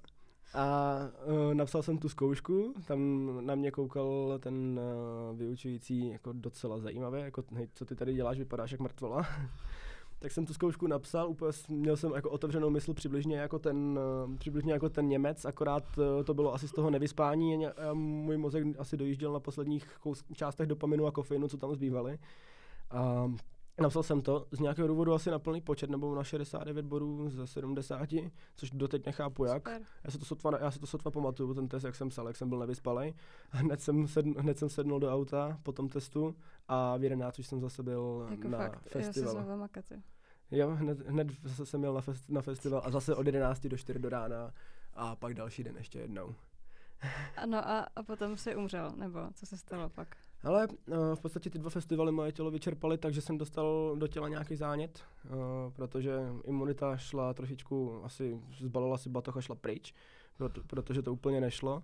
a 0.54 0.98
uh, 1.26 1.54
napsal 1.54 1.84
jsem 1.84 1.98
tu 1.98 2.10
zkoušku, 2.10 2.74
tam 2.88 3.30
na 3.46 3.56
mě 3.56 3.72
koukal 3.72 4.40
ten 4.40 4.80
uh, 5.32 5.38
vyučující 5.38 6.10
jako 6.10 6.34
docela 6.34 6.80
zajímavě, 6.80 7.22
jako 7.22 7.44
hej, 7.54 7.68
co 7.74 7.86
ty 7.86 7.96
tady 7.96 8.14
děláš, 8.14 8.38
vypadáš 8.38 8.72
jak 8.72 8.82
mrtvola. 8.82 9.28
tak 10.24 10.32
jsem 10.32 10.46
tu 10.46 10.54
zkoušku 10.54 10.88
napsal, 10.88 11.30
úplně 11.30 11.52
měl 11.70 11.98
jsem 11.98 12.12
jako 12.12 12.30
otevřenou 12.30 12.70
mysl 12.70 12.94
přibližně 12.94 13.38
jako 13.38 13.60
ten, 13.60 14.00
uh, 14.26 14.36
přibližně 14.36 14.74
jako 14.74 14.90
ten 14.90 15.08
Němec, 15.08 15.46
akorát 15.46 15.84
uh, 15.98 16.24
to 16.24 16.34
bylo 16.34 16.54
asi 16.54 16.68
z 16.68 16.72
toho 16.72 16.90
nevyspání, 16.90 17.66
můj 17.94 18.38
mozek 18.38 18.64
asi 18.80 18.98
dojížděl 18.98 19.34
na 19.34 19.40
posledních 19.40 20.00
částech 20.34 20.68
dopaminu 20.68 21.06
a 21.06 21.12
kofeinu, 21.12 21.48
co 21.48 21.58
tam 21.58 21.74
zbývaly. 21.74 22.20
A 22.92 23.32
Napsal 23.82 24.04
jsem 24.04 24.22
to 24.22 24.48
z 24.52 24.60
nějakého 24.60 24.88
důvodu 24.88 25.14
asi 25.14 25.32
na 25.32 25.40
plný 25.40 25.62
počet, 25.62 25.90
nebo 25.90 26.16
na 26.16 26.24
69 26.24 26.86
bodů 26.86 27.30
ze 27.30 27.48
70, 27.48 28.10
což 28.56 28.72
doteď 28.72 29.06
nechápu 29.06 29.46
jak. 29.46 29.70
Super. 29.70 29.82
Já 30.04 30.12
si 30.12 30.20
to 30.20 30.26
sotva, 30.26 30.52
já 30.62 30.72
si 30.72 30.80
to 30.80 30.88
sotva 30.88 31.12
pamatuju, 31.12 31.54
ten 31.54 31.68
test, 31.68 31.84
jak 31.84 31.96
jsem 31.96 32.10
psal, 32.10 32.28
jak 32.28 32.36
jsem 32.36 32.50
byl 32.50 32.60
nevyspalej. 32.60 33.14
Hned 33.50 33.82
jsem, 33.82 34.08
sedn, 34.08 34.34
hned 34.38 34.58
jsem 34.58 34.70
sednul 34.70 35.00
do 35.00 35.14
auta 35.14 35.60
po 35.64 35.72
tom 35.72 35.90
testu 35.90 36.36
a 36.68 36.98
v 36.98 37.04
11 37.04 37.40
už 37.40 37.48
jsem 37.48 37.62
zase 37.62 37.84
byl 37.84 38.28
Jako 38.32 38.48
na 38.48 38.58
fakt, 38.58 38.96
já 38.96 39.14
se. 39.86 40.04
Jo. 40.52 40.70
Hned, 40.70 41.08
hned 41.08 41.28
zase 41.44 41.66
jsem 41.66 41.84
jel 41.84 41.94
na, 41.94 42.02
fest, 42.02 42.30
na 42.30 42.42
festival 42.42 42.82
a 42.86 42.92
zase 42.92 43.16
od 43.16 43.26
11 43.26 43.68
do 43.68 43.78
4 43.78 44.00
do 44.00 44.10
rána 44.10 44.54
a 44.94 45.16
pak 45.16 45.34
další 45.34 45.64
den 45.64 45.78
ještě 45.78 46.00
jednou. 46.00 46.36
Ano 47.38 47.58
a, 47.58 47.88
a 47.96 48.04
potom 48.04 48.38
si 48.38 48.56
umřel, 48.56 48.94
nebo 48.96 49.20
co 49.34 49.46
se 49.46 49.58
stalo 49.58 49.90
pak? 49.90 50.18
Ale 50.44 50.68
uh, 50.68 51.16
v 51.16 51.20
podstatě 51.20 51.50
ty 51.50 51.60
dva 51.60 51.70
festivaly 51.70 52.12
moje 52.12 52.32
tělo 52.32 52.52
vyčerpaly, 52.52 52.98
takže 52.98 53.22
jsem 53.22 53.38
dostal 53.38 53.96
do 53.98 54.08
těla 54.08 54.30
nějaký 54.30 54.56
zánět, 54.56 55.04
uh, 55.26 55.36
protože 55.74 56.20
imunita 56.44 56.98
šla 56.98 57.34
trošičku, 57.34 58.04
asi 58.04 58.42
zbalila 58.60 58.98
si 58.98 59.10
batoh 59.10 59.38
a 59.38 59.42
šla 59.42 59.56
pryč, 59.56 59.94
proto, 60.38 60.62
protože 60.68 61.02
to 61.02 61.14
úplně 61.14 61.42
nešlo. 61.42 61.84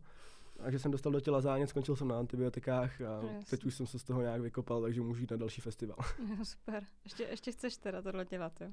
Takže 0.64 0.80
jsem 0.80 0.92
dostal 0.92 1.12
do 1.12 1.20
těla 1.20 1.42
zánět, 1.42 1.70
skončil 1.70 1.96
jsem 1.96 2.08
na 2.08 2.20
antibiotikách 2.20 3.02
a 3.02 3.22
No, 3.22 3.40
teď 3.50 3.66
už 3.66 3.76
jsem 3.76 3.88
se 3.88 4.00
z 4.00 4.04
toho 4.04 4.22
nějak 4.22 4.42
vykopal, 4.42 4.82
takže 4.82 5.02
můžu 5.02 5.22
jít 5.22 5.32
na 5.32 5.38
další 5.38 5.62
festival. 5.62 5.98
Jo, 6.30 6.36
Super. 6.46 6.84
Ještě, 7.04 7.24
ještě 7.24 7.52
chceš 7.52 7.78
teda 7.78 8.02
tohle 8.02 8.26
dělat, 8.26 8.62
jo? 8.62 8.68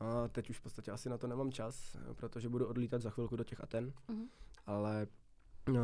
A 0.00 0.28
teď 0.28 0.50
už 0.50 0.58
v 0.58 0.62
podstatě 0.62 0.90
asi 0.90 1.08
na 1.08 1.18
to 1.18 1.26
nemám 1.26 1.52
čas, 1.52 1.96
protože 2.14 2.48
budu 2.48 2.66
odlítat 2.66 3.02
za 3.02 3.10
chvilku 3.10 3.36
do 3.36 3.44
těch 3.44 3.60
Aten, 3.64 3.92
Mhm. 4.08 4.24
ale 4.66 5.06
uh, 5.68 5.76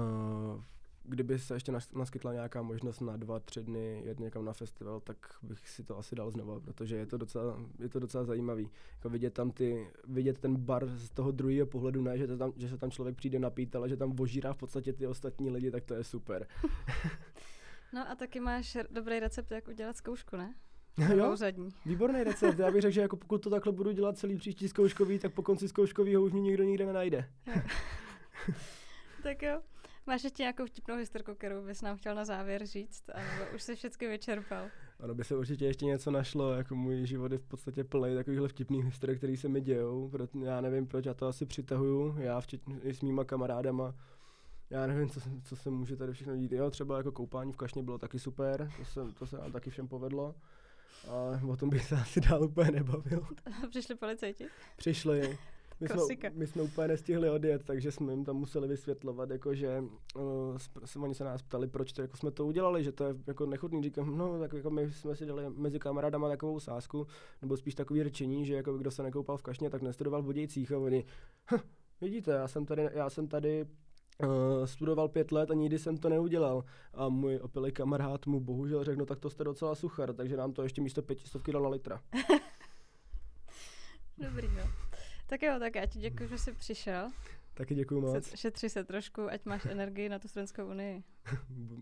kdyby 1.05 1.38
se 1.38 1.55
ještě 1.55 1.73
nas- 1.73 1.99
naskytla 1.99 2.33
nějaká 2.33 2.62
možnost 2.62 3.01
na 3.01 3.17
dva, 3.17 3.41
tři 3.41 3.62
dny 3.62 4.03
jet 4.05 4.21
někam 4.21 4.45
na 4.45 4.53
festival, 4.53 5.01
tak 5.01 5.17
bych 5.43 5.69
si 5.69 5.85
to 5.85 5.99
asi 5.99 6.15
dal 6.15 6.31
znova, 6.31 6.61
protože 6.61 6.97
je 6.97 7.07
to 7.07 7.19
docela, 7.19 7.61
je 7.79 7.88
to 7.88 7.99
docela 7.99 8.25
zajímavý. 8.25 8.71
Jako 8.95 9.09
vidět 9.09 9.35
tam 9.35 9.51
ty, 9.51 9.91
vidět 10.05 10.38
ten 10.38 10.57
bar 10.57 10.87
z 10.87 11.11
toho 11.11 11.31
druhého 11.31 11.67
pohledu, 11.67 12.03
ne, 12.03 12.19
že, 12.19 12.27
to 12.27 12.37
tam, 12.37 12.53
že 12.57 12.69
se 12.69 12.79
tam 12.79 12.91
člověk 12.91 13.17
přijde 13.17 13.38
napít, 13.38 13.77
ale 13.77 13.88
že 13.88 13.97
tam 13.97 14.12
vožírá 14.12 14.53
v 14.53 14.57
podstatě 14.57 14.93
ty 14.93 15.07
ostatní 15.07 15.51
lidi, 15.51 15.71
tak 15.71 15.85
to 15.85 15.95
je 15.95 16.05
super. 16.05 16.47
No 17.95 18.11
a 18.11 18.15
taky 18.15 18.41
máš 18.41 18.79
dobrý 18.91 19.21
recept, 19.21 19.51
jak 19.51 19.69
udělat 19.69 19.97
zkoušku, 19.97 20.37
ne? 20.37 20.55
jo, 21.17 21.37
výborný 21.87 22.25
recept. 22.25 22.59
Já 22.59 22.71
bych 22.71 22.83
řekl, 22.83 22.95
že 22.95 23.01
jako 23.01 23.17
pokud 23.17 23.38
to 23.43 23.51
takhle 23.51 23.73
budu 23.73 23.93
dělat 23.93 24.19
celý 24.19 24.37
příští 24.37 24.69
zkouškový, 24.69 25.19
tak 25.19 25.35
po 25.35 25.43
konci 25.43 25.69
zkouškovýho 25.69 26.23
už 26.23 26.33
mě 26.33 26.41
nikdo 26.43 26.65
nikde 26.65 26.87
nenajde. 26.87 27.29
Tak 29.23 29.43
jo. 29.43 29.61
Máš 30.07 30.25
ještě 30.25 30.43
nějakou 30.43 30.67
vtipnou 30.67 30.97
historku, 30.97 31.35
kterou 31.35 31.65
bys 31.67 31.83
nám 31.83 31.97
chtěl 31.97 32.15
na 32.15 32.25
závěr 32.25 32.67
říct? 32.67 33.11
A 33.11 33.21
už 33.55 33.62
jsi 33.62 33.77
všechny 33.77 34.09
vyčerpal? 34.09 34.65
Ano, 35.01 35.15
by 35.15 35.25
se 35.25 35.37
určitě 35.37 35.65
ještě 35.65 35.85
něco 35.87 36.11
našlo, 36.11 36.53
jako 36.53 36.75
můj 36.75 37.07
život 37.07 37.33
je 37.33 37.38
v 37.38 37.43
podstatě 37.45 37.85
plný 37.85 38.15
takovýchhle 38.15 38.49
vtipných 38.49 38.85
historií, 38.85 39.19
které 39.19 39.37
se 39.37 39.49
mi 39.49 39.61
dějou, 39.61 40.09
proto 40.09 40.38
já 40.38 40.61
nevím 40.61 40.87
proč, 40.87 41.05
já 41.05 41.15
to 41.15 41.27
asi 41.27 41.47
přitahuju, 41.47 42.15
já 42.19 42.41
včetně 42.41 42.81
i 42.83 42.95
s 42.95 43.01
mýma 43.03 43.25
kamarádama, 43.25 43.95
já 44.71 44.87
nevím, 44.87 45.11
co, 45.11 45.21
se- 45.21 45.31
co 45.45 45.57
se 45.57 45.71
může 45.71 45.97
tady 45.97 46.12
všechno 46.12 46.37
dít. 46.37 46.53
Jo, 46.53 46.71
třeba 46.71 46.97
jako 46.97 47.12
koupání 47.12 47.53
v 47.53 47.57
kašně 47.57 47.83
bylo 47.83 47.99
taky 47.99 48.19
super, 48.19 48.71
to 48.77 48.85
se, 48.85 49.01
to 49.19 49.27
se 49.27 49.37
nám 49.38 49.53
taky 49.53 49.71
všem 49.71 49.88
povedlo, 49.88 50.35
ale 51.09 51.41
o 51.49 51.57
tom 51.57 51.71
bych 51.71 51.85
se 51.85 51.97
asi 51.97 52.21
dál 52.21 52.43
úplně 52.45 52.71
nebavil. 52.71 53.27
Přišli 53.71 53.95
policajti? 53.95 54.47
Přišli, 54.77 55.38
my 55.83 55.88
jsme, 55.88 56.31
my 56.35 56.47
jsme 56.47 56.62
úplně 56.62 56.88
nestihli 56.88 57.31
odjet, 57.31 57.64
takže 57.64 57.92
jsme 57.92 58.12
jim 58.12 58.25
tam 58.25 58.37
museli 58.37 58.68
vysvětlovat, 58.68 59.31
jako 59.31 59.55
že 59.55 59.85
uh, 60.14 60.57
sp- 60.57 61.03
oni 61.03 61.14
se 61.14 61.25
nás 61.25 61.42
ptali, 61.42 61.68
proč 61.68 61.92
to, 61.92 62.03
jako 62.03 62.16
jsme 62.16 62.31
to 62.31 62.47
udělali, 62.47 62.85
že 62.85 62.92
to 62.92 63.05
je 63.05 63.14
jako 63.27 63.47
nechutný. 63.47 63.83
Říkám, 63.83 64.16
no 64.16 64.38
tak 64.38 64.53
jako 64.53 64.71
my 64.71 64.92
jsme 64.92 65.16
si 65.16 65.27
dali 65.27 65.45
mezi 65.51 65.79
kamarádama 65.79 66.29
takovou 66.29 66.61
sázku, 66.61 67.07
nebo 67.42 67.57
spíš 67.57 67.75
takový 67.75 68.03
řečení, 68.03 68.47
že 68.47 68.55
jako 68.55 68.79
kdo 68.79 68.90
se 68.90 69.03
nekoupal 69.03 69.37
v 69.37 69.42
kašně, 69.42 69.71
tak 69.71 69.83
nestudoval 69.83 70.23
v 70.23 70.25
Budějcích 70.25 70.73
a 70.73 70.79
oni, 70.79 71.05
"Hm, 71.53 71.59
vidíte, 72.01 72.31
já 72.31 72.49
jsem 72.49 72.66
tady, 72.66 72.88
já 72.92 73.11
jsem 73.11 73.29
tady 73.29 73.66
Uh, 74.25 74.64
studoval 74.64 75.09
pět 75.09 75.33
let 75.33 75.51
a 75.51 75.55
nikdy 75.55 75.79
jsem 75.79 75.97
to 75.97 76.09
neudělal. 76.09 76.64
A 76.95 77.09
můj 77.09 77.38
opilý 77.42 77.73
kamarád 77.73 78.27
mu 78.27 78.40
bohužel 78.40 78.85
řekl, 78.85 78.99
no 78.99 79.07
tak 79.07 79.21
to 79.21 79.31
jste 79.31 79.45
docela 79.45 79.75
suchar, 79.75 80.14
takže 80.14 80.37
nám 80.37 80.53
to 80.53 80.62
ještě 80.62 80.81
místo 80.81 81.03
pětistovky 81.03 81.53
dal 81.53 81.62
na 81.62 81.68
litra. 81.68 82.01
Dobrý, 84.18 84.49
no. 84.57 84.91
Tak 85.33 85.42
jo, 85.42 85.59
tak 85.59 85.75
já 85.75 85.87
ti 85.87 85.99
děkuji, 85.99 86.29
že 86.29 86.38
jsi 86.38 86.53
přišel. 86.53 87.11
Taky 87.55 87.75
děkuju 87.75 88.01
moc. 88.01 88.25
Se, 88.25 88.37
šetři 88.37 88.68
se 88.68 88.85
trošku, 88.85 89.31
ať 89.31 89.45
máš 89.45 89.66
energii 89.71 90.09
na 90.09 90.18
tu 90.18 90.29
Studentskou 90.29 90.66
unii. 90.66 91.05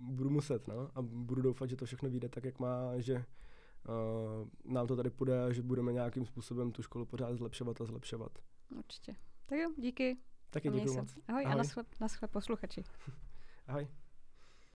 Budu 0.01 0.31
muset, 0.31 0.69
no. 0.69 0.91
A 0.95 1.03
budu 1.03 1.43
doufat, 1.43 1.71
že 1.71 1.77
to 1.77 1.85
všechno 1.85 2.11
vyjde 2.11 2.29
tak, 2.29 2.45
jak 2.45 2.59
má, 2.59 2.93
že 2.99 3.15
uh, 3.15 4.73
nám 4.73 4.87
to 4.87 4.97
tady 4.97 5.11
půjde 5.11 5.45
a 5.45 5.53
že 5.53 5.63
budeme 5.63 5.93
nějakým 5.93 6.27
způsobem 6.27 6.73
tu 6.73 6.83
školu 6.83 7.07
pořád 7.07 7.37
zlepšovat 7.37 7.81
a 7.81 7.85
zlepšovat. 7.85 8.39
Určitě. 8.79 9.15
Tak 9.47 9.59
jo, 9.59 9.71
díky. 9.77 10.19
Taky 10.51 10.69
a 10.69 10.73
děkuji 10.73 10.97
moc. 10.97 11.19
Ahoj, 11.29 11.45
a 11.45 11.49
Ahoj. 11.49 11.59
naschle, 11.59 11.85
naschle 12.01 12.29
posluchači. 12.29 12.85
Ahoj. 13.67 13.89